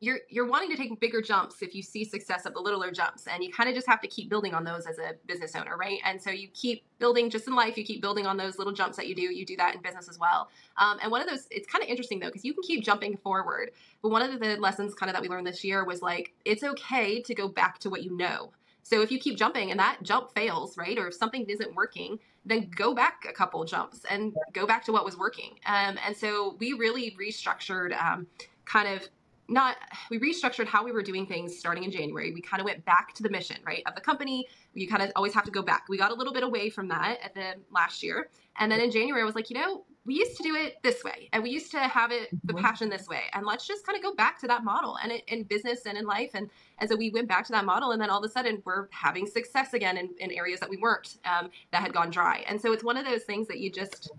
you're 0.01 0.19
you're 0.29 0.47
wanting 0.47 0.69
to 0.69 0.75
take 0.75 0.99
bigger 0.99 1.21
jumps 1.21 1.61
if 1.61 1.73
you 1.73 1.81
see 1.81 2.03
success 2.03 2.45
of 2.45 2.53
the 2.53 2.59
littler 2.59 2.91
jumps 2.91 3.27
and 3.27 3.43
you 3.43 3.51
kind 3.51 3.69
of 3.69 3.75
just 3.75 3.87
have 3.87 4.01
to 4.01 4.07
keep 4.07 4.29
building 4.29 4.53
on 4.53 4.63
those 4.63 4.85
as 4.85 4.99
a 4.99 5.13
business 5.25 5.55
owner 5.55 5.77
right 5.77 5.99
and 6.03 6.21
so 6.21 6.29
you 6.29 6.49
keep 6.53 6.83
building 6.99 7.29
just 7.29 7.47
in 7.47 7.55
life 7.55 7.77
you 7.77 7.83
keep 7.83 8.01
building 8.01 8.27
on 8.27 8.35
those 8.35 8.57
little 8.57 8.73
jumps 8.73 8.97
that 8.97 9.07
you 9.07 9.15
do 9.15 9.21
you 9.21 9.45
do 9.45 9.55
that 9.55 9.73
in 9.73 9.81
business 9.81 10.09
as 10.09 10.19
well 10.19 10.49
um, 10.77 10.97
and 11.01 11.11
one 11.11 11.21
of 11.21 11.27
those 11.27 11.47
it's 11.49 11.67
kind 11.67 11.81
of 11.83 11.89
interesting 11.89 12.19
though 12.19 12.27
because 12.27 12.43
you 12.43 12.53
can 12.53 12.61
keep 12.63 12.83
jumping 12.83 13.15
forward 13.17 13.71
but 14.01 14.09
one 14.09 14.21
of 14.21 14.39
the 14.39 14.57
lessons 14.57 14.93
kind 14.93 15.09
of 15.09 15.13
that 15.13 15.21
we 15.21 15.29
learned 15.29 15.47
this 15.47 15.63
year 15.63 15.85
was 15.85 16.01
like 16.01 16.33
it's 16.43 16.63
okay 16.63 17.21
to 17.21 17.33
go 17.33 17.47
back 17.47 17.79
to 17.79 17.89
what 17.89 18.03
you 18.03 18.15
know 18.15 18.51
so 18.85 19.01
if 19.01 19.11
you 19.11 19.17
keep 19.17 19.35
jumping 19.35 19.71
and 19.71 19.79
that 19.79 19.97
jump 20.03 20.31
fails 20.31 20.77
right 20.77 20.97
or 20.97 21.07
if 21.07 21.13
something 21.13 21.45
isn't 21.49 21.75
working 21.75 22.19
then 22.45 22.69
go 22.75 22.93
back 22.93 23.25
a 23.27 23.33
couple 23.33 23.63
jumps 23.65 24.01
and 24.09 24.33
go 24.53 24.67
back 24.67 24.85
to 24.85 24.91
what 24.91 25.03
was 25.03 25.17
working 25.17 25.59
um, 25.65 25.97
and 26.05 26.15
so 26.15 26.55
we 26.59 26.73
really 26.73 27.15
restructured 27.19 27.99
um, 27.99 28.27
kind 28.65 28.87
of 28.87 29.07
not 29.47 29.77
we 30.09 30.19
restructured 30.19 30.65
how 30.65 30.83
we 30.83 30.91
were 30.91 31.03
doing 31.03 31.25
things 31.25 31.57
starting 31.57 31.83
in 31.83 31.91
January. 31.91 32.33
We 32.33 32.41
kind 32.41 32.61
of 32.61 32.65
went 32.65 32.83
back 32.85 33.13
to 33.15 33.23
the 33.23 33.29
mission, 33.29 33.57
right, 33.65 33.83
of 33.85 33.95
the 33.95 34.01
company. 34.01 34.47
You 34.73 34.87
kind 34.87 35.03
of 35.03 35.11
always 35.15 35.33
have 35.33 35.43
to 35.45 35.51
go 35.51 35.61
back. 35.61 35.85
We 35.87 35.97
got 35.97 36.11
a 36.11 36.15
little 36.15 36.33
bit 36.33 36.43
away 36.43 36.69
from 36.69 36.87
that 36.89 37.19
at 37.23 37.33
the 37.33 37.53
last 37.71 38.01
year. 38.01 38.29
And 38.57 38.71
then 38.71 38.79
in 38.79 38.91
January 38.91 39.21
I 39.21 39.25
was 39.25 39.35
like, 39.35 39.49
you 39.49 39.57
know, 39.57 39.85
we 40.05 40.15
used 40.15 40.37
to 40.37 40.43
do 40.43 40.55
it 40.55 40.75
this 40.83 41.03
way 41.03 41.29
and 41.33 41.43
we 41.43 41.49
used 41.49 41.71
to 41.71 41.79
have 41.79 42.11
it 42.11 42.29
the 42.43 42.53
mm-hmm. 42.53 42.63
passion 42.63 42.89
this 42.89 43.07
way 43.07 43.23
and 43.33 43.45
let's 43.45 43.67
just 43.67 43.85
kind 43.85 43.97
of 43.97 44.03
go 44.03 44.13
back 44.13 44.39
to 44.39 44.47
that 44.47 44.63
model 44.63 44.97
and 45.01 45.11
it, 45.11 45.23
in 45.27 45.43
business 45.43 45.85
and 45.85 45.97
in 45.97 46.05
life 46.05 46.31
and 46.33 46.49
and 46.79 46.89
so 46.89 46.95
we 46.95 47.09
went 47.09 47.27
back 47.27 47.45
to 47.45 47.51
that 47.51 47.65
model 47.65 47.91
and 47.91 48.01
then 48.01 48.09
all 48.09 48.19
of 48.19 48.23
a 48.23 48.29
sudden 48.29 48.61
we're 48.65 48.87
having 48.91 49.25
success 49.25 49.73
again 49.73 49.97
in, 49.97 50.09
in 50.19 50.31
areas 50.31 50.59
that 50.59 50.69
we 50.69 50.77
weren't 50.77 51.17
um, 51.25 51.49
that 51.71 51.81
had 51.81 51.93
gone 51.93 52.09
dry 52.09 52.43
and 52.47 52.61
so 52.61 52.71
it's 52.71 52.83
one 52.83 52.97
of 52.97 53.05
those 53.05 53.23
things 53.23 53.47
that 53.47 53.59
you 53.59 53.71
just 53.71 54.11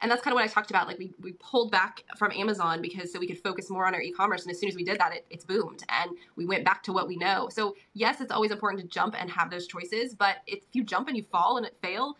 and 0.00 0.10
that's 0.10 0.22
kind 0.22 0.32
of 0.32 0.36
what 0.36 0.44
I 0.44 0.46
talked 0.46 0.70
about. 0.70 0.86
Like 0.86 0.98
we, 0.98 1.12
we 1.20 1.32
pulled 1.32 1.70
back 1.70 2.04
from 2.16 2.30
Amazon 2.32 2.80
because 2.80 3.12
so 3.12 3.18
we 3.18 3.26
could 3.26 3.38
focus 3.38 3.68
more 3.68 3.86
on 3.86 3.94
our 3.94 4.00
e-commerce. 4.00 4.42
And 4.42 4.52
as 4.52 4.60
soon 4.60 4.68
as 4.68 4.76
we 4.76 4.84
did 4.84 4.98
that, 5.00 5.12
it, 5.12 5.26
it's 5.28 5.44
boomed 5.44 5.82
and 5.88 6.12
we 6.36 6.46
went 6.46 6.64
back 6.64 6.82
to 6.84 6.92
what 6.92 7.08
we 7.08 7.16
know. 7.16 7.48
So 7.50 7.74
yes, 7.94 8.20
it's 8.20 8.30
always 8.30 8.52
important 8.52 8.82
to 8.82 8.88
jump 8.88 9.16
and 9.18 9.28
have 9.30 9.50
those 9.50 9.66
choices. 9.66 10.14
But 10.14 10.36
if 10.46 10.60
you 10.72 10.84
jump 10.84 11.08
and 11.08 11.16
you 11.16 11.24
fall 11.32 11.56
and 11.56 11.66
it 11.66 11.76
fail, 11.82 12.16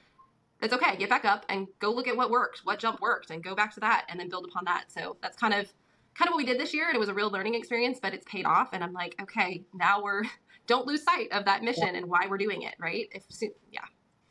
that's 0.61 0.73
okay. 0.73 0.97
Get 0.97 1.09
back 1.09 1.25
up 1.25 1.45
and 1.49 1.69
go 1.79 1.91
look 1.91 2.09
at 2.09 2.17
what 2.17 2.31
worked, 2.31 2.61
what 2.65 2.79
jump 2.79 3.01
worked, 3.01 3.31
and 3.31 3.43
go 3.43 3.55
back 3.55 3.73
to 3.75 3.81
that 3.81 4.07
and 4.09 4.19
then 4.19 4.29
build 4.29 4.47
upon 4.47 4.65
that. 4.65 4.91
So 4.91 5.17
that's 5.23 5.37
kind 5.37 5.55
of 5.55 5.73
kind 6.15 6.29
of 6.29 6.33
what 6.33 6.39
we 6.39 6.45
did 6.45 6.59
this 6.59 6.75
year. 6.75 6.87
And 6.87 6.97
it 6.97 6.99
was 6.99 7.09
a 7.09 7.15
real 7.15 7.31
learning 7.31 7.55
experience, 7.55 7.99
but 8.01 8.13
it's 8.13 8.25
paid 8.25 8.45
off. 8.45 8.71
And 8.73 8.83
I'm 8.83 8.93
like, 8.93 9.15
okay, 9.23 9.63
now 9.73 10.03
we're 10.03 10.25
don't 10.67 10.87
lose 10.87 11.03
sight 11.03 11.33
of 11.33 11.45
that 11.47 11.63
mission 11.63 11.95
and 11.95 12.07
why 12.07 12.27
we're 12.29 12.39
doing 12.39 12.63
it, 12.63 12.75
right? 12.79 13.09
If 13.13 13.25
yeah. 13.73 13.81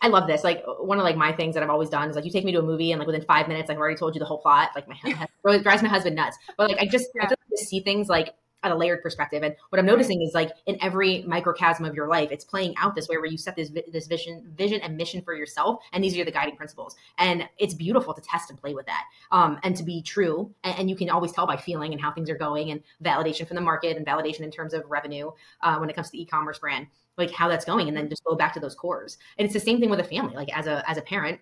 I 0.01 0.09
love 0.09 0.27
this. 0.27 0.43
Like 0.43 0.63
one 0.79 0.99
of 0.99 1.03
like 1.03 1.15
my 1.15 1.31
things 1.31 1.55
that 1.55 1.63
I've 1.63 1.69
always 1.71 1.89
done 1.89 2.09
is 2.09 2.15
like 2.15 2.25
you 2.25 2.31
take 2.31 2.45
me 2.45 2.51
to 2.51 2.59
a 2.59 2.63
movie 2.63 2.91
and 2.91 2.99
like 2.99 3.07
within 3.07 3.23
five 3.23 3.47
minutes 3.47 3.69
I've 3.69 3.77
already 3.77 3.97
told 3.97 4.13
you 4.13 4.19
the 4.19 4.25
whole 4.25 4.37
plot. 4.37 4.69
Like 4.75 4.87
my 4.87 4.95
it 5.45 5.63
drives 5.63 5.81
my 5.81 5.89
husband 5.89 6.15
nuts. 6.15 6.37
But 6.57 6.69
like 6.69 6.79
I 6.79 6.85
just 6.85 7.09
yeah. 7.15 7.23
I 7.23 7.29
like 7.29 7.37
see 7.55 7.79
things 7.79 8.09
like 8.09 8.35
at 8.63 8.71
a 8.71 8.75
layered 8.75 9.01
perspective. 9.01 9.43
And 9.43 9.55
what 9.69 9.79
I'm 9.79 9.85
noticing 9.85 10.21
is 10.21 10.33
like 10.33 10.51
in 10.65 10.77
every 10.81 11.23
microcosm 11.23 11.85
of 11.85 11.95
your 11.95 12.07
life, 12.07 12.31
it's 12.31 12.43
playing 12.43 12.73
out 12.77 12.95
this 12.95 13.07
way 13.07 13.17
where 13.17 13.25
you 13.25 13.37
set 13.37 13.55
this 13.55 13.71
this 13.91 14.07
vision, 14.07 14.51
vision 14.55 14.81
and 14.81 14.97
mission 14.97 15.21
for 15.21 15.33
yourself, 15.35 15.79
and 15.93 16.03
these 16.03 16.17
are 16.17 16.25
the 16.25 16.31
guiding 16.31 16.55
principles. 16.55 16.95
And 17.17 17.47
it's 17.57 17.73
beautiful 17.73 18.13
to 18.13 18.21
test 18.21 18.49
and 18.49 18.59
play 18.59 18.73
with 18.73 18.85
that, 18.87 19.03
um, 19.31 19.59
and 19.63 19.75
to 19.75 19.83
be 19.83 20.01
true. 20.01 20.51
And, 20.63 20.79
and, 20.79 20.89
you 20.89 20.95
can 20.95 21.09
always 21.09 21.31
tell 21.33 21.45
by 21.45 21.57
feeling 21.57 21.91
and 21.91 22.01
how 22.01 22.11
things 22.11 22.29
are 22.29 22.37
going, 22.37 22.71
and 22.71 22.81
validation 23.03 23.47
from 23.47 23.55
the 23.55 23.61
market, 23.61 23.97
and 23.97 24.05
validation 24.05 24.41
in 24.41 24.51
terms 24.51 24.73
of 24.73 24.83
revenue 24.87 25.31
uh, 25.61 25.77
when 25.77 25.89
it 25.89 25.95
comes 25.95 26.07
to 26.07 26.11
the 26.11 26.21
e-commerce 26.21 26.59
brand 26.59 26.87
like 27.17 27.31
how 27.31 27.47
that's 27.47 27.65
going 27.65 27.87
and 27.87 27.97
then 27.97 28.07
just 28.07 28.23
go 28.23 28.35
back 28.35 28.53
to 28.53 28.59
those 28.59 28.75
cores 28.75 29.17
and 29.37 29.45
it's 29.45 29.53
the 29.53 29.59
same 29.59 29.79
thing 29.79 29.89
with 29.89 29.99
a 29.99 30.03
family 30.03 30.35
like 30.35 30.55
as 30.55 30.67
a 30.67 30.87
as 30.87 30.97
a 30.97 31.01
parent 31.01 31.39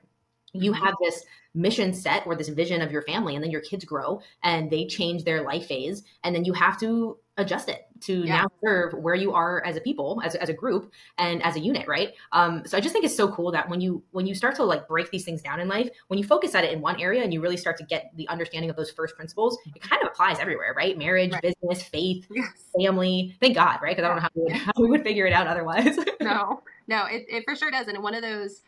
you 0.55 0.73
have 0.73 0.93
this 1.01 1.25
mission 1.55 1.93
set 1.93 2.27
or 2.27 2.35
this 2.35 2.49
vision 2.49 2.81
of 2.81 2.91
your 2.91 3.01
family 3.01 3.35
and 3.35 3.43
then 3.43 3.49
your 3.49 3.61
kids 3.61 3.85
grow 3.85 4.21
and 4.43 4.69
they 4.69 4.85
change 4.85 5.23
their 5.23 5.41
life 5.41 5.67
phase 5.67 6.03
and 6.23 6.35
then 6.35 6.43
you 6.43 6.53
have 6.53 6.79
to 6.79 7.17
adjust 7.37 7.67
it 7.67 7.85
to 7.99 8.21
yeah. 8.25 8.41
now 8.41 8.47
serve 8.63 8.93
where 8.93 9.15
you 9.15 9.33
are 9.33 9.63
as 9.65 9.75
a 9.75 9.81
people 9.81 10.21
as, 10.23 10.35
as 10.35 10.47
a 10.47 10.53
group 10.53 10.91
and 11.17 11.41
as 11.43 11.55
a 11.55 11.59
unit 11.59 11.87
right? 11.87 12.13
Um, 12.31 12.63
so 12.65 12.77
i 12.77 12.81
just 12.81 12.93
think 12.93 13.05
it's 13.05 13.15
so 13.15 13.29
cool 13.29 13.51
that 13.51 13.69
when 13.69 13.81
you 13.81 14.03
when 14.11 14.27
you 14.27 14.35
start 14.35 14.55
to 14.55 14.63
like 14.63 14.87
break 14.87 15.11
these 15.11 15.23
things 15.23 15.41
down 15.41 15.59
in 15.59 15.67
life 15.67 15.89
when 16.07 16.17
you 16.17 16.25
focus 16.25 16.55
at 16.55 16.63
it 16.63 16.71
in 16.71 16.81
one 16.81 16.99
area 16.99 17.23
and 17.23 17.33
you 17.33 17.41
really 17.41 17.57
start 17.57 17.77
to 17.77 17.85
get 17.85 18.11
the 18.15 18.27
understanding 18.27 18.69
of 18.69 18.75
those 18.75 18.91
first 18.91 19.15
principles 19.15 19.57
it 19.75 19.81
kind 19.81 20.01
of 20.01 20.09
applies 20.09 20.39
everywhere 20.39 20.73
right? 20.75 20.97
Marriage 20.97 21.31
right. 21.31 21.41
business 21.41 21.83
faith 21.83 22.27
yes. 22.31 22.47
family. 22.77 23.35
Thank 23.39 23.55
god 23.55 23.79
right? 23.81 23.95
Because 23.95 24.05
i 24.05 24.07
don't 24.07 24.17
know 24.17 24.23
how 24.23 24.29
we, 24.35 24.43
would, 24.43 24.53
how 24.53 24.73
we 24.77 24.89
would 24.89 25.03
figure 25.03 25.25
it 25.25 25.33
out 25.33 25.47
otherwise. 25.47 25.97
No. 26.21 26.63
No 26.87 27.05
it, 27.05 27.25
it 27.29 27.43
for 27.45 27.55
sure 27.55 27.69
does 27.69 27.87
and 27.87 28.01
one 28.01 28.15
of 28.15 28.23
those 28.23 28.61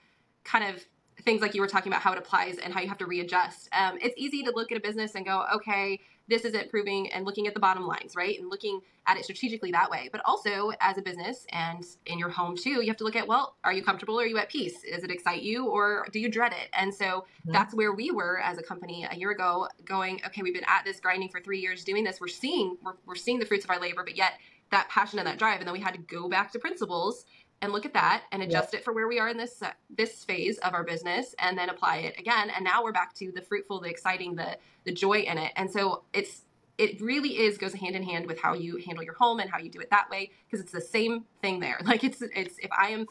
kind 0.43 0.75
of 0.75 0.85
things 1.23 1.41
like 1.41 1.53
you 1.53 1.61
were 1.61 1.67
talking 1.67 1.91
about 1.91 2.01
how 2.01 2.11
it 2.11 2.17
applies 2.17 2.57
and 2.57 2.73
how 2.73 2.81
you 2.81 2.87
have 2.87 2.97
to 2.99 3.05
readjust. 3.05 3.69
Um, 3.73 3.97
it's 4.01 4.15
easy 4.17 4.43
to 4.43 4.51
look 4.51 4.71
at 4.71 4.77
a 4.77 4.81
business 4.81 5.15
and 5.15 5.25
go, 5.25 5.45
okay, 5.55 5.99
this 6.29 6.43
isn't 6.43 6.69
proving, 6.69 7.09
and 7.13 7.25
looking 7.25 7.47
at 7.47 7.53
the 7.53 7.59
bottom 7.59 7.87
lines, 7.87 8.13
right? 8.15 8.37
And 8.37 8.49
looking 8.49 8.81
at 9.07 9.17
it 9.17 9.23
strategically 9.23 9.71
that 9.71 9.89
way. 9.89 10.09
But 10.11 10.21
also, 10.25 10.71
as 10.81 10.97
a 10.97 11.01
business 11.01 11.45
and 11.51 11.85
in 12.05 12.19
your 12.19 12.27
home 12.29 12.57
too, 12.57 12.81
you 12.81 12.87
have 12.87 12.97
to 12.97 13.05
look 13.05 13.15
at, 13.15 13.25
well, 13.25 13.55
are 13.63 13.71
you 13.71 13.81
comfortable? 13.81 14.19
Are 14.19 14.25
you 14.25 14.37
at 14.37 14.49
peace? 14.49 14.81
Does 14.81 15.05
it 15.05 15.11
excite 15.11 15.41
you 15.41 15.67
or 15.67 16.05
do 16.11 16.19
you 16.19 16.29
dread 16.29 16.51
it? 16.51 16.69
And 16.73 16.93
so 16.93 17.05
mm-hmm. 17.05 17.53
that's 17.53 17.73
where 17.73 17.93
we 17.93 18.11
were 18.11 18.41
as 18.41 18.57
a 18.57 18.63
company 18.63 19.07
a 19.09 19.15
year 19.15 19.31
ago 19.31 19.69
going, 19.85 20.19
okay, 20.25 20.41
we've 20.41 20.53
been 20.53 20.65
at 20.67 20.83
this 20.83 20.99
grinding 20.99 21.29
for 21.29 21.39
three 21.39 21.59
years 21.59 21.85
doing 21.85 22.03
this. 22.03 22.19
We're 22.19 22.27
seeing, 22.27 22.75
we're, 22.83 22.95
we're 23.05 23.15
seeing 23.15 23.39
the 23.39 23.45
fruits 23.45 23.63
of 23.63 23.71
our 23.71 23.79
labor, 23.79 24.03
but 24.03 24.17
yet 24.17 24.33
that 24.71 24.89
passion 24.89 25.19
and 25.19 25.27
that 25.29 25.39
drive. 25.39 25.59
And 25.59 25.67
then 25.67 25.73
we 25.73 25.79
had 25.79 25.93
to 25.93 26.01
go 26.01 26.27
back 26.27 26.51
to 26.51 26.59
principles 26.59 27.23
and 27.61 27.73
look 27.73 27.85
at 27.85 27.93
that 27.93 28.23
and 28.31 28.43
adjust 28.43 28.73
yep. 28.73 28.81
it 28.81 28.85
for 28.85 28.93
where 28.93 29.07
we 29.07 29.19
are 29.19 29.29
in 29.29 29.37
this 29.37 29.61
uh, 29.61 29.71
this 29.89 30.23
phase 30.23 30.57
of 30.59 30.73
our 30.73 30.83
business 30.83 31.33
and 31.39 31.57
then 31.57 31.69
apply 31.69 31.97
it 31.97 32.17
again 32.19 32.49
and 32.49 32.63
now 32.63 32.83
we're 32.83 32.91
back 32.91 33.13
to 33.15 33.31
the 33.31 33.41
fruitful 33.41 33.79
the 33.79 33.89
exciting 33.89 34.35
the 34.35 34.57
the 34.85 34.91
joy 34.91 35.19
in 35.19 35.37
it 35.37 35.51
and 35.55 35.69
so 35.69 36.03
it's 36.13 36.43
it 36.77 37.01
really 37.01 37.39
is 37.39 37.57
goes 37.57 37.73
hand 37.73 37.95
in 37.95 38.03
hand 38.03 38.27
with 38.27 38.39
how 38.39 38.53
you 38.53 38.77
handle 38.85 39.03
your 39.03 39.15
home 39.15 39.39
and 39.39 39.49
how 39.49 39.57
you 39.57 39.69
do 39.69 39.79
it 39.79 39.89
that 39.89 40.09
way 40.09 40.29
because 40.45 40.63
it's 40.63 40.71
the 40.71 40.81
same 40.81 41.25
thing 41.41 41.59
there 41.59 41.79
like 41.85 42.03
it's 42.03 42.21
it's 42.35 42.57
if 42.59 42.71
i 42.77 42.89
am 42.89 43.05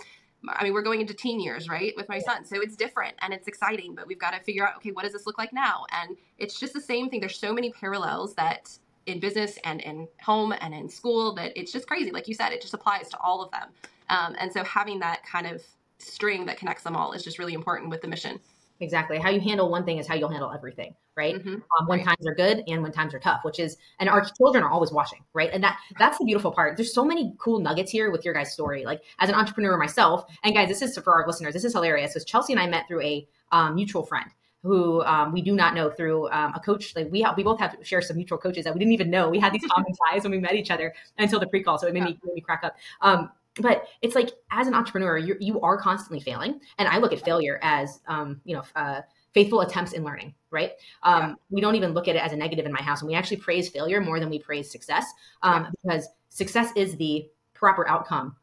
I 0.49 0.63
mean, 0.63 0.75
we're 0.75 0.83
going 0.83 1.01
into 1.01 1.15
teen 1.15 1.41
years, 1.41 1.69
right, 1.69 1.93
with 1.97 2.09
my 2.09 2.19
son. 2.19 2.45
So 2.45 2.61
it's 2.61 2.77
different 2.77 3.15
and 3.21 3.35
it's 3.35 3.49
exciting, 3.49 3.95
but 3.95 4.07
we've 4.07 4.19
got 4.19 4.33
to 4.33 4.41
figure 4.41 4.69
out, 4.69 4.77
okay, 4.77 4.93
what 4.93 5.03
does 5.03 5.13
this 5.13 5.27
look 5.27 5.39
like 5.39 5.53
now? 5.53 5.87
And 5.91 6.17
it's 6.39 6.61
just 6.61 6.73
the 6.73 6.81
same 6.81 7.09
thing. 7.09 7.21
There's 7.21 7.39
so 7.39 7.53
many 7.53 7.73
parallels 7.73 8.35
that 8.35 8.71
in 9.07 9.19
business 9.19 9.59
and 9.65 9.81
in 9.81 10.07
home 10.21 10.53
and 10.61 10.75
in 10.75 10.89
school 10.89 11.35
that 11.35 11.53
it's 11.57 11.73
just 11.73 11.87
crazy. 11.87 12.11
Like 12.11 12.29
you 12.29 12.35
said, 12.35 12.53
it 12.53 12.61
just 12.61 12.75
applies 12.75 13.09
to 13.11 13.19
all 13.19 13.43
of 13.43 13.51
them. 13.51 13.69
Um, 14.09 14.37
and 14.39 14.53
so 14.53 14.65
having 14.65 14.99
that 15.01 15.25
kind 15.25 15.47
of 15.47 15.63
string 15.99 16.47
that 16.47 16.59
connects 16.59 16.83
them 16.83 16.97
all 16.97 17.13
is 17.13 17.23
just 17.23 17.39
really 17.39 17.55
important 17.55 17.91
with 17.91 18.03
the 18.03 18.09
mission. 18.09 18.41
Exactly. 18.81 19.19
How 19.19 19.31
you 19.31 19.41
handle 19.41 19.71
one 19.71 19.85
thing 19.85 19.99
is 19.99 20.07
how 20.07 20.15
you'll 20.15 20.29
handle 20.29 20.53
everything, 20.53 20.95
right? 21.17 21.37
Mm-hmm. 21.37 21.55
Um, 21.55 21.87
when 21.87 22.01
right. 22.01 22.09
times 22.09 22.27
are 22.27 22.35
good 22.35 22.63
and 22.67 22.83
when 22.83 22.93
times 22.93 23.15
are 23.15 23.19
tough, 23.19 23.41
which 23.43 23.59
is, 23.59 23.79
and 24.01 24.09
our 24.09 24.23
children 24.37 24.63
are 24.63 24.71
always 24.71 24.93
watching, 24.93 25.21
right? 25.33 25.51
And 25.51 25.65
that 25.65 25.79
that's 25.99 26.19
the 26.19 26.27
beautiful 26.27 26.51
part. 26.51 26.77
There's 26.77 26.93
so 26.93 27.05
many 27.05 27.35
cool 27.39 27.59
nuggets 27.59 27.91
here 27.91 28.11
with 28.11 28.25
your 28.25 28.35
guys' 28.35 28.53
story. 28.53 28.85
Like 28.85 29.01
as 29.19 29.31
an 29.31 29.35
entrepreneur 29.35 29.79
myself, 29.79 30.25
and 30.45 30.55
guys, 30.55 30.69
this 30.69 30.83
is 30.83 30.99
for 30.99 31.15
our 31.15 31.27
listeners. 31.27 31.55
This 31.55 31.65
is 31.65 31.73
hilarious 31.73 32.13
because 32.13 32.27
Chelsea 32.27 32.53
and 32.53 32.61
I 32.61 32.67
met 32.67 32.87
through 32.87 33.01
a 33.01 33.27
um, 33.51 33.75
mutual 33.75 34.05
friend 34.05 34.31
who 34.63 35.03
um, 35.05 35.33
we 35.33 35.41
do 35.41 35.55
not 35.55 35.75
know 35.75 35.89
through 35.89 36.29
um, 36.31 36.53
a 36.55 36.61
coach. 36.61 36.95
Like 36.95 37.11
we 37.11 37.23
have, 37.23 37.37
we 37.37 37.45
both 37.45 37.61
have 37.61 37.79
to 37.79 37.85
share 37.85 38.03
some 38.03 38.17
mutual 38.17 38.37
coaches 38.37 38.65
that 38.65 38.75
we 38.75 38.79
didn't 38.79 38.93
even 38.93 39.09
know. 39.09 39.31
We 39.31 39.39
had 39.39 39.53
these 39.53 39.65
common 39.71 39.93
ties 40.11 40.25
when 40.25 40.33
we 40.33 40.39
met 40.39 40.55
each 40.55 40.71
other 40.71 40.93
until 41.19 41.41
the 41.41 41.47
pre-call. 41.47 41.79
So 41.79 41.87
it 41.87 41.95
made, 41.95 42.01
yeah. 42.01 42.07
me, 42.07 42.19
made 42.25 42.35
me 42.35 42.41
crack 42.41 42.61
up. 42.65 42.77
Um, 43.01 43.31
but 43.61 43.87
it's 44.03 44.15
like 44.15 44.31
as 44.51 44.67
an 44.67 44.75
entrepreneur, 44.75 45.19
you 45.19 45.37
you 45.41 45.61
are 45.61 45.79
constantly 45.79 46.21
failing, 46.21 46.61
and 46.79 46.89
I 46.89 46.99
look 46.99 47.13
at 47.13 47.25
failure 47.25 47.59
as 47.63 48.01
um, 48.09 48.41
you 48.45 48.55
know. 48.57 48.63
Uh, 48.75 49.03
faithful 49.35 49.61
attempts 49.61 49.93
in 49.93 50.03
learning, 50.03 50.35
right? 50.51 50.73
Um, 51.03 51.21
yeah. 51.21 51.35
We 51.51 51.61
don't 51.61 51.75
even 51.75 51.93
look 51.93 52.09
at 52.09 52.17
it 52.17 52.23
as 52.23 52.33
a 52.33 52.37
negative 52.37 52.65
in 52.65 52.73
my 52.73 52.81
house, 52.81 53.03
and 53.03 53.09
we 53.09 53.15
actually 53.15 53.37
praise 53.37 53.69
failure 53.69 54.01
more 54.01 54.19
than 54.19 54.31
we 54.31 54.39
praise 54.39 54.71
success 54.71 55.13
um, 55.43 55.65
yeah. 55.65 55.71
because 55.83 56.09
success 56.31 56.73
is 56.75 56.97
the 56.97 57.29
proper 57.53 57.87
outcome 57.87 58.35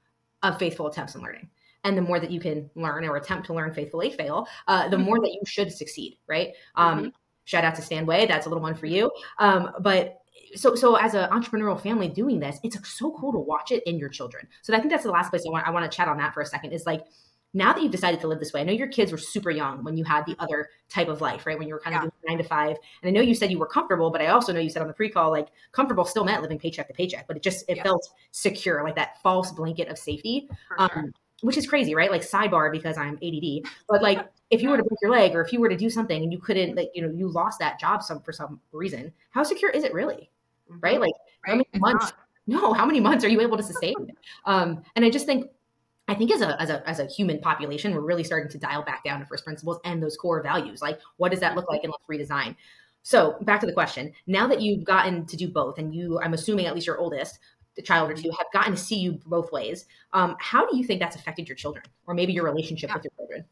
of 0.44 0.60
faithful 0.60 0.86
attempts 0.86 1.16
in 1.16 1.22
learning. 1.22 1.50
And 1.84 1.98
the 1.98 2.02
more 2.04 2.20
that 2.20 2.30
you 2.30 2.40
can 2.40 2.70
learn 2.76 3.06
or 3.06 3.18
attempt 3.18 3.48
to 3.48 3.56
learn 3.56 3.74
faithfully, 3.74 4.12
fail, 4.12 4.48
uh, 4.68 4.88
the 4.88 4.96
mm-hmm. 4.96 5.06
more 5.06 5.20
that 5.20 5.34
you 5.34 5.42
should 5.48 5.72
succeed, 5.72 6.20
right? 6.28 6.50
Um, 6.76 7.00
mm-hmm. 7.00 7.08
Shout 7.46 7.66
out 7.66 7.74
to 7.76 7.82
Stan 7.82 8.06
Way, 8.06 8.28
that's 8.28 8.46
a 8.46 8.50
little 8.50 8.62
one 8.62 8.76
for 8.76 8.86
you. 8.86 9.12
Um, 9.40 9.72
but 9.80 10.20
so 10.56 10.76
so 10.76 10.96
as 10.96 11.14
an 11.14 11.30
entrepreneurial 11.30 11.80
family 11.80 12.08
doing 12.08 12.40
this 12.40 12.60
it's 12.64 12.78
so 12.88 13.12
cool 13.12 13.32
to 13.32 13.40
watch 13.40 13.72
it 13.72 13.84
in 13.86 13.98
your 13.98 14.10
children 14.10 14.48
so 14.62 14.74
i 14.74 14.80
think 14.80 14.92
that's 14.92 15.04
the 15.04 15.12
last 15.12 15.30
place 15.30 15.44
i 15.48 15.52
want 15.52 15.68
i 15.68 15.72
want 15.72 15.90
to 15.90 15.96
chat 15.96 16.08
on 16.08 16.18
that 16.18 16.34
for 16.34 16.42
a 16.42 16.46
second 16.46 16.72
is 16.72 16.86
like 16.86 17.06
now 17.54 17.72
that 17.72 17.84
you've 17.84 17.92
decided 17.92 18.20
to 18.20 18.28
live 18.28 18.40
this 18.40 18.54
way 18.54 18.62
i 18.62 18.64
know 18.64 18.74
your 18.74 18.88
kids 18.88 19.12
were 19.12 19.18
super 19.18 19.52
young 19.52 19.84
when 19.84 19.96
you 19.96 20.04
had 20.04 20.26
the 20.26 20.36
other 20.40 20.70
type 20.90 21.08
of 21.08 21.22
life 21.22 21.46
right 21.46 21.58
when 21.58 21.68
you 21.68 21.74
were 21.74 21.80
kind 21.80 21.96
of 21.96 22.04
yeah. 22.04 22.10
doing 22.10 22.14
nine 22.28 22.38
to 22.38 22.44
five 22.44 22.78
and 23.02 23.10
i 23.10 23.12
know 23.12 23.22
you 23.22 23.36
said 23.36 23.52
you 23.52 23.60
were 23.60 23.68
comfortable 23.68 24.10
but 24.12 24.22
i 24.22 24.28
also 24.28 24.52
know 24.52 24.60
you 24.60 24.70
said 24.70 24.82
on 24.82 24.88
the 24.88 24.94
pre-call 24.94 25.32
like 25.32 25.48
comfortable 25.72 26.06
still 26.06 26.24
meant 26.24 26.42
living 26.42 26.60
paycheck 26.60 26.88
to 26.88 26.94
paycheck 26.94 27.28
but 27.28 27.38
it 27.38 27.44
just 27.44 27.64
it 27.68 27.78
yeah. 27.78 27.84
felt 27.84 28.10
secure 28.32 28.84
like 28.84 28.96
that 28.96 29.22
false 29.22 29.52
blanket 29.52 29.88
of 29.88 29.98
safety 29.98 30.50
um, 30.78 30.90
sure. 30.94 31.12
which 31.42 31.58
is 31.58 31.68
crazy 31.68 31.96
right 31.96 32.12
like 32.12 32.22
sidebar 32.22 32.72
because 32.72 32.98
i'm 32.98 33.18
add 33.22 33.72
but 33.88 34.02
like 34.02 34.20
if 34.50 34.62
you 34.62 34.70
were 34.70 34.78
to 34.78 34.84
break 34.84 35.00
your 35.02 35.12
leg 35.12 35.36
or 35.36 35.42
if 35.42 35.52
you 35.52 35.60
were 35.60 35.70
to 35.70 35.78
do 35.78 35.90
something 35.90 36.22
and 36.22 36.32
you 36.32 36.40
couldn't 36.40 36.76
like 36.76 36.90
you 36.94 37.02
know 37.02 37.12
you 37.12 37.28
lost 37.28 37.60
that 37.60 37.80
job 37.80 38.04
some 38.04 38.22
for 38.22 38.32
some 38.32 38.60
reason 38.72 39.12
how 39.32 39.44
secure 39.44 39.72
is 39.72 39.84
it 39.84 39.94
really 39.94 40.30
right? 40.82 41.00
Like 41.00 41.14
right. 41.46 41.52
how 41.52 41.54
many 41.54 41.68
it's 41.72 41.82
months? 41.82 42.06
Not. 42.06 42.14
No, 42.46 42.74
how 42.74 42.86
many 42.86 43.00
months 43.00 43.24
are 43.24 43.30
you 43.30 43.40
able 43.40 43.56
to 43.56 43.64
sustain? 43.64 43.96
um, 44.46 44.84
and 44.98 45.06
I 45.06 45.10
just 45.10 45.26
think 45.26 45.50
I 46.08 46.14
think 46.16 46.32
as 46.32 46.42
a, 46.42 46.62
as 46.62 46.70
a 46.70 46.88
as 46.88 47.00
a 47.00 47.06
human 47.06 47.40
population, 47.40 47.94
we're 47.94 48.02
really 48.02 48.24
starting 48.24 48.52
to 48.52 48.58
dial 48.58 48.84
back 48.84 49.04
down 49.04 49.22
to 49.22 49.26
first 49.26 49.46
principles 49.46 49.80
and 49.86 50.04
those 50.04 50.18
core 50.18 50.44
values. 50.44 50.82
Like, 50.82 51.00
what 51.18 51.32
does 51.32 51.40
that 51.40 51.56
look 51.56 51.70
like, 51.70 51.84
and 51.84 51.94
let's 51.94 52.30
redesign. 52.30 52.56
So, 53.04 53.38
back 53.42 53.60
to 53.62 53.66
the 53.66 53.74
question. 53.74 54.12
Now 54.28 54.48
that 54.48 54.62
you've 54.62 54.84
gotten 54.84 55.26
to 55.26 55.38
do 55.38 55.48
both, 55.48 55.78
and 55.78 55.96
you, 55.96 56.20
I'm 56.22 56.34
assuming 56.34 56.66
at 56.66 56.76
least 56.76 56.88
your 56.88 56.98
oldest, 56.98 57.40
the 57.76 57.82
child 57.82 58.12
or 58.12 58.14
two, 58.14 58.32
have 58.32 58.48
gotten 58.52 58.74
to 58.74 58.78
see 58.78 58.98
you 58.98 59.20
both 59.26 59.52
ways. 59.52 59.86
Um, 60.12 60.36
how 60.40 60.66
do 60.70 60.76
you 60.78 60.84
think 60.84 61.00
that's 61.00 61.16
affected 61.16 61.48
your 61.48 61.56
children, 61.56 61.86
or 62.08 62.14
maybe 62.14 62.34
your 62.34 62.44
relationship 62.46 62.90
yeah. 62.90 62.96
with 62.96 63.06
your 63.06 63.12
children? 63.18 63.46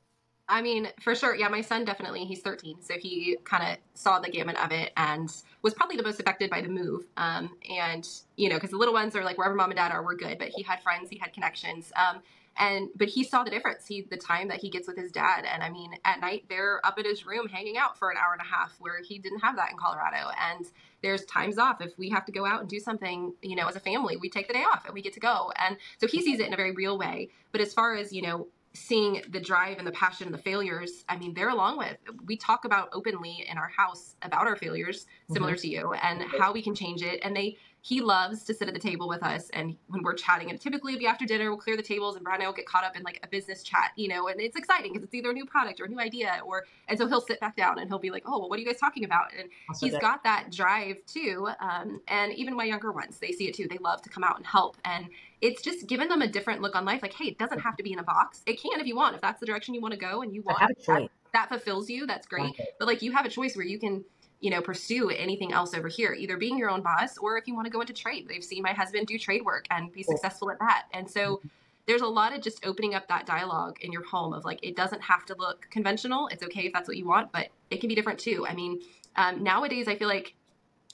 I 0.52 0.62
mean, 0.62 0.90
for 1.00 1.16
sure. 1.16 1.34
Yeah, 1.34 1.48
my 1.48 1.62
son 1.62 1.86
definitely, 1.86 2.26
he's 2.26 2.42
13. 2.42 2.82
So 2.82 2.96
he 2.98 3.38
kind 3.46 3.72
of 3.72 3.78
saw 3.94 4.20
the 4.20 4.30
gamut 4.30 4.62
of 4.62 4.74
it 4.74 4.92
and 4.98 5.32
was 5.62 5.74
probably 5.74 5.96
the 5.96 6.04
most 6.04 6.20
affected 6.20 6.50
by 6.50 6.60
the 6.60 6.68
move. 6.68 7.06
Um, 7.16 7.56
and, 7.70 8.06
you 8.36 8.50
know, 8.50 8.58
because 8.58 8.72
the 8.72 8.78
little 8.78 8.94
ones 8.94 9.16
are 9.16 9.24
like, 9.24 9.38
wherever 9.38 9.56
mom 9.56 9.72
and 9.72 9.78
dad 9.78 9.94
are, 9.94 10.04
we're 10.04 10.18
good. 10.18 10.38
But 10.38 10.50
he 10.50 10.62
had 10.62 10.84
friends, 10.84 11.10
he 11.10 11.18
had 11.18 11.32
connections. 11.32 11.94
Um, 11.96 12.22
and, 12.60 12.90
but 12.98 13.08
he 13.08 13.24
saw 13.24 13.46
the 13.46 13.50
difference. 13.50 13.88
He, 13.88 14.02
the 14.02 14.18
time 14.18 14.50
that 14.50 14.58
he 14.58 14.70
gets 14.70 14.90
with 14.90 14.98
his 14.98 15.10
dad. 15.10 15.46
And 15.50 15.64
I 15.64 15.70
mean, 15.70 15.94
at 16.04 16.20
night, 16.20 16.44
they're 16.50 16.86
up 16.86 16.96
at 17.00 17.06
his 17.06 17.26
room 17.26 17.48
hanging 17.48 17.78
out 17.78 17.98
for 17.98 18.12
an 18.12 18.18
hour 18.18 18.34
and 18.34 18.42
a 18.42 18.46
half 18.46 18.76
where 18.80 19.02
he 19.02 19.20
didn't 19.20 19.40
have 19.40 19.56
that 19.56 19.72
in 19.72 19.78
Colorado. 19.78 20.32
And 20.38 20.66
there's 21.02 21.24
times 21.26 21.60
off. 21.60 21.80
If 21.80 21.98
we 21.98 22.10
have 22.10 22.26
to 22.26 22.34
go 22.34 22.46
out 22.46 22.60
and 22.60 22.70
do 22.70 22.82
something, 22.82 23.34
you 23.42 23.56
know, 23.56 23.68
as 23.68 23.78
a 23.78 23.80
family, 23.80 24.18
we 24.18 24.30
take 24.30 24.50
the 24.50 24.54
day 24.54 24.64
off 24.64 24.84
and 24.84 24.94
we 24.94 25.02
get 25.02 25.14
to 25.14 25.22
go. 25.22 25.54
And 25.56 25.78
so 25.98 26.08
he 26.08 26.22
sees 26.22 26.42
it 26.42 26.48
in 26.48 26.54
a 26.54 26.58
very 26.58 26.74
real 26.74 26.98
way. 26.98 27.30
But 27.54 27.62
as 27.62 27.74
far 27.74 27.96
as, 27.96 28.12
you 28.12 28.22
know, 28.22 28.48
seeing 28.74 29.22
the 29.30 29.40
drive 29.40 29.78
and 29.78 29.86
the 29.86 29.92
passion 29.92 30.28
and 30.28 30.34
the 30.34 30.42
failures 30.42 31.04
i 31.10 31.18
mean 31.18 31.34
they're 31.34 31.50
along 31.50 31.78
with 31.78 31.98
we 32.26 32.38
talk 32.38 32.66
about 32.66 32.90
openly 32.94 33.46
in 33.50 33.58
our 33.58 33.68
house 33.68 34.16
about 34.22 34.48
our 34.48 34.56
failures 34.56 35.06
similar 35.32 35.54
mm-hmm. 35.54 35.62
to 35.62 35.68
you 35.68 35.94
and 35.94 36.24
how 36.40 36.54
we 36.54 36.62
can 36.62 36.74
change 36.74 37.02
it 37.02 37.20
and 37.24 37.36
they 37.36 37.58
he 37.84 38.00
loves 38.00 38.44
to 38.44 38.54
sit 38.54 38.68
at 38.68 38.74
the 38.76 38.80
table 38.80 39.08
with 39.08 39.24
us 39.24 39.50
and 39.50 39.76
when 39.88 40.04
we're 40.04 40.14
chatting 40.14 40.50
and 40.52 40.62
typically 40.62 40.94
it'll 40.94 41.00
be 41.00 41.08
after 41.08 41.26
dinner 41.26 41.50
we'll 41.50 41.58
clear 41.58 41.76
the 41.76 41.84
tables 41.84 42.16
and 42.16 42.24
Brad 42.24 42.36
and 42.36 42.44
I 42.44 42.48
will 42.48 42.54
get 42.54 42.68
caught 42.68 42.84
up 42.84 42.96
in 42.96 43.02
like 43.04 43.20
a 43.24 43.28
business 43.28 43.64
chat 43.64 43.92
you 43.96 44.08
know 44.08 44.28
and 44.28 44.40
it's 44.40 44.56
exciting 44.56 44.94
because 44.94 45.04
it's 45.04 45.16
either 45.16 45.32
a 45.32 45.34
new 45.34 45.46
product 45.46 45.82
or 45.82 45.86
a 45.86 45.90
new 45.90 46.00
idea 46.00 46.40
or 46.46 46.66
and 46.88 46.98
so 46.98 47.08
he'll 47.08 47.22
sit 47.22 47.40
back 47.40 47.56
down 47.56 47.80
and 47.80 47.90
he'll 47.90 48.00
be 48.00 48.12
like 48.12 48.24
oh 48.28 48.40
well 48.40 48.50
what 48.50 48.58
are 48.58 48.62
you 48.62 48.68
guys 48.68 48.80
talking 48.80 49.04
about 49.04 49.26
and 49.38 49.50
he's 49.80 49.94
that. 49.94 50.02
got 50.02 50.24
that 50.24 50.52
drive 50.52 50.98
too 51.08 51.50
um, 51.60 52.00
and 52.08 52.32
even 52.34 52.56
my 52.56 52.66
younger 52.66 52.92
ones 52.92 53.18
they 53.18 53.32
see 53.32 53.48
it 53.48 53.56
too 53.56 53.68
they 53.68 53.80
love 53.80 54.02
to 54.04 54.10
come 54.10 54.24
out 54.24 54.38
and 54.38 54.46
help 54.46 54.78
and 54.86 55.10
it's 55.42 55.62
just 55.62 55.88
given 55.88 56.08
them 56.08 56.22
a 56.22 56.28
different 56.28 56.62
look 56.62 56.76
on 56.76 56.86
life 56.86 57.02
like 57.02 57.14
hey 57.14 57.26
it 57.26 57.38
doesn't 57.38 57.60
have 57.60 57.76
to 57.76 57.84
be 57.84 57.92
in 57.92 58.00
a 58.00 58.04
box 58.04 58.42
it 58.46 58.62
can 58.62 58.80
if 58.80 58.88
you 58.88 58.96
want 58.96 59.16
if 59.16 59.22
that's 59.22 59.40
the 59.40 59.46
direction 59.46 59.74
you 59.74 59.82
want 59.82 59.94
to 59.94 60.00
go 60.00 60.22
and 60.22 60.34
you 60.34 60.42
want 60.44 60.60
that, 60.88 61.10
that 61.34 61.50
fulfills 61.50 61.90
you 61.90 62.06
that's 62.06 62.28
great 62.28 62.56
but 62.80 62.88
like 62.88 63.02
you 63.02 63.12
have 63.12 63.26
a 63.26 63.30
choice 63.30 63.56
where 63.56 63.66
you 63.66 63.80
can 63.80 64.04
you 64.42 64.50
know, 64.50 64.62
pursue 64.62 65.10
anything 65.12 65.54
else 65.54 65.74
over 65.74 65.88
here, 65.88 66.14
either 66.14 66.36
being 66.36 66.58
your 66.58 66.70
own 66.70 66.82
boss 66.82 67.18
or 67.20 67.38
if 67.38 67.48
you 67.48 67.56
want 67.56 67.66
to 67.66 67.72
go 67.72 67.80
into 67.80 67.94
trade. 67.94 68.28
They've 68.28 68.44
seen 68.44 68.64
my 68.64 68.74
husband 68.74 69.08
do 69.08 69.18
trade 69.18 69.46
work 69.46 69.66
and 69.70 69.94
be 69.94 70.04
successful 70.04 70.50
at 70.50 70.60
that. 70.60 70.88
And 70.94 71.10
so 71.10 71.38
mm-hmm. 71.38 71.48
there's 71.86 72.02
a 72.02 72.08
lot 72.08 72.34
of 72.34 72.42
just 72.42 72.66
opening 72.66 72.96
up 72.96 73.08
that 73.08 73.28
dialogue 73.28 73.78
in 73.82 73.92
your 73.92 74.04
home 74.04 74.34
of 74.34 74.44
like, 74.44 74.60
it 74.64 74.76
doesn't 74.76 75.02
have 75.02 75.26
to 75.28 75.36
look 75.38 75.68
conventional. 75.70 76.28
It's 76.28 76.44
okay 76.44 76.62
if 76.62 76.74
that's 76.74 76.88
what 76.88 76.98
you 76.98 77.08
want, 77.08 77.32
but 77.32 77.50
it 77.70 77.80
can 77.80 77.88
be 77.88 77.96
different 77.96 78.20
too. 78.20 78.46
I 78.50 78.56
mean, 78.56 78.82
um, 79.16 79.44
nowadays 79.44 79.88
I 79.88 79.96
feel 79.96 80.08
like 80.08 80.34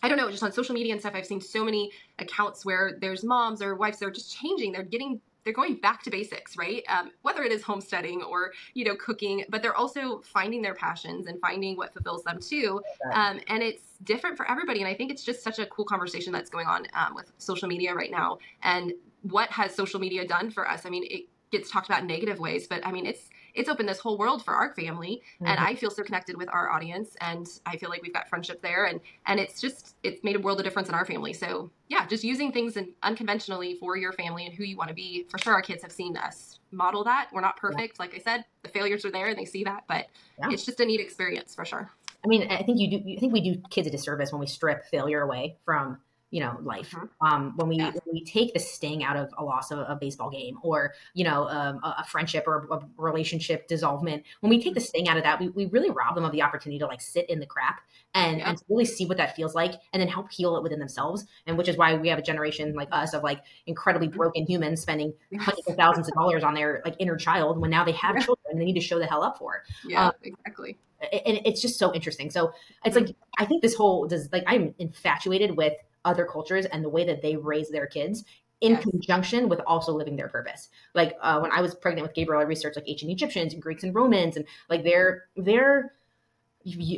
I 0.03 0.07
don't 0.07 0.17
know, 0.17 0.29
just 0.29 0.43
on 0.43 0.51
social 0.51 0.75
media 0.75 0.93
and 0.93 1.01
stuff, 1.01 1.13
I've 1.15 1.25
seen 1.25 1.41
so 1.41 1.63
many 1.63 1.91
accounts 2.19 2.65
where 2.65 2.97
there's 3.01 3.23
moms 3.23 3.61
or 3.61 3.75
wives 3.75 3.99
that 3.99 4.05
are 4.05 4.11
just 4.11 4.35
changing. 4.35 4.71
They're 4.71 4.83
getting 4.83 5.21
they're 5.43 5.53
going 5.53 5.75
back 5.75 6.03
to 6.03 6.09
basics, 6.09 6.57
right? 6.57 6.83
Um, 6.89 7.11
whether 7.21 7.41
it 7.41 7.53
is 7.53 7.63
homesteading 7.63 8.21
or 8.21 8.51
you 8.73 8.83
know 8.83 8.97
cooking, 8.97 9.45
but 9.47 9.61
they're 9.61 9.75
also 9.75 10.19
finding 10.19 10.61
their 10.61 10.73
passions 10.75 11.27
and 11.27 11.39
finding 11.39 11.77
what 11.77 11.93
fulfills 11.93 12.23
them 12.25 12.39
too. 12.41 12.81
Um, 13.13 13.39
and 13.47 13.63
it's 13.63 13.93
different 14.03 14.35
for 14.35 14.49
everybody. 14.51 14.81
And 14.81 14.89
I 14.89 14.93
think 14.93 15.09
it's 15.09 15.23
just 15.23 15.41
such 15.41 15.57
a 15.59 15.65
cool 15.67 15.85
conversation 15.85 16.33
that's 16.33 16.49
going 16.49 16.67
on 16.67 16.85
um, 16.93 17.15
with 17.15 17.31
social 17.37 17.69
media 17.69 17.95
right 17.95 18.11
now. 18.11 18.39
And 18.61 18.91
what 19.21 19.49
has 19.51 19.73
social 19.73 20.01
media 20.01 20.27
done 20.27 20.51
for 20.51 20.69
us? 20.69 20.85
I 20.85 20.89
mean, 20.89 21.05
it, 21.09 21.27
gets 21.49 21.71
talked 21.71 21.87
about 21.87 22.01
in 22.01 22.07
negative 22.07 22.39
ways 22.39 22.67
but 22.67 22.85
i 22.85 22.91
mean 22.91 23.05
it's 23.05 23.29
it's 23.57 23.67
opened 23.67 23.89
this 23.89 23.99
whole 23.99 24.17
world 24.17 24.45
for 24.45 24.53
our 24.53 24.73
family 24.75 25.21
mm-hmm. 25.35 25.47
and 25.47 25.59
i 25.59 25.75
feel 25.75 25.89
so 25.89 26.03
connected 26.03 26.37
with 26.37 26.47
our 26.53 26.69
audience 26.69 27.15
and 27.21 27.47
i 27.65 27.75
feel 27.75 27.89
like 27.89 28.01
we've 28.01 28.13
got 28.13 28.29
friendship 28.29 28.61
there 28.61 28.85
and 28.85 29.01
and 29.25 29.39
it's 29.39 29.59
just 29.59 29.95
it's 30.03 30.23
made 30.23 30.35
a 30.35 30.39
world 30.39 30.59
of 30.59 30.63
difference 30.63 30.87
in 30.87 30.95
our 30.95 31.05
family 31.05 31.33
so 31.33 31.69
yeah 31.89 32.05
just 32.07 32.23
using 32.23 32.51
things 32.51 32.77
in, 32.77 32.93
unconventionally 33.03 33.75
for 33.79 33.97
your 33.97 34.13
family 34.13 34.45
and 34.45 34.53
who 34.53 34.63
you 34.63 34.77
want 34.77 34.87
to 34.87 34.95
be 34.95 35.25
for 35.29 35.37
sure 35.39 35.53
our 35.53 35.61
kids 35.61 35.81
have 35.81 35.91
seen 35.91 36.15
us 36.15 36.59
model 36.71 37.03
that 37.03 37.27
we're 37.33 37.41
not 37.41 37.57
perfect 37.57 37.97
yeah. 37.97 38.03
like 38.03 38.15
i 38.15 38.19
said 38.19 38.45
the 38.63 38.69
failures 38.69 39.03
are 39.03 39.11
there 39.11 39.27
and 39.27 39.37
they 39.37 39.45
see 39.45 39.63
that 39.63 39.83
but 39.87 40.07
yeah. 40.39 40.49
it's 40.51 40.65
just 40.65 40.79
a 40.79 40.85
neat 40.85 40.99
experience 40.99 41.55
for 41.55 41.65
sure 41.65 41.89
i 42.23 42.27
mean 42.27 42.49
i 42.51 42.61
think 42.63 42.79
you 42.79 42.89
do 42.99 43.15
i 43.15 43.19
think 43.19 43.33
we 43.33 43.41
do 43.41 43.61
kids 43.69 43.87
a 43.87 43.91
disservice 43.91 44.31
when 44.31 44.39
we 44.39 44.47
strip 44.47 44.85
failure 44.85 45.21
away 45.21 45.57
from 45.65 45.97
you 46.29 46.41
know 46.41 46.57
life 46.61 46.91
mm-hmm. 46.91 47.25
um, 47.25 47.53
when 47.55 47.67
we 47.67 47.77
when 47.77 48.01
we 48.11 48.23
take 48.23 48.53
the 48.53 48.59
sting 48.59 49.03
out 49.03 49.15
of 49.15 49.29
a 49.37 49.43
loss 49.43 49.71
of 49.71 49.79
a 49.79 49.97
baseball 49.99 50.29
game 50.29 50.57
or 50.61 50.93
you 51.13 51.23
know 51.23 51.47
um, 51.47 51.79
a, 51.83 51.95
a, 51.99 52.03
friendship 52.03 52.43
or 52.47 52.67
a 52.71 52.79
relationship 52.97 53.67
dissolvement 53.67 54.23
when 54.41 54.49
we 54.49 54.61
take 54.61 54.73
the 54.73 54.79
mm-hmm. 54.79 54.87
sting 54.87 55.07
out 55.07 55.17
of 55.17 55.23
that 55.23 55.39
we, 55.39 55.49
we 55.49 55.65
really 55.67 55.89
rob 55.89 56.15
them 56.15 56.25
of 56.25 56.31
the 56.31 56.41
opportunity 56.41 56.79
to 56.79 56.85
like 56.85 57.01
sit 57.01 57.29
in 57.29 57.39
the 57.39 57.45
crap 57.45 57.81
and 58.13 58.39
yeah. 58.39 58.49
and 58.49 58.61
really 58.69 58.85
see 58.85 59.05
what 59.05 59.17
that 59.17 59.35
feels 59.35 59.55
like 59.55 59.73
and 59.93 60.01
then 60.01 60.09
help 60.09 60.29
heal 60.31 60.57
it 60.57 60.63
within 60.63 60.79
themselves 60.79 61.25
and 61.45 61.57
which 61.57 61.69
is 61.69 61.77
why 61.77 61.95
we 61.95 62.09
have 62.09 62.19
a 62.19 62.23
generation 62.23 62.73
like 62.73 62.89
us 62.91 63.13
of 63.13 63.23
like 63.23 63.41
incredibly 63.65 64.07
mm-hmm. 64.07 64.17
broken 64.17 64.45
humans 64.45 64.81
spending 64.81 65.13
hundreds 65.39 65.67
of 65.67 65.75
thousands 65.75 66.07
of 66.07 66.13
dollars 66.13 66.43
on 66.43 66.53
their 66.53 66.81
like 66.83 66.95
inner 66.99 67.15
child 67.15 67.59
when 67.59 67.69
now 67.69 67.85
they 67.85 67.93
have 67.93 68.15
children 68.15 68.45
and 68.49 68.59
they 68.59 68.65
need 68.65 68.73
to 68.73 68.81
show 68.81 68.99
the 68.99 69.05
hell 69.05 69.23
up 69.23 69.37
for 69.37 69.63
yeah 69.85 70.07
um, 70.07 70.13
exactly 70.23 70.77
and 70.99 71.39
it's 71.45 71.61
just 71.61 71.77
so 71.77 71.93
interesting 71.93 72.29
so 72.29 72.51
it's 72.83 72.95
like 72.95 73.15
i 73.37 73.45
think 73.45 73.61
this 73.61 73.75
whole 73.75 74.07
does 74.07 74.29
like 74.33 74.43
i'm 74.47 74.73
infatuated 74.79 75.55
with 75.55 75.73
other 76.07 76.25
cultures 76.25 76.65
and 76.65 76.83
the 76.83 76.89
way 76.89 77.05
that 77.05 77.21
they 77.21 77.35
raise 77.35 77.69
their 77.69 77.85
kids 77.85 78.23
in 78.61 78.71
yes. 78.71 78.83
conjunction 78.83 79.49
with 79.49 79.61
also 79.67 79.91
living 79.93 80.15
their 80.15 80.29
purpose. 80.29 80.69
Like 80.95 81.15
uh, 81.21 81.39
when 81.39 81.51
I 81.51 81.61
was 81.61 81.75
pregnant 81.75 82.07
with 82.07 82.15
Gabriel, 82.15 82.41
I 82.41 82.45
researched 82.45 82.77
like 82.77 82.89
ancient 82.89 83.11
Egyptians 83.11 83.53
and 83.53 83.61
Greeks 83.61 83.83
and 83.83 83.93
Romans 83.93 84.35
and 84.35 84.45
like 84.69 84.83
their 84.83 85.25
their 85.35 85.93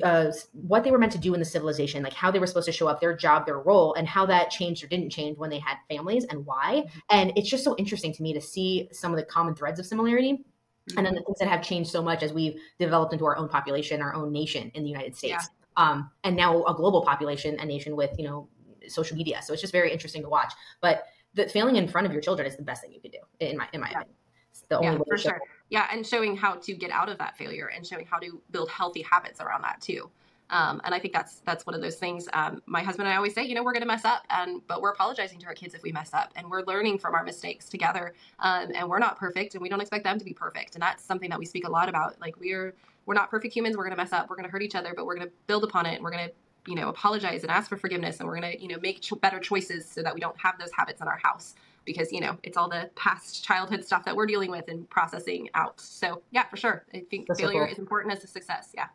uh, 0.03 0.31
what 0.53 0.83
they 0.83 0.91
were 0.91 0.97
meant 0.97 1.11
to 1.11 1.17
do 1.17 1.33
in 1.33 1.39
the 1.39 1.45
civilization, 1.45 2.01
like 2.01 2.13
how 2.13 2.31
they 2.31 2.39
were 2.39 2.47
supposed 2.47 2.65
to 2.65 2.71
show 2.71 2.87
up, 2.87 2.99
their 2.99 3.15
job, 3.15 3.45
their 3.45 3.59
role, 3.59 3.93
and 3.95 4.07
how 4.07 4.25
that 4.25 4.49
changed 4.49 4.83
or 4.83 4.87
didn't 4.87 5.09
change 5.09 5.37
when 5.37 5.49
they 5.49 5.59
had 5.59 5.77
families 5.89 6.25
and 6.25 6.45
why. 6.45 6.85
Mm-hmm. 6.87 6.99
And 7.11 7.33
it's 7.35 7.49
just 7.49 7.63
so 7.63 7.75
interesting 7.77 8.13
to 8.13 8.23
me 8.23 8.33
to 8.33 8.41
see 8.41 8.89
some 8.91 9.11
of 9.11 9.17
the 9.17 9.25
common 9.25 9.53
threads 9.53 9.79
of 9.79 9.85
similarity. 9.85 10.33
Mm-hmm. 10.33 10.97
And 10.97 11.05
then 11.05 11.13
the 11.13 11.21
things 11.21 11.37
that 11.39 11.49
have 11.49 11.61
changed 11.61 11.91
so 11.91 12.01
much 12.01 12.23
as 12.23 12.33
we've 12.33 12.59
developed 12.79 13.13
into 13.13 13.25
our 13.25 13.37
own 13.37 13.49
population, 13.49 14.01
our 14.01 14.15
own 14.15 14.31
nation 14.31 14.71
in 14.73 14.83
the 14.83 14.89
United 14.89 15.15
States. 15.15 15.49
Yeah. 15.77 15.83
Um, 15.83 16.09
and 16.23 16.35
now 16.35 16.63
a 16.65 16.73
global 16.73 17.03
population, 17.03 17.59
a 17.59 17.65
nation 17.65 17.95
with, 17.95 18.17
you 18.17 18.25
know, 18.25 18.47
social 18.89 19.17
media. 19.17 19.41
So 19.41 19.53
it's 19.53 19.61
just 19.61 19.73
very 19.73 19.91
interesting 19.91 20.21
to 20.23 20.29
watch. 20.29 20.53
But 20.81 21.05
the 21.33 21.47
failing 21.47 21.75
in 21.75 21.87
front 21.87 22.07
of 22.07 22.13
your 22.13 22.21
children 22.21 22.47
is 22.47 22.55
the 22.55 22.63
best 22.63 22.81
thing 22.81 22.91
you 22.91 22.99
can 22.99 23.11
do, 23.11 23.19
in 23.39 23.57
my 23.57 23.67
in 23.73 23.81
my 23.81 23.89
yeah. 23.91 23.99
opinion. 23.99 24.15
It's 24.51 24.61
the 24.61 24.77
only 24.77 24.91
yeah, 24.91 25.03
for 25.07 25.17
sure. 25.17 25.41
Yeah, 25.69 25.87
and 25.91 26.05
showing 26.05 26.35
how 26.35 26.55
to 26.55 26.73
get 26.73 26.89
out 26.91 27.09
of 27.09 27.17
that 27.19 27.37
failure 27.37 27.67
and 27.67 27.85
showing 27.85 28.05
how 28.05 28.17
to 28.19 28.41
build 28.51 28.69
healthy 28.69 29.03
habits 29.03 29.39
around 29.39 29.61
that 29.61 29.79
too. 29.81 30.09
Um, 30.51 30.81
and 30.83 30.95
I 30.95 30.99
think 30.99 31.13
that's 31.13 31.41
that's 31.41 31.65
one 31.65 31.75
of 31.75 31.81
those 31.81 31.95
things. 31.95 32.27
Um, 32.33 32.61
my 32.65 32.81
husband 32.81 33.07
and 33.07 33.13
I 33.13 33.17
always 33.17 33.35
say, 33.35 33.43
you 33.43 33.53
know, 33.53 33.63
we're 33.63 33.73
going 33.73 33.83
to 33.83 33.87
mess 33.87 34.05
up, 34.05 34.23
and 34.31 34.65
but 34.67 34.81
we're 34.81 34.89
apologizing 34.91 35.39
to 35.39 35.45
our 35.45 35.53
kids 35.53 35.75
if 35.75 35.83
we 35.83 35.91
mess 35.91 36.13
up, 36.13 36.31
and 36.35 36.49
we're 36.49 36.63
learning 36.63 36.97
from 36.97 37.13
our 37.13 37.23
mistakes 37.23 37.69
together. 37.69 38.15
Um, 38.39 38.71
and 38.73 38.89
we're 38.89 38.99
not 38.99 39.17
perfect, 39.17 39.53
and 39.53 39.61
we 39.61 39.69
don't 39.69 39.81
expect 39.81 40.03
them 40.03 40.17
to 40.17 40.25
be 40.25 40.33
perfect. 40.33 40.73
And 40.73 40.81
that's 40.81 41.03
something 41.03 41.29
that 41.29 41.37
we 41.37 41.45
speak 41.45 41.67
a 41.67 41.69
lot 41.69 41.87
about. 41.87 42.19
Like 42.19 42.39
we're 42.39 42.73
we're 43.05 43.13
not 43.13 43.29
perfect 43.29 43.53
humans. 43.53 43.77
We're 43.77 43.83
going 43.83 43.95
to 43.95 44.01
mess 44.01 44.11
up. 44.11 44.29
We're 44.29 44.37
going 44.37 44.45
to 44.45 44.51
hurt 44.51 44.63
each 44.63 44.75
other, 44.75 44.93
but 44.95 45.05
we're 45.05 45.15
going 45.15 45.27
to 45.27 45.33
build 45.45 45.63
upon 45.63 45.85
it, 45.85 45.95
and 45.95 46.03
we're 46.03 46.11
going 46.11 46.27
to 46.27 46.33
you 46.69 46.75
know 46.75 46.87
apologize 46.87 47.41
and 47.41 47.51
ask 47.51 47.67
for 47.67 47.77
forgiveness 47.77 48.19
and 48.19 48.27
we're 48.29 48.39
going 48.39 48.53
to 48.53 48.61
you 48.61 48.67
know 48.67 48.77
make 48.81 49.01
cho- 49.01 49.15
better 49.15 49.39
choices 49.39 49.89
so 49.89 50.03
that 50.03 50.13
we 50.13 50.21
don't 50.21 50.39
have 50.39 50.57
those 50.59 50.69
habits 50.71 51.01
in 51.01 51.07
our 51.07 51.17
house. 51.17 51.55
Because 51.85 52.11
you 52.11 52.21
know 52.21 52.37
it's 52.43 52.55
all 52.55 52.69
the 52.69 52.91
past 52.95 53.43
childhood 53.43 53.83
stuff 53.83 54.05
that 54.05 54.15
we're 54.15 54.27
dealing 54.27 54.51
with 54.51 54.67
and 54.67 54.87
processing 54.89 55.49
out. 55.55 55.81
So 55.81 56.21
yeah 56.29 56.43
for 56.43 56.57
sure. 56.57 56.85
I 56.93 57.03
think 57.09 57.27
That's 57.27 57.39
failure 57.39 57.61
so 57.61 57.65
cool. 57.65 57.73
is 57.73 57.79
important 57.79 58.13
as 58.13 58.23
a 58.23 58.27
success 58.27 58.71
yeah. 58.75 58.87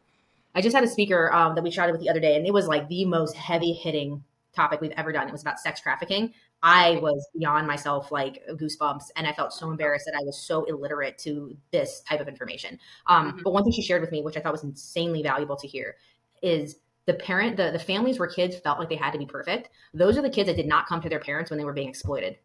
I 0.54 0.60
just 0.60 0.74
had 0.76 0.84
a 0.84 0.88
speaker 0.88 1.32
um, 1.32 1.56
that 1.56 1.64
we 1.64 1.70
chatted 1.72 1.92
with 1.92 2.00
the 2.00 2.08
other 2.08 2.20
day 2.20 2.37
and 2.37 2.46
it 2.46 2.52
was 2.52 2.68
like 2.68 2.88
the 2.88 3.04
most 3.04 3.34
heavy 3.34 3.72
hitting 3.72 4.22
topic 4.54 4.80
we've 4.80 4.92
ever 4.92 5.10
done. 5.10 5.26
It 5.26 5.32
was 5.32 5.42
about 5.42 5.58
sex 5.58 5.80
trafficking. 5.80 6.32
I 6.62 7.00
was 7.02 7.26
beyond 7.37 7.66
myself 7.66 8.12
like 8.12 8.40
goosebumps 8.52 9.06
and 9.16 9.26
i 9.26 9.32
felt 9.32 9.52
so 9.52 9.70
embarrassed 9.70 10.06
that 10.06 10.14
i 10.18 10.24
was 10.24 10.38
so 10.38 10.64
illiterate 10.64 11.18
to 11.18 11.56
this 11.72 12.00
type 12.02 12.20
of 12.20 12.28
information. 12.28 12.78
Um, 13.08 13.32
mm-hmm. 13.32 13.40
but 13.42 13.52
one 13.52 13.64
thing 13.64 13.72
she 13.72 13.82
shared 13.82 14.02
with 14.02 14.12
me 14.12 14.22
which 14.22 14.37
i 14.37 14.40
thought 14.40 14.52
was 14.52 14.62
insanely 14.62 15.22
valuable 15.22 15.56
to 15.56 15.66
hear 15.66 15.96
is 16.44 16.76
the 17.07 17.14
parent 17.14 17.57
the, 17.57 17.71
the 17.71 17.79
families 17.79 18.19
where 18.19 18.29
kids 18.29 18.57
felt 18.57 18.79
like 18.79 18.88
they 18.88 18.97
had 18.97 19.12
to 19.12 19.19
be 19.19 19.27
perfect 19.27 19.71
those 19.93 20.17
are 20.17 20.23
the 20.23 20.31
kids 20.31 20.49
that 20.49 20.57
did 20.57 20.67
not 20.67 20.87
come 20.87 21.01
to 21.01 21.09
their 21.09 21.21
parents 21.21 21.51
when 21.51 21.59
they 21.59 21.64
were 21.64 21.73
being 21.73 21.88
exploited 21.88 22.37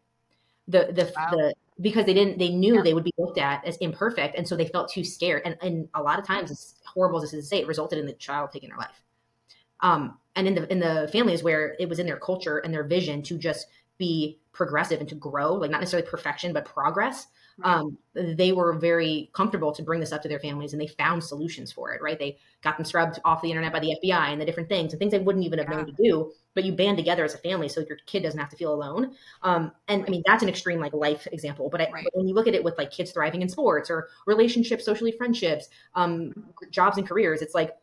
the 0.68 0.90
the, 0.92 1.12
wow. 1.16 1.30
the 1.30 1.54
because 1.80 2.06
they 2.06 2.14
didn't 2.14 2.38
they 2.38 2.50
knew 2.50 2.76
yeah. 2.76 2.82
they 2.82 2.94
would 2.94 3.04
be 3.04 3.12
looked 3.18 3.38
at 3.38 3.64
as 3.64 3.76
imperfect 3.78 4.34
and 4.36 4.46
so 4.46 4.56
they 4.56 4.66
felt 4.66 4.90
too 4.90 5.04
scared 5.04 5.42
and, 5.44 5.56
and 5.62 5.88
a 5.94 6.02
lot 6.02 6.18
of 6.18 6.26
times 6.26 6.50
as 6.50 6.74
horrible 6.84 7.18
as 7.18 7.30
this 7.30 7.34
is 7.34 7.44
to 7.44 7.48
say 7.48 7.60
it 7.60 7.66
resulted 7.66 7.98
in 7.98 8.06
the 8.06 8.12
child 8.14 8.50
taking 8.52 8.68
their 8.68 8.78
life 8.78 9.02
um 9.80 10.18
and 10.36 10.46
in 10.46 10.54
the 10.54 10.70
in 10.70 10.78
the 10.78 11.08
families 11.12 11.42
where 11.42 11.76
it 11.78 11.88
was 11.88 11.98
in 11.98 12.06
their 12.06 12.18
culture 12.18 12.58
and 12.58 12.72
their 12.72 12.84
vision 12.84 13.22
to 13.22 13.38
just 13.38 13.66
be 13.98 14.38
progressive 14.52 15.00
and 15.00 15.08
to 15.08 15.14
grow 15.14 15.54
like 15.54 15.70
not 15.70 15.80
necessarily 15.80 16.08
perfection 16.08 16.52
but 16.52 16.64
progress 16.64 17.26
um, 17.62 17.98
they 18.14 18.52
were 18.52 18.72
very 18.72 19.30
comfortable 19.32 19.72
to 19.72 19.82
bring 19.82 20.00
this 20.00 20.12
up 20.12 20.22
to 20.22 20.28
their 20.28 20.38
families 20.38 20.72
and 20.72 20.80
they 20.80 20.86
found 20.86 21.22
solutions 21.22 21.70
for 21.70 21.92
it, 21.92 22.02
right? 22.02 22.18
They 22.18 22.38
got 22.62 22.76
them 22.76 22.84
scrubbed 22.84 23.18
off 23.24 23.42
the 23.42 23.50
internet 23.50 23.72
by 23.72 23.80
the 23.80 23.96
FBI 24.02 24.32
and 24.32 24.40
the 24.40 24.44
different 24.44 24.68
things 24.68 24.92
and 24.92 24.98
things 24.98 25.12
they 25.12 25.18
wouldn't 25.18 25.44
even 25.44 25.58
have 25.58 25.68
yeah. 25.68 25.76
known 25.76 25.86
to 25.86 26.02
do, 26.02 26.32
but 26.54 26.64
you 26.64 26.72
band 26.72 26.96
together 26.96 27.24
as 27.24 27.34
a 27.34 27.38
family 27.38 27.68
so 27.68 27.84
your 27.88 27.98
kid 28.06 28.22
doesn't 28.22 28.38
have 28.38 28.50
to 28.50 28.56
feel 28.56 28.74
alone. 28.74 29.14
Um, 29.42 29.72
and 29.88 30.04
I 30.04 30.10
mean, 30.10 30.22
that's 30.26 30.42
an 30.42 30.48
extreme 30.48 30.80
like 30.80 30.92
life 30.92 31.26
example, 31.32 31.68
but, 31.70 31.80
I, 31.80 31.90
right. 31.90 32.04
but, 32.04 32.16
when 32.16 32.28
you 32.28 32.34
look 32.34 32.48
at 32.48 32.54
it 32.54 32.64
with 32.64 32.78
like 32.78 32.90
kids 32.90 33.12
thriving 33.12 33.42
in 33.42 33.48
sports 33.48 33.90
or 33.90 34.08
relationships, 34.26 34.84
socially 34.84 35.12
friendships, 35.12 35.68
um, 35.94 36.32
jobs 36.70 36.98
and 36.98 37.08
careers, 37.08 37.42
it's 37.42 37.54
like, 37.54 37.76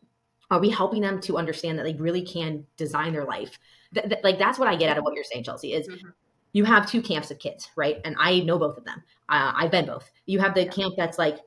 are 0.49 0.59
we 0.59 0.69
helping 0.69 1.01
them 1.01 1.19
to 1.21 1.37
understand 1.37 1.77
that 1.77 1.83
they 1.83 1.93
really 1.93 2.21
can 2.21 2.65
design 2.77 3.13
their 3.13 3.25
life? 3.25 3.59
Th- 3.93 4.07
th- 4.07 4.23
like 4.23 4.39
that's 4.39 4.57
what 4.57 4.67
I 4.67 4.75
get 4.75 4.89
out 4.89 4.97
of 4.97 5.03
what 5.03 5.13
you're 5.13 5.23
saying, 5.25 5.43
Chelsea, 5.43 5.73
is 5.73 5.87
mm-hmm 5.87 6.07
you 6.57 6.65
have 6.65 6.89
two 6.89 7.03
camps 7.03 7.29
of 7.29 7.37
kids, 7.37 7.69
right? 7.75 8.01
And 8.03 8.15
I 8.17 8.39
know 8.39 8.57
both 8.57 8.79
of 8.79 8.83
them. 8.83 9.03
Uh, 9.29 9.51
I've 9.55 9.69
been 9.69 9.85
both. 9.85 10.09
You 10.25 10.39
have 10.39 10.55
the 10.55 10.63
yeah. 10.63 10.71
camp 10.71 10.95
that's 10.97 11.19
like, 11.19 11.37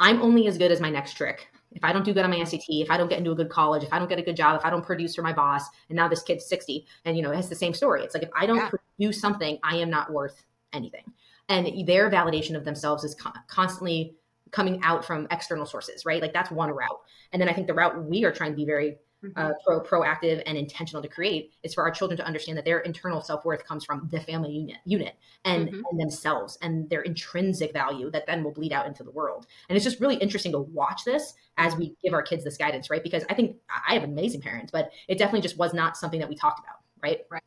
I'm 0.00 0.20
only 0.20 0.48
as 0.48 0.58
good 0.58 0.72
as 0.72 0.80
my 0.80 0.90
next 0.90 1.14
trick. 1.14 1.46
If 1.70 1.84
I 1.84 1.92
don't 1.92 2.04
do 2.04 2.12
good 2.12 2.24
on 2.24 2.30
my 2.32 2.42
SAT, 2.42 2.64
if 2.68 2.90
I 2.90 2.96
don't 2.96 3.08
get 3.08 3.18
into 3.18 3.30
a 3.30 3.36
good 3.36 3.48
college, 3.48 3.84
if 3.84 3.92
I 3.92 4.00
don't 4.00 4.08
get 4.08 4.18
a 4.18 4.22
good 4.22 4.34
job, 4.34 4.58
if 4.58 4.66
I 4.66 4.70
don't 4.70 4.84
produce 4.84 5.14
for 5.14 5.22
my 5.22 5.32
boss, 5.32 5.62
and 5.88 5.94
now 5.94 6.08
this 6.08 6.24
kid's 6.24 6.46
60, 6.46 6.84
and 7.04 7.16
you 7.16 7.22
know, 7.22 7.30
it's 7.30 7.48
the 7.48 7.54
same 7.54 7.74
story. 7.74 8.02
It's 8.02 8.12
like 8.12 8.24
if 8.24 8.30
I 8.36 8.44
don't 8.44 8.56
yeah. 8.56 8.70
produce 8.96 9.20
something, 9.20 9.56
I 9.62 9.76
am 9.76 9.88
not 9.88 10.12
worth 10.12 10.42
anything. 10.72 11.12
And 11.48 11.86
their 11.86 12.10
validation 12.10 12.56
of 12.56 12.64
themselves 12.64 13.04
is 13.04 13.14
con- 13.14 13.34
constantly 13.46 14.16
coming 14.50 14.80
out 14.82 15.04
from 15.04 15.28
external 15.30 15.66
sources, 15.66 16.04
right? 16.04 16.20
Like 16.20 16.32
that's 16.32 16.50
one 16.50 16.70
route. 16.70 17.00
And 17.32 17.40
then 17.40 17.48
I 17.48 17.52
think 17.52 17.68
the 17.68 17.74
route 17.74 18.04
we 18.04 18.24
are 18.24 18.32
trying 18.32 18.50
to 18.50 18.56
be 18.56 18.64
very 18.64 18.96
uh, 19.24 19.28
mm-hmm. 19.28 19.50
pro 19.64 19.80
proactive 19.80 20.42
and 20.46 20.58
intentional 20.58 21.02
to 21.02 21.08
create 21.08 21.52
is 21.62 21.74
for 21.74 21.82
our 21.82 21.90
children 21.90 22.16
to 22.18 22.24
understand 22.24 22.56
that 22.56 22.64
their 22.64 22.80
internal 22.80 23.20
self-worth 23.20 23.64
comes 23.66 23.84
from 23.84 24.08
the 24.10 24.20
family 24.20 24.50
unit 24.50 24.76
unit 24.84 25.14
and, 25.44 25.68
mm-hmm. 25.68 25.80
and 25.90 26.00
themselves 26.00 26.58
and 26.62 26.88
their 26.90 27.00
intrinsic 27.00 27.72
value 27.72 28.10
that 28.10 28.26
then 28.26 28.44
will 28.44 28.52
bleed 28.52 28.72
out 28.72 28.86
into 28.86 29.02
the 29.02 29.10
world. 29.10 29.46
And 29.68 29.76
it's 29.76 29.84
just 29.84 30.00
really 30.00 30.16
interesting 30.16 30.52
to 30.52 30.60
watch 30.60 31.02
this 31.04 31.34
as 31.56 31.74
we 31.76 31.96
give 32.04 32.12
our 32.12 32.22
kids 32.22 32.44
this 32.44 32.56
guidance 32.56 32.90
right? 32.90 33.02
Because 33.02 33.24
i 33.30 33.34
think 33.34 33.56
i 33.88 33.94
have 33.94 34.04
amazing 34.04 34.42
parents 34.42 34.70
but 34.70 34.90
it 35.08 35.18
definitely 35.18 35.40
just 35.40 35.56
was 35.56 35.72
not 35.72 35.96
something 35.96 36.20
that 36.20 36.28
we 36.28 36.36
talked 36.36 36.58
about 36.58 36.76
right? 37.02 37.20
Right. 37.30 37.42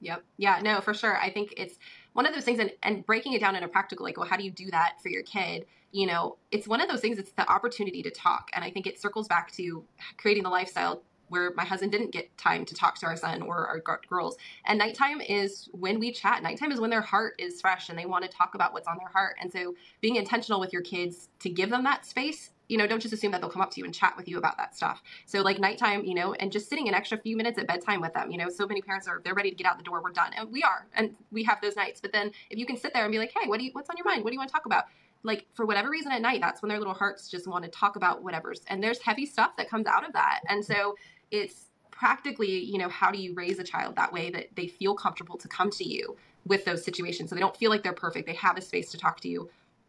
Yep. 0.00 0.24
Yeah 0.36 0.60
no 0.62 0.80
for 0.80 0.94
sure. 0.94 1.16
I 1.16 1.30
think 1.30 1.54
it's 1.56 1.78
one 2.12 2.26
of 2.26 2.34
those 2.34 2.44
things 2.44 2.58
and, 2.58 2.72
and 2.82 3.06
breaking 3.06 3.34
it 3.34 3.40
down 3.40 3.56
in 3.56 3.62
a 3.62 3.68
practical 3.68 4.04
like 4.04 4.16
well 4.16 4.28
how 4.28 4.36
do 4.36 4.44
you 4.44 4.50
do 4.50 4.70
that 4.70 4.94
for 5.02 5.08
your 5.08 5.22
kid 5.22 5.66
you 5.92 6.06
know 6.06 6.36
it's 6.50 6.66
one 6.66 6.80
of 6.80 6.88
those 6.88 7.00
things 7.00 7.18
it's 7.18 7.32
the 7.32 7.50
opportunity 7.50 8.02
to 8.02 8.10
talk 8.10 8.48
and 8.54 8.64
i 8.64 8.70
think 8.70 8.86
it 8.86 9.00
circles 9.00 9.28
back 9.28 9.52
to 9.52 9.84
creating 10.16 10.42
the 10.42 10.50
lifestyle 10.50 11.02
where 11.28 11.52
my 11.56 11.64
husband 11.64 11.90
didn't 11.90 12.10
get 12.10 12.36
time 12.36 12.62
to 12.62 12.74
talk 12.74 12.98
to 12.98 13.06
our 13.06 13.16
son 13.16 13.40
or 13.40 13.66
our 13.66 13.82
girls. 14.06 14.36
And 14.66 14.78
nighttime 14.78 15.22
is 15.22 15.66
when 15.72 15.98
we 15.98 16.12
chat. 16.12 16.42
Nighttime 16.42 16.70
is 16.72 16.78
when 16.78 16.90
their 16.90 17.00
heart 17.00 17.36
is 17.38 17.58
fresh 17.58 17.88
and 17.88 17.98
they 17.98 18.04
want 18.04 18.22
to 18.22 18.30
talk 18.30 18.54
about 18.54 18.74
what's 18.74 18.86
on 18.86 18.98
their 18.98 19.08
heart. 19.08 19.36
And 19.40 19.50
so 19.50 19.74
being 20.02 20.16
intentional 20.16 20.60
with 20.60 20.74
your 20.74 20.82
kids 20.82 21.30
to 21.38 21.48
give 21.48 21.70
them 21.70 21.84
that 21.84 22.04
space 22.04 22.50
you 22.72 22.78
know, 22.78 22.86
don't 22.86 23.00
just 23.00 23.12
assume 23.12 23.32
that 23.32 23.42
they'll 23.42 23.50
come 23.50 23.60
up 23.60 23.70
to 23.72 23.80
you 23.80 23.84
and 23.84 23.92
chat 23.92 24.16
with 24.16 24.26
you 24.26 24.38
about 24.38 24.56
that 24.56 24.74
stuff. 24.74 25.02
So 25.26 25.42
like 25.42 25.58
nighttime, 25.58 26.06
you 26.06 26.14
know, 26.14 26.32
and 26.32 26.50
just 26.50 26.70
sitting 26.70 26.88
an 26.88 26.94
extra 26.94 27.18
few 27.18 27.36
minutes 27.36 27.58
at 27.58 27.66
bedtime 27.66 28.00
with 28.00 28.14
them. 28.14 28.30
You 28.30 28.38
know, 28.38 28.48
so 28.48 28.66
many 28.66 28.80
parents 28.80 29.06
are 29.06 29.20
they're 29.22 29.34
ready 29.34 29.50
to 29.50 29.56
get 29.56 29.66
out 29.66 29.76
the 29.76 29.84
door. 29.84 30.02
We're 30.02 30.12
done, 30.12 30.32
and 30.34 30.50
we 30.50 30.62
are, 30.62 30.86
and 30.94 31.14
we 31.30 31.44
have 31.44 31.60
those 31.60 31.76
nights. 31.76 32.00
But 32.00 32.12
then 32.12 32.30
if 32.48 32.58
you 32.58 32.64
can 32.64 32.78
sit 32.78 32.94
there 32.94 33.04
and 33.04 33.12
be 33.12 33.18
like, 33.18 33.32
hey, 33.38 33.46
what 33.46 33.58
do 33.58 33.66
you 33.66 33.72
what's 33.74 33.90
on 33.90 33.96
your 33.98 34.06
mind? 34.06 34.24
What 34.24 34.30
do 34.30 34.34
you 34.34 34.38
want 34.38 34.48
to 34.48 34.54
talk 34.54 34.64
about? 34.64 34.84
Like 35.22 35.46
for 35.54 35.66
whatever 35.66 35.90
reason 35.90 36.12
at 36.12 36.22
night, 36.22 36.40
that's 36.40 36.62
when 36.62 36.68
their 36.68 36.78
little 36.78 36.94
hearts 36.94 37.28
just 37.28 37.46
want 37.46 37.64
to 37.64 37.70
talk 37.70 37.96
about 37.96 38.22
whatever's. 38.22 38.62
And 38.68 38.82
there's 38.82 39.00
heavy 39.00 39.26
stuff 39.26 39.56
that 39.56 39.68
comes 39.68 39.86
out 39.86 40.06
of 40.06 40.12
that, 40.14 40.40
and 40.48 40.64
so 40.64 40.96
it's 41.30 41.66
practically, 41.90 42.58
you 42.58 42.78
know, 42.78 42.88
how 42.88 43.10
do 43.10 43.18
you 43.18 43.34
raise 43.34 43.58
a 43.58 43.64
child 43.64 43.94
that 43.96 44.12
way 44.12 44.30
that 44.30 44.48
they 44.56 44.66
feel 44.66 44.94
comfortable 44.94 45.36
to 45.38 45.46
come 45.46 45.70
to 45.70 45.84
you 45.84 46.16
with 46.46 46.64
those 46.64 46.84
situations 46.84 47.30
so 47.30 47.36
they 47.36 47.40
don't 47.40 47.56
feel 47.56 47.70
like 47.70 47.84
they're 47.84 47.92
perfect. 47.92 48.26
They 48.26 48.34
have 48.34 48.56
a 48.56 48.60
space 48.60 48.90
to 48.90 48.98
talk 48.98 49.20
to 49.20 49.28
you 49.28 49.48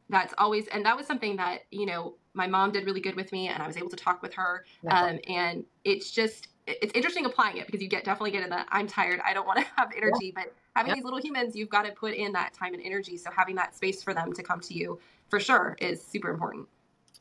that's 0.09 0.33
always 0.37 0.67
and 0.67 0.85
that 0.85 0.95
was 0.95 1.07
something 1.07 1.35
that 1.37 1.61
you 1.71 1.85
know 1.85 2.15
my 2.33 2.47
mom 2.47 2.71
did 2.71 2.85
really 2.85 3.01
good 3.01 3.15
with 3.15 3.31
me 3.31 3.47
and 3.47 3.61
i 3.61 3.67
was 3.67 3.77
able 3.77 3.89
to 3.89 3.95
talk 3.95 4.21
with 4.21 4.33
her 4.33 4.65
um, 4.89 5.19
and 5.27 5.63
it's 5.83 6.11
just 6.11 6.49
it's 6.67 6.93
interesting 6.93 7.25
applying 7.25 7.57
it 7.57 7.65
because 7.65 7.81
you 7.81 7.87
get 7.87 8.03
definitely 8.03 8.31
get 8.31 8.43
in 8.43 8.49
the 8.49 8.65
i'm 8.69 8.87
tired 8.87 9.19
i 9.25 9.33
don't 9.33 9.47
want 9.47 9.59
to 9.59 9.65
have 9.77 9.91
energy 9.95 10.31
but 10.35 10.53
having 10.75 10.89
Yep. 10.89 10.95
these 10.97 11.03
little 11.05 11.19
humans, 11.21 11.55
you've 11.55 11.69
got 11.69 11.83
to 11.86 11.91
put 11.91 12.13
in 12.13 12.31
that 12.33 12.53
time 12.53 12.73
and 12.73 12.83
energy. 12.83 13.17
So 13.17 13.29
having 13.31 13.55
that 13.55 13.75
space 13.75 14.01
for 14.03 14.13
them 14.13 14.33
to 14.33 14.43
come 14.43 14.59
to 14.62 14.73
you 14.73 14.99
for 15.29 15.39
sure 15.39 15.75
is 15.79 16.03
super 16.03 16.29
important. 16.29 16.67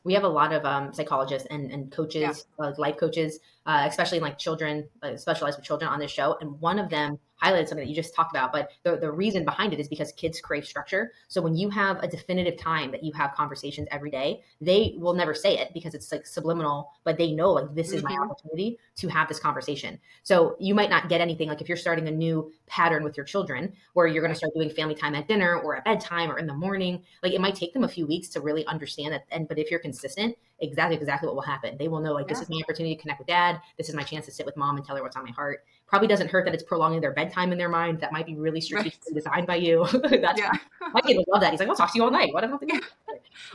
we 0.05 0.13
have 0.13 0.25
a 0.25 0.27
lot 0.27 0.51
of 0.51 0.65
um, 0.65 0.93
psychologists 0.93 1.47
and, 1.49 1.71
and 1.71 1.89
coaches, 1.89 2.45
Yeah. 2.59 2.65
uh, 2.65 2.73
life 2.77 2.97
coaches, 2.97 3.39
uh, 3.65 3.85
especially 3.87 4.17
in 4.17 4.23
like 4.23 4.37
children, 4.37 4.85
uh, 5.01 5.15
specialized 5.15 5.57
with 5.57 5.65
children 5.65 5.89
on 5.89 5.97
this 5.97 6.11
show. 6.11 6.37
And 6.41 6.59
one 6.59 6.77
of 6.77 6.89
them 6.89 7.17
highlighted 7.43 7.67
something 7.67 7.85
that 7.85 7.89
you 7.89 7.95
just 7.95 8.15
talked 8.15 8.31
about, 8.31 8.51
but 8.51 8.71
the, 8.83 8.97
the 8.97 9.11
reason 9.11 9.43
behind 9.43 9.73
it 9.73 9.79
is 9.79 9.87
because 9.87 10.11
kids 10.13 10.39
crave 10.39 10.65
structure. 10.65 11.11
So 11.27 11.41
when 11.41 11.55
you 11.55 11.69
have 11.69 12.01
a 12.01 12.07
definitive 12.07 12.57
time 12.57 12.91
that 12.91 13.03
you 13.03 13.11
have 13.13 13.33
conversations 13.33 13.87
every 13.91 14.09
day, 14.09 14.43
they 14.61 14.95
will 14.97 15.13
never 15.13 15.33
say 15.33 15.57
it 15.57 15.71
because 15.73 15.93
it's 15.93 16.11
like 16.11 16.25
subliminal, 16.25 16.91
but 17.03 17.17
they 17.17 17.31
know 17.31 17.51
like 17.51 17.73
this 17.75 17.93
is 17.93 18.03
my 18.03 18.11
Mhm. 18.11 18.23
opportunity 18.23 18.79
to 18.95 19.07
have 19.09 19.27
this 19.27 19.39
conversation. 19.39 19.99
So 20.23 20.55
you 20.59 20.73
might 20.73 20.89
not 20.89 21.09
get 21.09 21.21
anything 21.21 21.49
like 21.49 21.61
if 21.61 21.67
you're 21.67 21.77
starting 21.77 22.07
a 22.07 22.11
new 22.11 22.51
pattern 22.67 23.03
with 23.03 23.17
your 23.17 23.25
children 23.25 23.73
where 23.93 24.07
you're 24.07 24.21
going 24.21 24.33
to 24.33 24.37
start 24.37 24.53
doing 24.53 24.69
family 24.69 24.95
time 24.95 25.15
at 25.15 25.27
dinner 25.27 25.57
or 25.57 25.75
at 25.75 25.85
bedtime 25.85 26.31
or 26.31 26.37
in 26.39 26.47
the 26.47 26.53
morning, 26.53 27.03
like 27.21 27.33
it 27.33 27.41
might 27.41 27.55
take 27.55 27.73
them 27.73 27.83
a 27.83 27.87
few 27.87 28.07
weeks 28.07 28.29
to 28.29 28.41
really 28.41 28.65
understand 28.67 29.13
that. 29.13 29.25
And 29.31 29.47
but 29.47 29.59
if 29.59 29.69
you're 29.69 29.79
consistent, 29.79 30.37
exactly 30.59 30.95
exactly 30.95 31.27
what 31.27 31.35
will 31.35 31.41
happen. 31.41 31.77
They 31.77 31.87
will 31.87 31.99
know 31.99 32.13
like 32.13 32.27
this 32.27 32.41
is 32.41 32.49
my 32.49 32.59
opportunity 32.63 32.95
to 32.95 33.01
connect 33.01 33.19
with 33.19 33.27
dad. 33.27 33.59
This 33.77 33.89
is 33.89 33.95
my 33.95 34.03
chance 34.03 34.25
to 34.25 34.31
sit 34.31 34.45
with 34.45 34.55
mom 34.55 34.77
and 34.77 34.85
tell 34.85 34.95
her 34.95 35.03
what's 35.03 35.15
on 35.15 35.23
my 35.23 35.31
heart. 35.31 35.63
Probably 35.87 36.07
doesn't 36.07 36.29
hurt 36.29 36.45
that 36.45 36.53
it's 36.53 36.63
prolonging 36.63 37.01
their 37.01 37.11
bedtime 37.11 37.51
in 37.51 37.57
their 37.57 37.69
mind. 37.69 37.99
That 37.99 38.11
might 38.11 38.25
be 38.25 38.35
really 38.35 38.61
strategically 38.61 39.13
designed 39.13 39.47
by 39.47 39.55
you. 39.57 39.85
That's 39.91 40.39
Yeah. 40.39 40.51
my 40.93 41.01
kid 41.01 41.17
would 41.17 41.25
love 41.27 41.41
that. 41.41 41.51
He's 41.51 41.59
like, 41.59 41.69
I'll 41.69 41.75
talk 41.75 41.91
to 41.93 41.97
you 41.97 42.03
all 42.03 42.11
night. 42.11 42.33
What 42.33 42.43
about 42.43 42.59
the 42.61 42.81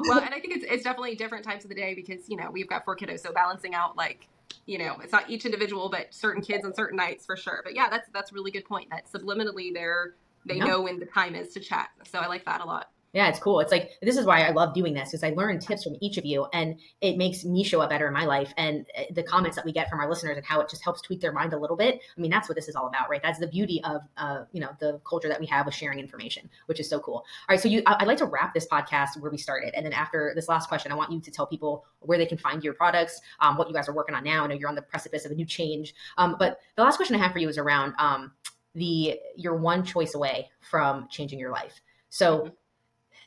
well, 0.00 0.18
and 0.18 0.34
I 0.34 0.40
think 0.40 0.54
it's, 0.56 0.64
it's 0.68 0.84
definitely 0.84 1.14
different 1.14 1.44
times 1.44 1.64
of 1.64 1.68
the 1.70 1.74
day 1.74 1.94
because, 1.94 2.28
you 2.28 2.36
know, 2.36 2.50
we've 2.50 2.68
got 2.68 2.84
four 2.84 2.96
kiddos. 2.96 3.20
So 3.20 3.32
balancing 3.32 3.74
out 3.74 3.96
like, 3.96 4.28
you 4.66 4.78
know, 4.78 4.96
it's 5.02 5.12
not 5.12 5.28
each 5.30 5.44
individual, 5.44 5.88
but 5.88 6.12
certain 6.14 6.42
kids 6.42 6.64
on 6.64 6.74
certain 6.74 6.96
nights 6.96 7.24
for 7.26 7.36
sure. 7.36 7.60
But 7.64 7.74
yeah, 7.74 7.88
that's, 7.88 8.08
that's 8.12 8.30
a 8.30 8.34
really 8.34 8.50
good 8.50 8.64
point 8.64 8.90
that 8.90 9.10
subliminally 9.10 9.72
they're, 9.72 10.14
they 10.46 10.56
Yeah. 10.56 10.64
know 10.66 10.82
when 10.82 10.98
the 10.98 11.06
time 11.06 11.34
is 11.34 11.52
to 11.54 11.60
chat. 11.60 11.88
So 12.04 12.18
I 12.18 12.26
like 12.26 12.44
that 12.44 12.60
a 12.60 12.64
lot. 12.64 12.90
Yeah, 13.18 13.28
it's 13.28 13.40
cool. 13.40 13.58
It's 13.58 13.72
like 13.72 13.98
this 14.00 14.16
is 14.16 14.24
why 14.24 14.42
I 14.42 14.50
love 14.50 14.74
doing 14.74 14.94
this 14.94 15.08
because 15.10 15.24
I 15.24 15.30
learn 15.30 15.58
tips 15.58 15.82
from 15.82 15.96
each 16.00 16.18
of 16.18 16.24
you, 16.24 16.46
and 16.52 16.78
it 17.00 17.16
makes 17.16 17.44
me 17.44 17.64
show 17.64 17.80
up 17.80 17.90
better 17.90 18.06
in 18.06 18.12
my 18.14 18.24
life. 18.24 18.54
And 18.56 18.86
uh, 18.96 19.02
the 19.10 19.24
comments 19.24 19.56
that 19.56 19.64
we 19.64 19.72
get 19.72 19.90
from 19.90 19.98
our 19.98 20.08
listeners 20.08 20.36
and 20.36 20.46
how 20.46 20.60
it 20.60 20.68
just 20.70 20.84
helps 20.84 21.02
tweak 21.02 21.20
their 21.20 21.32
mind 21.32 21.52
a 21.52 21.58
little 21.58 21.76
bit. 21.76 22.00
I 22.16 22.20
mean, 22.20 22.30
that's 22.30 22.48
what 22.48 22.54
this 22.54 22.68
is 22.68 22.76
all 22.76 22.86
about, 22.86 23.10
right? 23.10 23.20
That's 23.20 23.40
the 23.40 23.48
beauty 23.48 23.80
of 23.82 24.02
uh, 24.18 24.44
you 24.52 24.60
know 24.60 24.70
the 24.78 25.00
culture 25.04 25.26
that 25.26 25.40
we 25.40 25.46
have 25.46 25.66
with 25.66 25.74
sharing 25.74 25.98
information, 25.98 26.48
which 26.66 26.78
is 26.78 26.88
so 26.88 27.00
cool. 27.00 27.14
All 27.16 27.24
right, 27.48 27.58
so 27.58 27.68
you, 27.68 27.82
I- 27.86 27.96
I'd 27.98 28.06
like 28.06 28.18
to 28.18 28.24
wrap 28.24 28.54
this 28.54 28.68
podcast 28.68 29.18
where 29.18 29.32
we 29.32 29.36
started, 29.36 29.74
and 29.74 29.84
then 29.84 29.92
after 29.92 30.30
this 30.36 30.46
last 30.48 30.68
question, 30.68 30.92
I 30.92 30.94
want 30.94 31.10
you 31.10 31.20
to 31.20 31.30
tell 31.32 31.48
people 31.48 31.86
where 31.98 32.18
they 32.18 32.26
can 32.26 32.38
find 32.38 32.62
your 32.62 32.74
products, 32.74 33.20
um, 33.40 33.56
what 33.56 33.66
you 33.66 33.74
guys 33.74 33.88
are 33.88 33.94
working 33.94 34.14
on 34.14 34.22
now. 34.22 34.44
I 34.44 34.46
know 34.46 34.54
you're 34.54 34.68
on 34.68 34.76
the 34.76 34.82
precipice 34.82 35.24
of 35.24 35.32
a 35.32 35.34
new 35.34 35.44
change, 35.44 35.92
um, 36.18 36.36
but 36.38 36.60
the 36.76 36.84
last 36.84 36.98
question 36.98 37.16
I 37.16 37.18
have 37.18 37.32
for 37.32 37.40
you 37.40 37.48
is 37.48 37.58
around 37.58 37.94
um, 37.98 38.30
the 38.76 39.18
you're 39.34 39.56
one 39.56 39.84
choice 39.84 40.14
away 40.14 40.50
from 40.60 41.08
changing 41.10 41.40
your 41.40 41.50
life. 41.50 41.80
So 42.10 42.52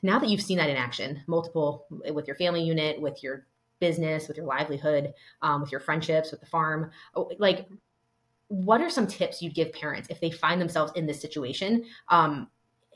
now 0.02 0.20
that 0.20 0.30
you've 0.30 0.42
seen 0.42 0.58
that 0.58 0.70
in 0.70 0.78
action, 0.78 1.22
multiple 1.28 1.86
with 1.90 2.28
your 2.28 2.36
family 2.36 2.64
unit, 2.64 3.00
with 3.00 3.22
your 3.24 3.46
business, 3.80 4.28
with 4.28 4.38
your 4.38 4.46
livelihood, 4.46 5.14
um, 5.42 5.62
with 5.62 5.72
your 5.72 5.82
friendships, 5.82 6.32
with 6.32 6.40
the 6.40 6.46
farm, 6.46 6.92
oh, 7.16 7.32
like 7.40 7.68
what 8.48 8.82
are 8.82 8.90
some 8.90 9.08
tips 9.08 9.42
you'd 9.42 9.56
give 9.56 9.72
parents 9.72 10.10
if 10.10 10.20
they 10.20 10.30
find 10.30 10.60
themselves 10.60 10.92
in 10.96 11.06
this 11.06 11.22
situation? 11.22 11.86
Um, 12.10 12.50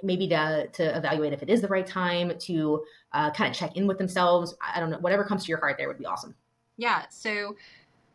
maybe 0.04 0.28
to, 0.28 0.68
to 0.74 0.98
evaluate 0.98 1.32
if 1.32 1.42
it 1.42 1.50
is 1.50 1.62
the 1.62 1.68
right 1.68 1.88
time 1.88 2.38
to 2.38 2.84
uh, 3.14 3.32
kind 3.32 3.50
of 3.50 3.56
check 3.56 3.78
in 3.78 3.88
with 3.88 3.98
themselves. 3.98 4.54
I 4.62 4.80
don't 4.80 4.90
know, 4.90 5.00
whatever 5.00 5.24
comes 5.24 5.46
to 5.46 5.50
your 5.50 5.60
heart 5.60 5.78
there 5.78 5.88
would 5.88 5.98
be 5.98 6.06
awesome. 6.06 6.36
Yeah. 6.78 7.06
So 7.10 7.56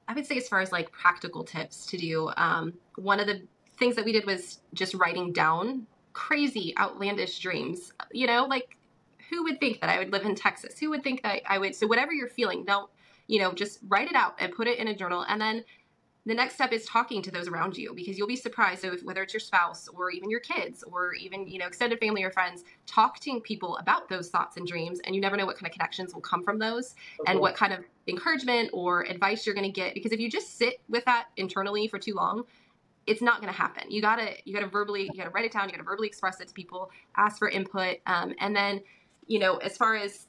I 0.07 0.13
would 0.13 0.27
say, 0.27 0.37
as 0.37 0.49
far 0.49 0.61
as 0.61 0.73
like 0.73 0.93
practical 0.93 1.45
tips 1.45 1.87
to 1.87 1.97
do, 1.97 2.31
um, 2.37 2.75
one 2.97 3.21
of 3.21 3.27
the 3.27 3.43
things 3.79 3.97
that 3.97 4.05
we 4.05 4.13
did 4.13 4.27
was 4.27 4.61
just 4.75 4.95
writing 4.95 5.33
down 5.33 5.87
crazy, 6.13 6.75
outlandish 6.79 7.39
dreams. 7.39 7.93
You 8.13 8.27
know, 8.27 8.45
like 8.45 8.77
who 9.31 9.45
would 9.45 9.61
think 9.61 9.81
that 9.81 9.91
I 9.91 9.99
would 9.99 10.13
live 10.13 10.25
in 10.25 10.35
Texas? 10.35 10.79
Who 10.79 10.91
would 10.91 11.03
think 11.03 11.23
that 11.23 11.43
I 11.47 11.59
would? 11.59 11.75
So, 11.75 11.87
whatever 11.87 12.13
you're 12.13 12.29
feeling, 12.29 12.65
don't, 12.65 12.91
you 13.27 13.39
know, 13.39 13.53
just 13.53 13.79
write 13.89 14.09
it 14.09 14.17
out 14.17 14.35
and 14.39 14.53
put 14.53 14.67
it 14.67 14.79
in 14.79 14.89
a 14.89 14.95
journal. 14.95 15.25
And 15.29 15.41
then 15.41 15.65
the 16.27 16.35
next 16.35 16.55
step 16.55 16.73
is 16.73 16.85
talking 16.85 17.23
to 17.23 17.31
those 17.31 17.49
around 17.49 17.79
you 17.79 17.95
because 17.95 18.19
you'll 18.19 18.29
be 18.29 18.37
surprised. 18.37 18.83
So, 18.83 18.93
if, 18.93 19.03
whether 19.05 19.23
it's 19.23 19.33
your 19.33 19.41
spouse 19.41 19.89
or 19.89 20.11
even 20.11 20.31
your 20.31 20.41
kids 20.41 20.83
or 20.83 21.15
even, 21.15 21.47
you 21.47 21.59
know, 21.59 21.67
extended 21.67 22.01
family 22.01 22.23
or 22.25 22.31
friends, 22.31 22.65
talk 22.87 23.21
to 23.21 23.41
people 23.41 23.77
about 23.79 24.09
those 24.09 24.29
thoughts 24.29 24.57
and 24.57 24.67
dreams. 24.67 25.01
And 25.05 25.15
you 25.15 25.21
never 25.21 25.37
know 25.37 25.47
what 25.47 25.57
kind 25.57 25.67
of 25.67 25.73
connections 25.73 26.13
will 26.13 26.21
come 26.21 26.43
from 26.43 26.59
those 26.59 26.95
and 27.27 27.39
what 27.39 27.55
kind 27.55 27.73
of 27.73 27.85
encouragement 28.09 28.71
or 28.73 29.03
advice 29.03 29.47
you're 29.47 29.55
going 29.55 29.67
to 29.67 29.73
get 29.73 29.95
because 29.95 30.13
if 30.13 30.21
you 30.21 30.29
just 30.29 30.59
sit 30.59 30.81
with 30.89 31.05
that 31.05 31.27
internally 31.37 31.87
for 31.87 31.99
too 31.99 32.15
long 32.15 32.45
it's 33.07 33.23
not 33.23 33.41
going 33.41 33.53
to 33.53 33.57
happen 33.57 33.85
you 33.91 34.03
gotta 34.03 34.35
you 34.45 34.53
gotta 34.53 34.67
verbally 34.67 35.03
you 35.03 35.17
gotta 35.17 35.31
write 35.31 35.45
it 35.45 35.53
down 35.53 35.69
you 35.69 35.73
gotta 35.73 35.85
verbally 35.85 36.09
express 36.09 36.41
it 36.41 36.49
to 36.49 36.55
people 36.55 36.91
ask 37.17 37.39
for 37.39 37.49
input 37.49 37.99
um, 38.07 38.35
and 38.41 38.55
then 38.55 38.81
you 39.31 39.39
know 39.39 39.57
as 39.59 39.77
far 39.77 39.95
as 39.95 40.27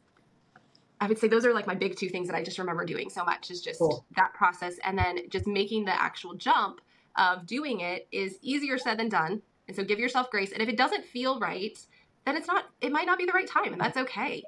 i 1.02 1.08
would 1.08 1.18
say 1.18 1.28
those 1.28 1.46
are 1.46 1.54
like 1.54 1.66
my 1.68 1.74
big 1.76 1.98
two 1.98 2.08
things 2.08 2.28
that 2.28 2.36
i 2.36 2.44
just 2.44 2.60
remember 2.60 2.86
doing 2.86 3.10
so 3.10 3.26
much 3.26 3.50
is 3.50 3.60
just 3.62 3.80
Cool. 3.80 4.06
that 4.16 4.34
process. 4.34 4.76
And 4.86 4.98
then 4.98 5.28
just 5.30 5.48
making 5.48 5.86
the 5.86 6.02
actual 6.08 6.36
jump 6.36 6.80
of 7.18 7.46
doing 7.46 7.82
it 7.82 8.08
is 8.12 8.38
easier 8.42 8.78
said 8.78 8.98
than 9.00 9.10
done. 9.10 9.42
And 9.68 9.76
so 9.76 9.84
give 9.84 10.00
yourself 10.00 10.30
grace. 10.32 10.52
And 10.54 10.62
if 10.62 10.70
it 10.70 10.78
doesn't 10.78 11.04
feel 11.06 11.40
right 11.40 11.78
then 12.26 12.38
it's 12.38 12.48
not 12.48 12.66
it 12.80 12.92
might 12.92 13.08
not 13.08 13.18
be 13.18 13.26
the 13.26 13.32
right 13.34 13.48
time 13.48 13.72
and 13.74 13.82
that's 13.82 13.98
okay. 13.98 14.44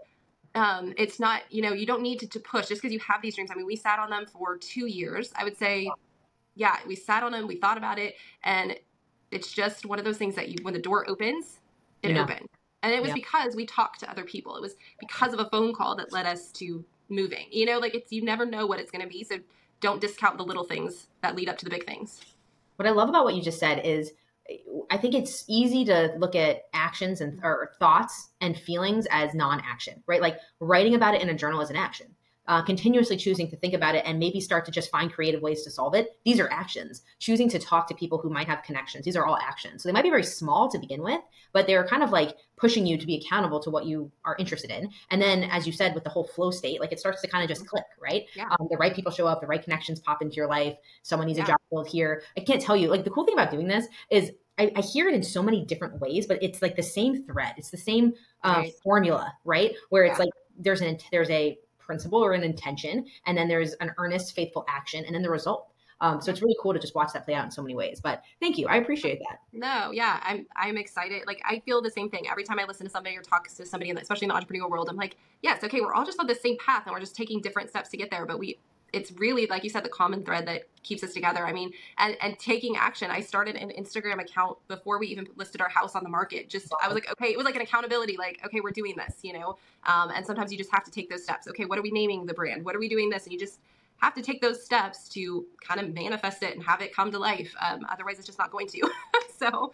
Um, 0.56 0.94
it's 0.98 1.20
not 1.20 1.42
you 1.50 1.64
know 1.64 1.74
you 1.74 1.88
don't 1.88 2.04
need 2.04 2.20
to, 2.20 2.28
to 2.28 2.40
push 2.40 2.68
just 2.68 2.82
because 2.82 2.94
you 2.94 3.00
have 3.00 3.22
these 3.24 3.36
dreams. 3.36 3.50
I 3.52 3.56
mean 3.56 3.66
we 3.66 3.76
sat 3.76 3.98
on 3.98 4.12
them 4.12 4.26
for 4.28 4.58
two 4.58 4.86
years. 4.86 5.34
I 5.36 5.44
would 5.44 5.58
say 5.58 5.90
yeah 6.56 6.78
we 6.86 6.96
sat 6.96 7.24
on 7.24 7.32
them 7.32 7.48
we 7.48 7.56
thought 7.56 7.78
about 7.80 7.98
it 7.98 8.14
and 8.44 8.78
it's 9.32 9.52
just 9.52 9.88
one 9.88 9.98
of 9.98 10.06
those 10.06 10.18
things 10.18 10.36
that 10.36 10.50
you 10.50 10.58
when 10.62 10.76
the 10.76 10.80
door 10.90 11.10
opens 11.10 11.60
it 12.04 12.12
Yeah. 12.12 12.24
opened 12.24 12.48
and 12.84 12.92
it 12.94 13.02
was 13.02 13.10
Yeah. 13.10 13.16
because 13.16 13.56
we 13.56 13.66
talked 13.66 14.00
to 14.02 14.10
other 14.12 14.24
people 14.24 14.56
it 14.56 14.62
was 14.62 14.76
because 15.00 15.34
of 15.34 15.40
a 15.40 15.46
phone 15.46 15.74
call 15.74 15.96
that 15.96 16.12
led 16.12 16.26
us 16.26 16.52
to 16.54 16.86
moving 17.10 17.48
you 17.52 17.66
know 17.66 17.80
like 17.80 17.96
it's 17.96 18.12
you 18.12 18.22
never 18.22 18.46
know 18.46 18.68
what 18.68 18.80
it's 18.80 18.92
going 18.92 19.02
to 19.02 19.08
be 19.08 19.24
so 19.24 19.40
don't 19.80 20.00
discount 20.00 20.38
the 20.38 20.44
little 20.44 20.64
things 20.64 21.08
that 21.22 21.36
lead 21.36 21.50
up 21.50 21.58
to 21.58 21.66
the 21.66 21.72
big 21.72 21.86
things 21.86 22.22
What 22.76 22.88
I 22.88 22.92
love 22.92 23.10
about 23.10 23.24
what 23.24 23.36
you 23.36 23.42
just 23.42 23.60
said 23.60 23.86
is 23.86 24.14
I 24.92 24.98
think 24.98 25.16
it's 25.16 25.46
easy 25.48 25.86
to 25.86 26.14
look 26.18 26.36
at 26.36 26.64
actions 26.74 27.22
and 27.22 27.40
or 27.44 27.72
thoughts 27.80 28.30
and 28.42 28.58
feelings 28.58 29.08
as 29.10 29.34
non-action, 29.34 30.04
right? 30.06 30.22
Like 30.22 30.38
writing 30.60 30.96
about 30.96 31.16
it 31.16 31.22
in 31.22 31.30
a 31.30 31.34
journal 31.34 31.62
is 31.62 31.70
an 31.70 31.78
action. 31.78 32.08
Uh, 32.46 32.62
continuously 32.62 33.16
choosing 33.16 33.50
to 33.50 33.56
think 33.56 33.74
about 33.74 33.96
it 33.96 34.04
and 34.06 34.20
maybe 34.20 34.42
start 34.42 34.66
to 34.66 34.72
just 34.72 34.92
find 34.92 35.14
creative 35.14 35.42
ways 35.42 35.64
to 35.64 35.72
solve 35.72 35.96
it. 35.96 36.20
These 36.26 36.42
are 36.42 36.52
actions. 36.52 37.02
Choosing 37.20 37.48
to 37.50 37.58
talk 37.58 37.88
to 37.88 37.96
people 37.96 38.18
who 38.18 38.30
might 38.30 38.48
have 38.48 38.64
connections. 38.64 39.06
These 39.06 39.16
are 39.16 39.26
all 39.26 39.38
actions. 39.38 39.82
So 39.82 39.88
they 39.88 39.94
might 39.94 40.04
be 40.04 40.10
very 40.10 40.24
small 40.26 40.70
to 40.70 40.78
begin 40.78 41.02
with, 41.02 41.22
but 41.54 41.68
they're 41.68 41.88
kind 41.88 42.04
of 42.04 42.10
like 42.12 42.36
pushing 42.58 42.86
you 42.86 42.98
to 42.98 43.06
be 43.06 43.16
accountable 43.16 43.62
to 43.62 43.70
what 43.70 43.86
you 43.86 44.12
are 44.26 44.36
interested 44.38 44.72
in. 44.72 44.90
And 45.10 45.22
then, 45.22 45.44
as 45.46 45.66
you 45.66 45.72
said, 45.72 45.96
with 45.96 46.04
the 46.04 46.10
whole 46.10 46.28
flow 46.28 46.52
state, 46.52 46.82
like 46.82 46.92
it 46.92 47.00
starts 47.00 47.22
to 47.22 47.30
kind 47.30 47.44
of 47.44 47.48
just 47.48 47.66
click, 47.66 47.86
right? 48.02 48.26
Yeah. 48.36 48.50
Um, 48.60 48.68
the 48.70 48.76
right 48.76 48.94
people 48.94 49.14
show 49.14 49.26
up, 49.26 49.40
the 49.40 49.48
right 49.48 49.64
connections 49.64 50.02
pop 50.02 50.22
into 50.22 50.36
your 50.36 50.48
life. 50.50 50.76
Someone 51.04 51.28
needs 51.28 51.38
Yeah. 51.40 51.46
a 51.46 51.48
job 51.48 51.58
filled 51.70 51.88
here. 51.88 52.24
I 52.36 52.42
can't 52.42 52.62
tell 52.62 52.76
you. 52.76 52.90
Like 52.90 53.06
the 53.06 53.10
cool 53.10 53.24
thing 53.26 53.36
about 53.36 53.52
doing 53.52 53.68
this 53.70 53.88
is 54.10 54.32
I, 54.58 54.70
I 54.76 54.82
hear 54.82 55.08
it 55.08 55.16
in 55.16 55.24
so 55.24 55.42
many 55.42 55.64
different 55.64 56.00
ways, 56.02 56.28
but 56.28 56.44
it's 56.44 56.62
like 56.62 56.76
the 56.76 56.84
same 56.84 57.24
thread. 57.26 57.54
It's 57.58 57.72
the 57.72 57.78
same 57.78 58.14
uh, 58.44 58.56
Right. 58.58 58.74
formula, 58.84 59.34
right? 59.46 59.76
Where 59.90 60.04
it's 60.04 60.20
Yeah. 60.20 60.26
like 60.26 60.34
there's 60.60 60.82
an 60.82 60.98
there's 61.12 61.30
a 61.30 61.58
principle 61.86 62.20
or 62.20 62.34
an 62.34 62.44
intention, 62.44 63.06
and 63.26 63.38
then 63.38 63.48
there's 63.48 63.74
an 63.74 63.92
earnest, 63.98 64.36
faithful 64.36 64.66
action, 64.68 65.04
and 65.06 65.16
then 65.16 65.22
the 65.22 65.30
result. 65.30 65.68
Um, 66.02 66.20
so 66.20 66.32
it's 66.32 66.42
really 66.42 66.58
cool 66.62 66.74
to 66.74 66.80
just 66.80 66.96
watch 66.96 67.14
that 67.14 67.24
play 67.24 67.34
out 67.34 67.46
in 67.46 67.52
so 67.52 67.62
many 67.62 67.76
ways. 67.76 68.02
But 68.02 68.24
thank 68.42 68.58
you, 68.58 68.68
I 68.68 68.76
appreciate 68.76 69.20
that. 69.20 69.40
No, 69.54 69.92
yeah, 69.92 70.20
I'm 70.24 70.46
I'm 70.56 70.78
excited. 70.78 71.24
Like 71.26 71.42
I 71.46 71.60
feel 71.60 71.82
the 71.82 71.90
same 71.90 72.10
thing 72.10 72.28
every 72.30 72.44
time 72.44 72.60
I 72.60 72.66
listen 72.66 72.86
to 72.86 72.92
somebody 72.92 73.16
or 73.16 73.22
talk 73.22 73.48
to 73.48 73.66
somebody, 73.66 73.92
especially 73.92 74.26
in 74.26 74.30
the 74.30 74.36
entrepreneurial 74.36 74.70
world. 74.70 74.90
I'm 74.90 74.98
like, 74.98 75.16
yes, 75.42 75.64
okay, 75.64 75.80
we're 75.80 75.94
all 75.94 76.06
just 76.06 76.20
on 76.20 76.28
the 76.28 76.36
same 76.36 76.58
path, 76.58 76.84
and 76.86 76.94
we're 76.94 77.00
just 77.00 77.16
taking 77.16 77.40
different 77.40 77.70
steps 77.70 77.90
to 77.90 77.98
get 77.98 78.12
there. 78.12 78.26
But 78.26 78.38
we, 78.38 78.60
it's 78.94 79.12
really 79.14 79.48
like 79.48 79.64
you 79.64 79.70
said, 79.70 79.84
the 79.84 79.90
common 79.90 80.24
thread 80.24 80.48
that 80.48 80.64
keeps 80.84 81.04
us 81.04 81.14
together. 81.14 81.46
I 81.46 81.52
mean, 81.52 81.72
and 81.98 82.16
and 82.22 82.38
taking 82.38 82.78
action. 82.78 83.10
I 83.12 83.22
started 83.22 83.56
an 83.56 83.72
Instagram 83.78 84.22
account 84.22 84.58
before 84.68 85.00
we 85.00 85.08
even 85.08 85.28
listed 85.36 85.62
our 85.62 85.70
house 85.70 85.96
on 85.96 86.04
the 86.04 86.10
market. 86.10 86.48
Just 86.48 86.72
I 86.82 86.88
was 86.88 86.94
like, 86.94 87.12
okay, 87.12 87.32
it 87.32 87.38
was 87.38 87.46
like 87.46 87.56
an 87.56 87.62
accountability. 87.62 88.16
Like, 88.18 88.40
okay, 88.46 88.62
we're 88.62 88.72
doing 88.72 88.96
this, 88.96 89.20
you 89.24 89.34
know. 89.34 89.58
Um, 89.86 90.12
and 90.16 90.26
sometimes 90.26 90.52
you 90.52 90.58
just 90.58 90.72
have 90.72 90.84
to 90.84 90.92
take 90.92 91.10
those 91.10 91.24
steps. 91.24 91.48
Okay, 91.48 91.66
what 91.66 91.80
are 91.80 91.82
we 91.82 91.92
naming 91.92 92.26
the 92.26 92.34
brand? 92.34 92.64
What 92.64 92.76
are 92.76 92.80
we 92.80 92.88
doing 92.88 93.10
this? 93.10 93.24
And 93.24 93.34
you 93.34 93.40
just 93.40 93.60
have 93.98 94.14
to 94.14 94.22
take 94.22 94.42
those 94.42 94.64
steps 94.64 95.08
to 95.10 95.46
kind 95.66 95.80
of 95.80 95.94
manifest 95.94 96.44
it 96.44 96.54
and 96.56 96.64
have 96.64 96.82
it 96.82 96.96
come 96.96 97.12
to 97.12 97.20
life. 97.20 97.54
Um, 97.62 97.86
otherwise, 97.90 98.18
it's 98.18 98.28
just 98.28 98.40
not 98.40 98.52
going 98.52 98.68
to. 98.68 98.92
so 99.38 99.74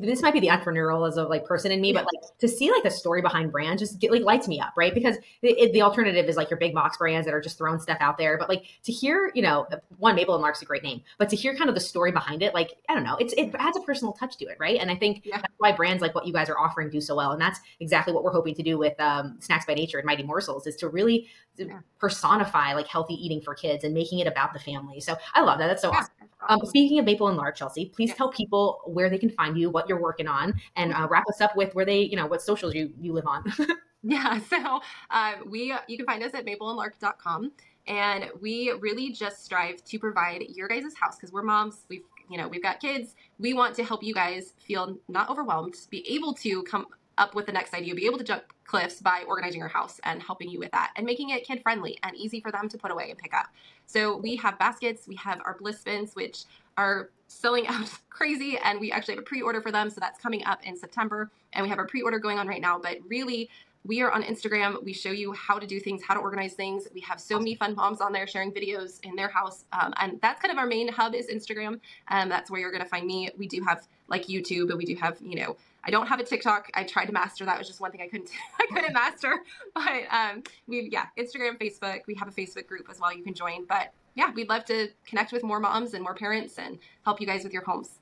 this 0.00 0.22
might 0.22 0.32
be 0.32 0.40
the 0.40 0.48
entrepreneurial 0.48 1.06
as 1.08 1.16
a 1.16 1.24
like 1.24 1.44
person 1.44 1.72
in 1.72 1.80
me, 1.80 1.92
but 1.92 2.04
like 2.04 2.38
to 2.38 2.48
see 2.48 2.70
like 2.70 2.82
the 2.82 2.90
story 2.90 3.20
behind 3.22 3.50
brands 3.52 3.82
just 3.82 3.98
get, 3.98 4.10
like 4.12 4.22
lights 4.22 4.46
me 4.48 4.60
up, 4.60 4.72
right? 4.76 4.94
Because 4.94 5.16
it, 5.42 5.58
it- 5.58 5.72
the 5.72 5.82
alternative 5.82 6.26
is 6.26 6.36
like 6.36 6.50
your 6.50 6.58
big 6.58 6.74
box 6.74 6.96
brands 6.96 7.26
that 7.26 7.34
are 7.34 7.40
just 7.40 7.58
throwing 7.58 7.78
stuff 7.80 7.98
out 8.00 8.18
there. 8.18 8.38
But 8.38 8.48
like 8.48 8.62
to 8.84 8.92
hear, 8.92 9.30
you 9.34 9.42
know, 9.42 9.66
one 9.98 10.14
Maple 10.14 10.34
and 10.34 10.42
Lark's 10.42 10.62
a 10.62 10.64
great 10.64 10.82
name, 10.82 11.02
but 11.18 11.28
to 11.30 11.36
hear 11.36 11.54
kind 11.56 11.68
of 11.68 11.74
the 11.74 11.80
story 11.80 12.12
behind 12.12 12.42
it, 12.42 12.54
like 12.54 12.70
I 12.88 12.94
don't 12.94 13.04
know, 13.04 13.16
it's 13.20 13.32
it 13.34 13.54
adds 13.58 13.76
a 13.76 13.80
personal 13.80 14.12
touch 14.12 14.36
to 14.38 14.46
it, 14.46 14.56
right? 14.60 14.78
And 14.80 14.90
I 14.90 14.96
think 14.96 15.22
Yeah. 15.24 15.36
that's 15.40 15.52
why 15.58 15.72
brands 15.72 16.00
like 16.02 16.14
what 16.14 16.26
you 16.26 16.32
guys 16.32 16.48
are 16.48 16.58
offering 16.58 16.90
do 16.90 17.00
so 17.00 17.16
well, 17.16 17.32
and 17.32 17.40
that's 17.40 17.60
exactly 17.80 18.12
what 18.14 18.22
we're 18.24 18.32
hoping 18.32 18.54
to 18.54 18.62
do 18.62 18.78
with 18.78 18.98
um, 19.00 19.36
Snacks 19.40 19.66
by 19.66 19.74
Nature 19.74 19.98
and 19.98 20.06
Mighty 20.06 20.22
Morsels 20.22 20.66
is 20.66 20.76
to 20.76 20.88
really 20.88 21.28
Yeah. 21.56 21.80
personify 21.98 22.74
like 22.74 22.86
healthy 22.86 23.14
eating 23.14 23.40
for 23.40 23.54
kids 23.54 23.84
and 23.84 23.92
making 23.94 24.18
it 24.20 24.26
about 24.26 24.52
the 24.52 24.58
family. 24.58 25.00
So 25.00 25.16
I 25.34 25.42
love 25.42 25.58
that. 25.58 25.66
That's 25.66 25.82
so 25.82 25.90
Yeah, 25.92 25.98
awesome. 25.98 26.12
Um, 26.48 26.60
speaking 26.64 26.98
of 26.98 27.04
Maple 27.04 27.28
and 27.28 27.36
Lark, 27.36 27.56
Chelsea, 27.56 27.90
please 27.94 28.08
Yeah. 28.10 28.14
tell 28.14 28.30
people 28.30 28.80
where 28.86 29.10
they 29.10 29.18
can 29.18 29.30
find 29.40 29.56
you, 29.58 29.70
what 29.70 29.88
you're 29.88 30.00
working 30.00 30.28
on, 30.28 30.54
and 30.76 30.92
uh, 30.92 31.06
wrap 31.10 31.24
us 31.28 31.40
up 31.40 31.56
with 31.56 31.74
where 31.74 31.84
they, 31.84 32.00
you 32.00 32.16
know, 32.16 32.26
what 32.26 32.42
socials 32.42 32.74
you 32.74 32.92
you 33.00 33.12
live 33.12 33.26
on. 33.26 33.44
yeah, 34.02 34.38
so 34.40 34.80
uh, 35.10 35.34
we 35.46 35.74
you 35.88 35.96
can 35.96 36.06
find 36.06 36.22
us 36.22 36.32
at 36.34 36.44
mapleandlark.com. 36.46 37.52
And 37.86 38.26
we 38.40 38.72
really 38.78 39.10
just 39.10 39.42
strive 39.44 39.82
to 39.84 39.98
provide 39.98 40.42
your 40.50 40.68
guys' 40.68 40.94
house 40.94 41.16
because 41.16 41.32
we're 41.32 41.42
moms. 41.42 41.86
We've 41.88 42.04
you 42.28 42.36
know 42.38 42.46
we've 42.46 42.62
got 42.62 42.78
kids. 42.78 43.14
We 43.38 43.54
want 43.54 43.74
to 43.76 43.84
help 43.84 44.02
you 44.02 44.14
guys 44.14 44.52
feel 44.58 44.96
not 45.08 45.30
overwhelmed, 45.30 45.76
be 45.90 46.06
able 46.14 46.34
to 46.34 46.62
come 46.64 46.86
up 47.18 47.34
with 47.34 47.46
the 47.46 47.52
next 47.52 47.74
idea, 47.74 47.94
be 47.94 48.06
able 48.06 48.18
to 48.18 48.24
jump 48.24 48.44
cliffs 48.64 49.00
by 49.00 49.24
organizing 49.26 49.58
your 49.58 49.68
house 49.68 50.00
and 50.04 50.22
helping 50.22 50.48
you 50.48 50.58
with 50.58 50.70
that 50.70 50.90
and 50.96 51.04
making 51.04 51.30
it 51.30 51.44
kid 51.44 51.60
friendly 51.62 51.98
and 52.02 52.16
easy 52.16 52.40
for 52.40 52.50
them 52.50 52.68
to 52.68 52.78
put 52.78 52.90
away 52.90 53.10
and 53.10 53.18
pick 53.18 53.34
up. 53.34 53.46
So 53.86 54.16
we 54.16 54.36
have 54.36 54.58
baskets, 54.58 55.08
we 55.08 55.16
have 55.16 55.40
our 55.44 55.56
bliss 55.60 55.82
bins, 55.82 56.14
which 56.14 56.44
are 56.76 57.10
selling 57.30 57.66
out 57.66 57.90
crazy 58.10 58.58
and 58.64 58.80
we 58.80 58.90
actually 58.92 59.14
have 59.14 59.22
a 59.22 59.26
pre-order 59.26 59.60
for 59.60 59.70
them 59.72 59.88
so 59.88 60.00
that's 60.00 60.20
coming 60.20 60.44
up 60.44 60.60
in 60.64 60.76
september 60.76 61.30
and 61.52 61.62
we 61.62 61.68
have 61.68 61.78
a 61.78 61.84
pre-order 61.84 62.18
going 62.18 62.38
on 62.38 62.46
right 62.46 62.60
now 62.60 62.78
but 62.78 62.98
really 63.08 63.48
we 63.84 64.02
are 64.02 64.10
on 64.10 64.22
Instagram. 64.22 64.82
We 64.84 64.92
show 64.92 65.10
you 65.10 65.32
how 65.32 65.58
to 65.58 65.66
do 65.66 65.80
things, 65.80 66.02
how 66.02 66.14
to 66.14 66.20
organize 66.20 66.52
things. 66.52 66.86
We 66.92 67.00
have 67.00 67.18
so 67.18 67.38
many 67.38 67.54
fun 67.54 67.74
moms 67.74 68.00
on 68.00 68.12
there 68.12 68.26
sharing 68.26 68.52
videos 68.52 69.02
in 69.04 69.16
their 69.16 69.28
house. 69.28 69.64
Um, 69.72 69.94
and 69.98 70.20
that's 70.20 70.40
kind 70.40 70.52
of 70.52 70.58
our 70.58 70.66
main 70.66 70.88
hub 70.88 71.14
is 71.14 71.28
Instagram. 71.28 71.80
Um, 72.08 72.28
that's 72.28 72.50
where 72.50 72.60
you're 72.60 72.72
going 72.72 72.82
to 72.82 72.88
find 72.88 73.06
me. 73.06 73.30
We 73.38 73.48
do 73.48 73.62
have 73.62 73.86
like 74.08 74.26
YouTube 74.26 74.68
and 74.68 74.76
we 74.76 74.84
do 74.84 74.96
have, 74.96 75.16
you 75.22 75.36
know, 75.36 75.56
I 75.82 75.90
don't 75.90 76.06
have 76.08 76.20
a 76.20 76.24
TikTok. 76.24 76.70
I 76.74 76.84
tried 76.84 77.06
to 77.06 77.12
master 77.12 77.46
that. 77.46 77.58
was 77.58 77.66
just 77.66 77.80
one 77.80 77.90
thing 77.90 78.02
I 78.02 78.08
couldn't 78.08 78.30
I 78.60 78.66
couldn't 78.66 78.92
master. 78.92 79.42
But 79.74 80.02
um, 80.10 80.42
we 80.66 80.90
yeah, 80.92 81.06
Instagram, 81.18 81.58
Facebook. 81.58 82.00
We 82.06 82.14
have 82.16 82.28
a 82.28 82.32
Facebook 82.32 82.66
group 82.66 82.86
as 82.90 83.00
well. 83.00 83.16
You 83.16 83.22
can 83.22 83.32
join. 83.32 83.64
But 83.64 83.92
yeah, 84.14 84.32
we'd 84.32 84.48
love 84.48 84.64
to 84.66 84.88
connect 85.06 85.32
with 85.32 85.42
more 85.42 85.60
moms 85.60 85.94
and 85.94 86.02
more 86.02 86.14
parents 86.14 86.58
and 86.58 86.78
help 87.04 87.20
you 87.20 87.26
guys 87.26 87.44
with 87.44 87.52
your 87.52 87.64
homes. 87.64 87.98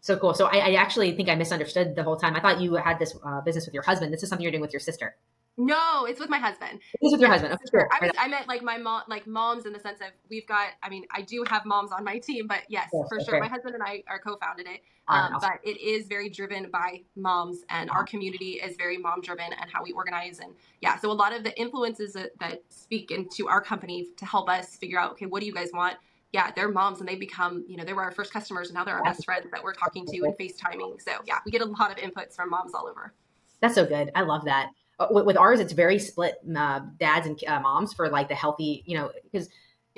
So 0.00 0.16
cool. 0.16 0.32
So 0.32 0.46
I, 0.46 0.58
I, 0.58 0.72
actually 0.74 1.14
think 1.14 1.28
I 1.28 1.34
misunderstood 1.34 1.94
the 1.94 2.02
whole 2.02 2.16
time. 2.16 2.34
I 2.34 2.40
thought 2.40 2.60
you 2.60 2.74
had 2.74 2.98
this 2.98 3.14
uh, 3.22 3.42
business 3.42 3.66
with 3.66 3.74
your 3.74 3.82
husband. 3.82 4.12
This 4.12 4.22
is 4.22 4.30
something 4.30 4.42
you're 4.42 4.50
doing 4.50 4.62
with 4.62 4.72
your 4.72 4.80
sister. 4.80 5.14
No, 5.60 6.06
it's 6.06 6.18
with 6.18 6.30
my 6.30 6.38
husband. 6.38 6.80
It's 7.02 7.12
with 7.12 7.20
your 7.20 7.28
husband. 7.28 7.52
Okay, 7.52 7.64
sure. 7.70 7.88
I, 7.92 8.06
was, 8.06 8.12
I 8.18 8.28
meant 8.28 8.48
like 8.48 8.62
my 8.62 8.78
mom, 8.78 9.02
like 9.08 9.26
moms 9.26 9.66
in 9.66 9.74
the 9.74 9.78
sense 9.78 10.00
of 10.00 10.06
we've 10.30 10.46
got. 10.46 10.70
I 10.82 10.88
mean, 10.88 11.04
I 11.10 11.20
do 11.20 11.44
have 11.50 11.66
moms 11.66 11.92
on 11.92 12.02
my 12.02 12.18
team, 12.18 12.46
but 12.46 12.62
yes, 12.70 12.88
yes 12.94 13.08
for 13.10 13.20
okay. 13.20 13.24
sure, 13.24 13.40
my 13.40 13.48
husband 13.48 13.74
and 13.74 13.82
I 13.82 14.02
are 14.08 14.18
co-founded 14.18 14.66
it. 14.66 14.80
Um, 15.08 15.34
awesome. 15.34 15.50
But 15.50 15.68
it 15.68 15.78
is 15.78 16.06
very 16.06 16.30
driven 16.30 16.70
by 16.70 17.02
moms, 17.14 17.64
and 17.68 17.90
our 17.90 18.04
community 18.04 18.52
is 18.52 18.76
very 18.76 18.96
mom-driven, 18.96 19.52
and 19.52 19.70
how 19.70 19.82
we 19.82 19.92
organize, 19.92 20.38
and 20.38 20.54
yeah. 20.80 20.96
So 20.96 21.10
a 21.10 21.12
lot 21.12 21.34
of 21.34 21.44
the 21.44 21.58
influences 21.60 22.14
that, 22.14 22.30
that 22.40 22.62
speak 22.70 23.10
into 23.10 23.46
our 23.46 23.60
company 23.60 24.06
to 24.16 24.24
help 24.24 24.48
us 24.48 24.76
figure 24.76 24.98
out, 24.98 25.12
okay, 25.12 25.26
what 25.26 25.40
do 25.40 25.46
you 25.46 25.52
guys 25.52 25.68
want? 25.74 25.96
yeah, 26.32 26.52
they're 26.54 26.70
moms 26.70 27.00
and 27.00 27.08
they 27.08 27.16
become, 27.16 27.64
you 27.66 27.76
know, 27.76 27.84
they 27.84 27.92
were 27.92 28.04
our 28.04 28.12
first 28.12 28.32
customers 28.32 28.68
and 28.68 28.76
now 28.76 28.84
they're 28.84 28.94
our 28.94 29.02
best 29.02 29.24
friends 29.24 29.48
that 29.50 29.64
we're 29.64 29.74
talking 29.74 30.06
to 30.06 30.16
and 30.18 30.34
FaceTiming. 30.38 31.02
So 31.02 31.10
yeah, 31.26 31.38
we 31.44 31.50
get 31.50 31.60
a 31.60 31.64
lot 31.64 31.90
of 31.90 31.96
inputs 31.96 32.36
from 32.36 32.50
moms 32.50 32.72
all 32.72 32.86
over. 32.86 33.12
That's 33.60 33.74
so 33.74 33.84
good. 33.84 34.12
I 34.14 34.22
love 34.22 34.44
that. 34.44 34.70
Uh, 35.00 35.06
with, 35.10 35.24
with 35.24 35.36
ours, 35.38 35.60
it's 35.60 35.72
very 35.72 35.98
split 35.98 36.34
uh, 36.54 36.80
dads 36.98 37.26
and 37.26 37.42
uh, 37.48 37.58
moms 37.58 37.94
for 37.94 38.10
like 38.10 38.28
the 38.28 38.34
healthy, 38.34 38.82
you 38.86 38.96
know, 38.96 39.10
because 39.24 39.48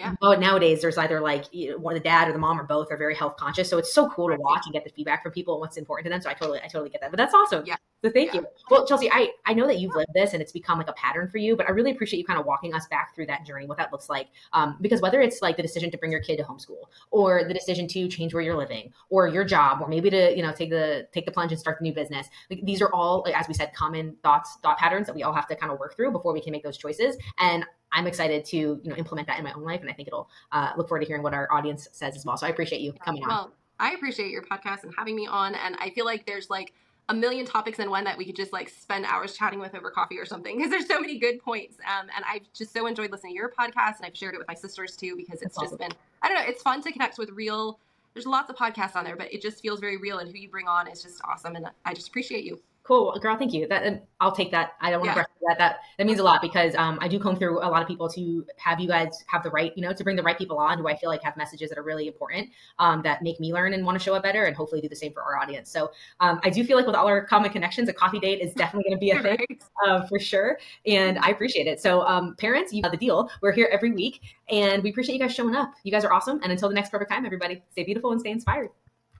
yeah. 0.02 0.14
But 0.20 0.40
nowadays, 0.40 0.82
there's 0.82 0.98
either 0.98 1.20
like 1.20 1.44
you 1.52 1.70
know, 1.70 1.78
one 1.78 1.96
of 1.96 2.02
the 2.02 2.08
dad 2.08 2.28
or 2.28 2.32
the 2.32 2.38
mom 2.38 2.60
or 2.60 2.64
both 2.64 2.90
are 2.90 2.96
very 2.96 3.14
health 3.14 3.36
conscious. 3.36 3.70
So 3.70 3.78
it's 3.78 3.92
so 3.92 4.10
cool 4.10 4.28
to 4.28 4.36
watch 4.36 4.62
and 4.64 4.72
get 4.72 4.84
the 4.84 4.90
feedback 4.90 5.22
from 5.22 5.32
people 5.32 5.54
and 5.54 5.60
what's 5.60 5.76
important 5.76 6.06
to 6.06 6.10
them. 6.10 6.20
So 6.20 6.28
I 6.28 6.34
totally, 6.34 6.58
I 6.58 6.66
totally 6.66 6.90
get 6.90 7.00
that. 7.00 7.10
But 7.10 7.18
that's 7.18 7.34
awesome. 7.34 7.64
Yeah. 7.64 7.76
So 8.04 8.10
thank 8.10 8.34
yeah. 8.34 8.40
you. 8.40 8.46
Well, 8.68 8.84
Chelsea, 8.84 9.08
I, 9.12 9.28
I 9.46 9.54
know 9.54 9.64
that 9.68 9.78
you've 9.78 9.94
lived 9.94 10.10
this 10.12 10.32
and 10.32 10.42
it's 10.42 10.50
become 10.50 10.76
like 10.76 10.88
a 10.88 10.92
pattern 10.94 11.28
for 11.28 11.38
you, 11.38 11.54
but 11.56 11.68
I 11.68 11.70
really 11.70 11.92
appreciate 11.92 12.18
you 12.18 12.24
kind 12.24 12.40
of 12.40 12.46
walking 12.46 12.74
us 12.74 12.88
back 12.88 13.14
through 13.14 13.26
that 13.26 13.46
journey, 13.46 13.66
what 13.66 13.78
that 13.78 13.92
looks 13.92 14.08
like. 14.08 14.26
Um, 14.52 14.76
because 14.80 15.00
whether 15.00 15.20
it's 15.20 15.40
like 15.40 15.56
the 15.56 15.62
decision 15.62 15.88
to 15.92 15.98
bring 15.98 16.10
your 16.10 16.20
kid 16.20 16.38
to 16.38 16.42
homeschool 16.42 16.82
or 17.12 17.44
the 17.46 17.54
decision 17.54 17.86
to 17.88 18.08
change 18.08 18.34
where 18.34 18.42
you're 18.42 18.56
living 18.56 18.92
or 19.08 19.28
your 19.28 19.44
job, 19.44 19.80
or 19.80 19.86
maybe 19.86 20.10
to, 20.10 20.36
you 20.36 20.42
know, 20.42 20.52
take 20.52 20.70
the, 20.70 21.06
take 21.12 21.26
the 21.26 21.32
plunge 21.32 21.52
and 21.52 21.60
start 21.60 21.78
the 21.78 21.84
new 21.84 21.94
business. 21.94 22.26
Like, 22.50 22.60
these 22.64 22.82
are 22.82 22.92
all, 22.92 23.22
like, 23.24 23.38
as 23.38 23.46
we 23.46 23.54
said, 23.54 23.72
common 23.72 24.16
thoughts, 24.24 24.58
thought 24.64 24.78
patterns 24.78 25.06
that 25.06 25.14
we 25.14 25.22
all 25.22 25.32
have 25.32 25.46
to 25.46 25.54
kind 25.54 25.70
of 25.70 25.78
work 25.78 25.94
through 25.94 26.10
before 26.10 26.32
we 26.32 26.40
can 26.40 26.50
make 26.50 26.64
those 26.64 26.76
choices. 26.76 27.16
And 27.38 27.64
I'm 27.92 28.06
excited 28.06 28.44
to 28.46 28.56
you 28.56 28.80
know 28.84 28.96
implement 28.96 29.28
that 29.28 29.38
in 29.38 29.44
my 29.44 29.52
own 29.52 29.62
life, 29.62 29.80
and 29.80 29.90
I 29.90 29.92
think 29.92 30.08
it'll 30.08 30.28
uh, 30.50 30.72
look 30.76 30.88
forward 30.88 31.00
to 31.00 31.06
hearing 31.06 31.22
what 31.22 31.34
our 31.34 31.52
audience 31.52 31.88
says 31.92 32.16
as 32.16 32.24
well. 32.24 32.36
So 32.36 32.46
I 32.46 32.50
appreciate 32.50 32.80
you 32.80 32.92
coming 32.92 33.22
on. 33.24 33.28
Well, 33.28 33.52
I 33.78 33.92
appreciate 33.92 34.30
your 34.30 34.42
podcast 34.42 34.84
and 34.84 34.94
having 34.96 35.16
me 35.16 35.26
on, 35.26 35.54
and 35.54 35.76
I 35.80 35.90
feel 35.90 36.04
like 36.04 36.26
there's 36.26 36.50
like 36.50 36.72
a 37.08 37.14
million 37.14 37.44
topics 37.44 37.78
in 37.78 37.90
one 37.90 38.04
that 38.04 38.16
we 38.16 38.24
could 38.24 38.36
just 38.36 38.52
like 38.52 38.68
spend 38.68 39.04
hours 39.06 39.36
chatting 39.36 39.58
with 39.58 39.74
over 39.74 39.90
coffee 39.90 40.18
or 40.18 40.24
something 40.24 40.56
because 40.56 40.70
there's 40.70 40.86
so 40.86 41.00
many 41.00 41.18
good 41.18 41.40
points. 41.40 41.76
Um, 41.80 42.08
and 42.14 42.24
I've 42.28 42.42
just 42.54 42.72
so 42.72 42.86
enjoyed 42.86 43.10
listening 43.10 43.32
to 43.32 43.36
your 43.36 43.50
podcast, 43.50 43.96
and 43.96 44.06
I've 44.06 44.16
shared 44.16 44.34
it 44.34 44.38
with 44.38 44.48
my 44.48 44.54
sisters 44.54 44.96
too 44.96 45.16
because 45.16 45.42
it's 45.42 45.56
That's 45.56 45.72
just 45.72 45.74
awesome. 45.74 45.88
been 45.88 45.92
I 46.22 46.28
don't 46.28 46.38
know, 46.38 46.44
it's 46.46 46.62
fun 46.62 46.80
to 46.82 46.92
connect 46.92 47.18
with 47.18 47.30
real. 47.30 47.78
There's 48.14 48.26
lots 48.26 48.50
of 48.50 48.56
podcasts 48.56 48.94
on 48.94 49.04
there, 49.04 49.16
but 49.16 49.32
it 49.32 49.40
just 49.40 49.60
feels 49.60 49.80
very 49.80 49.96
real, 49.96 50.18
and 50.18 50.30
who 50.30 50.38
you 50.38 50.48
bring 50.48 50.68
on 50.68 50.86
is 50.86 51.02
just 51.02 51.20
awesome, 51.24 51.56
and 51.56 51.66
I 51.84 51.94
just 51.94 52.08
appreciate 52.08 52.44
you. 52.44 52.60
Cool, 52.84 53.16
girl. 53.20 53.36
Thank 53.36 53.52
you. 53.52 53.68
That 53.68 54.04
I'll 54.20 54.34
take 54.34 54.50
that. 54.50 54.72
I 54.80 54.90
don't 54.90 55.00
want 55.00 55.16
yeah. 55.16 55.22
to 55.22 55.28
that. 55.48 55.58
That 55.58 55.76
that 55.98 56.06
means 56.06 56.18
a 56.18 56.24
lot 56.24 56.42
because 56.42 56.74
um, 56.74 56.98
I 57.00 57.06
do 57.06 57.20
comb 57.20 57.36
through 57.36 57.58
a 57.60 57.70
lot 57.70 57.80
of 57.80 57.86
people 57.86 58.08
to 58.08 58.44
have 58.56 58.80
you 58.80 58.88
guys 58.88 59.22
have 59.28 59.44
the 59.44 59.50
right, 59.50 59.72
you 59.76 59.82
know, 59.82 59.92
to 59.92 60.02
bring 60.02 60.16
the 60.16 60.22
right 60.22 60.36
people 60.36 60.58
on 60.58 60.78
who 60.78 60.88
I 60.88 60.96
feel 60.96 61.08
like 61.08 61.22
have 61.22 61.36
messages 61.36 61.68
that 61.68 61.78
are 61.78 61.84
really 61.84 62.08
important 62.08 62.50
um, 62.80 63.00
that 63.02 63.22
make 63.22 63.38
me 63.38 63.52
learn 63.52 63.72
and 63.72 63.86
want 63.86 63.98
to 63.98 64.02
show 64.02 64.14
up 64.14 64.24
better, 64.24 64.46
and 64.46 64.56
hopefully 64.56 64.80
do 64.80 64.88
the 64.88 64.96
same 64.96 65.12
for 65.12 65.22
our 65.22 65.38
audience. 65.38 65.70
So 65.70 65.92
um, 66.18 66.40
I 66.42 66.50
do 66.50 66.64
feel 66.64 66.76
like 66.76 66.86
with 66.86 66.96
all 66.96 67.06
our 67.06 67.24
common 67.24 67.50
connections, 67.50 67.88
a 67.88 67.92
coffee 67.92 68.18
date 68.18 68.40
is 68.40 68.52
definitely 68.52 68.90
going 68.90 68.98
to 68.98 69.00
be 69.00 69.10
a 69.10 69.22
thing 69.36 69.58
uh, 69.86 70.04
for 70.06 70.18
sure, 70.18 70.58
and 70.84 71.20
I 71.20 71.28
appreciate 71.28 71.68
it. 71.68 71.80
So 71.80 72.02
um, 72.02 72.34
parents, 72.36 72.72
you 72.72 72.82
know 72.82 72.90
the 72.90 72.96
deal. 72.96 73.30
We're 73.42 73.52
here 73.52 73.68
every 73.70 73.92
week, 73.92 74.22
and 74.48 74.82
we 74.82 74.90
appreciate 74.90 75.14
you 75.14 75.20
guys 75.20 75.32
showing 75.32 75.54
up. 75.54 75.72
You 75.84 75.92
guys 75.92 76.04
are 76.04 76.12
awesome. 76.12 76.40
And 76.42 76.50
until 76.50 76.68
the 76.68 76.74
next 76.74 76.90
perfect 76.90 77.12
time, 77.12 77.24
everybody, 77.24 77.62
stay 77.70 77.84
beautiful 77.84 78.10
and 78.10 78.20
stay 78.20 78.30
inspired. 78.30 78.70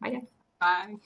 Bye, 0.00 0.10
guys. 0.10 0.26
Bye. 0.60 0.96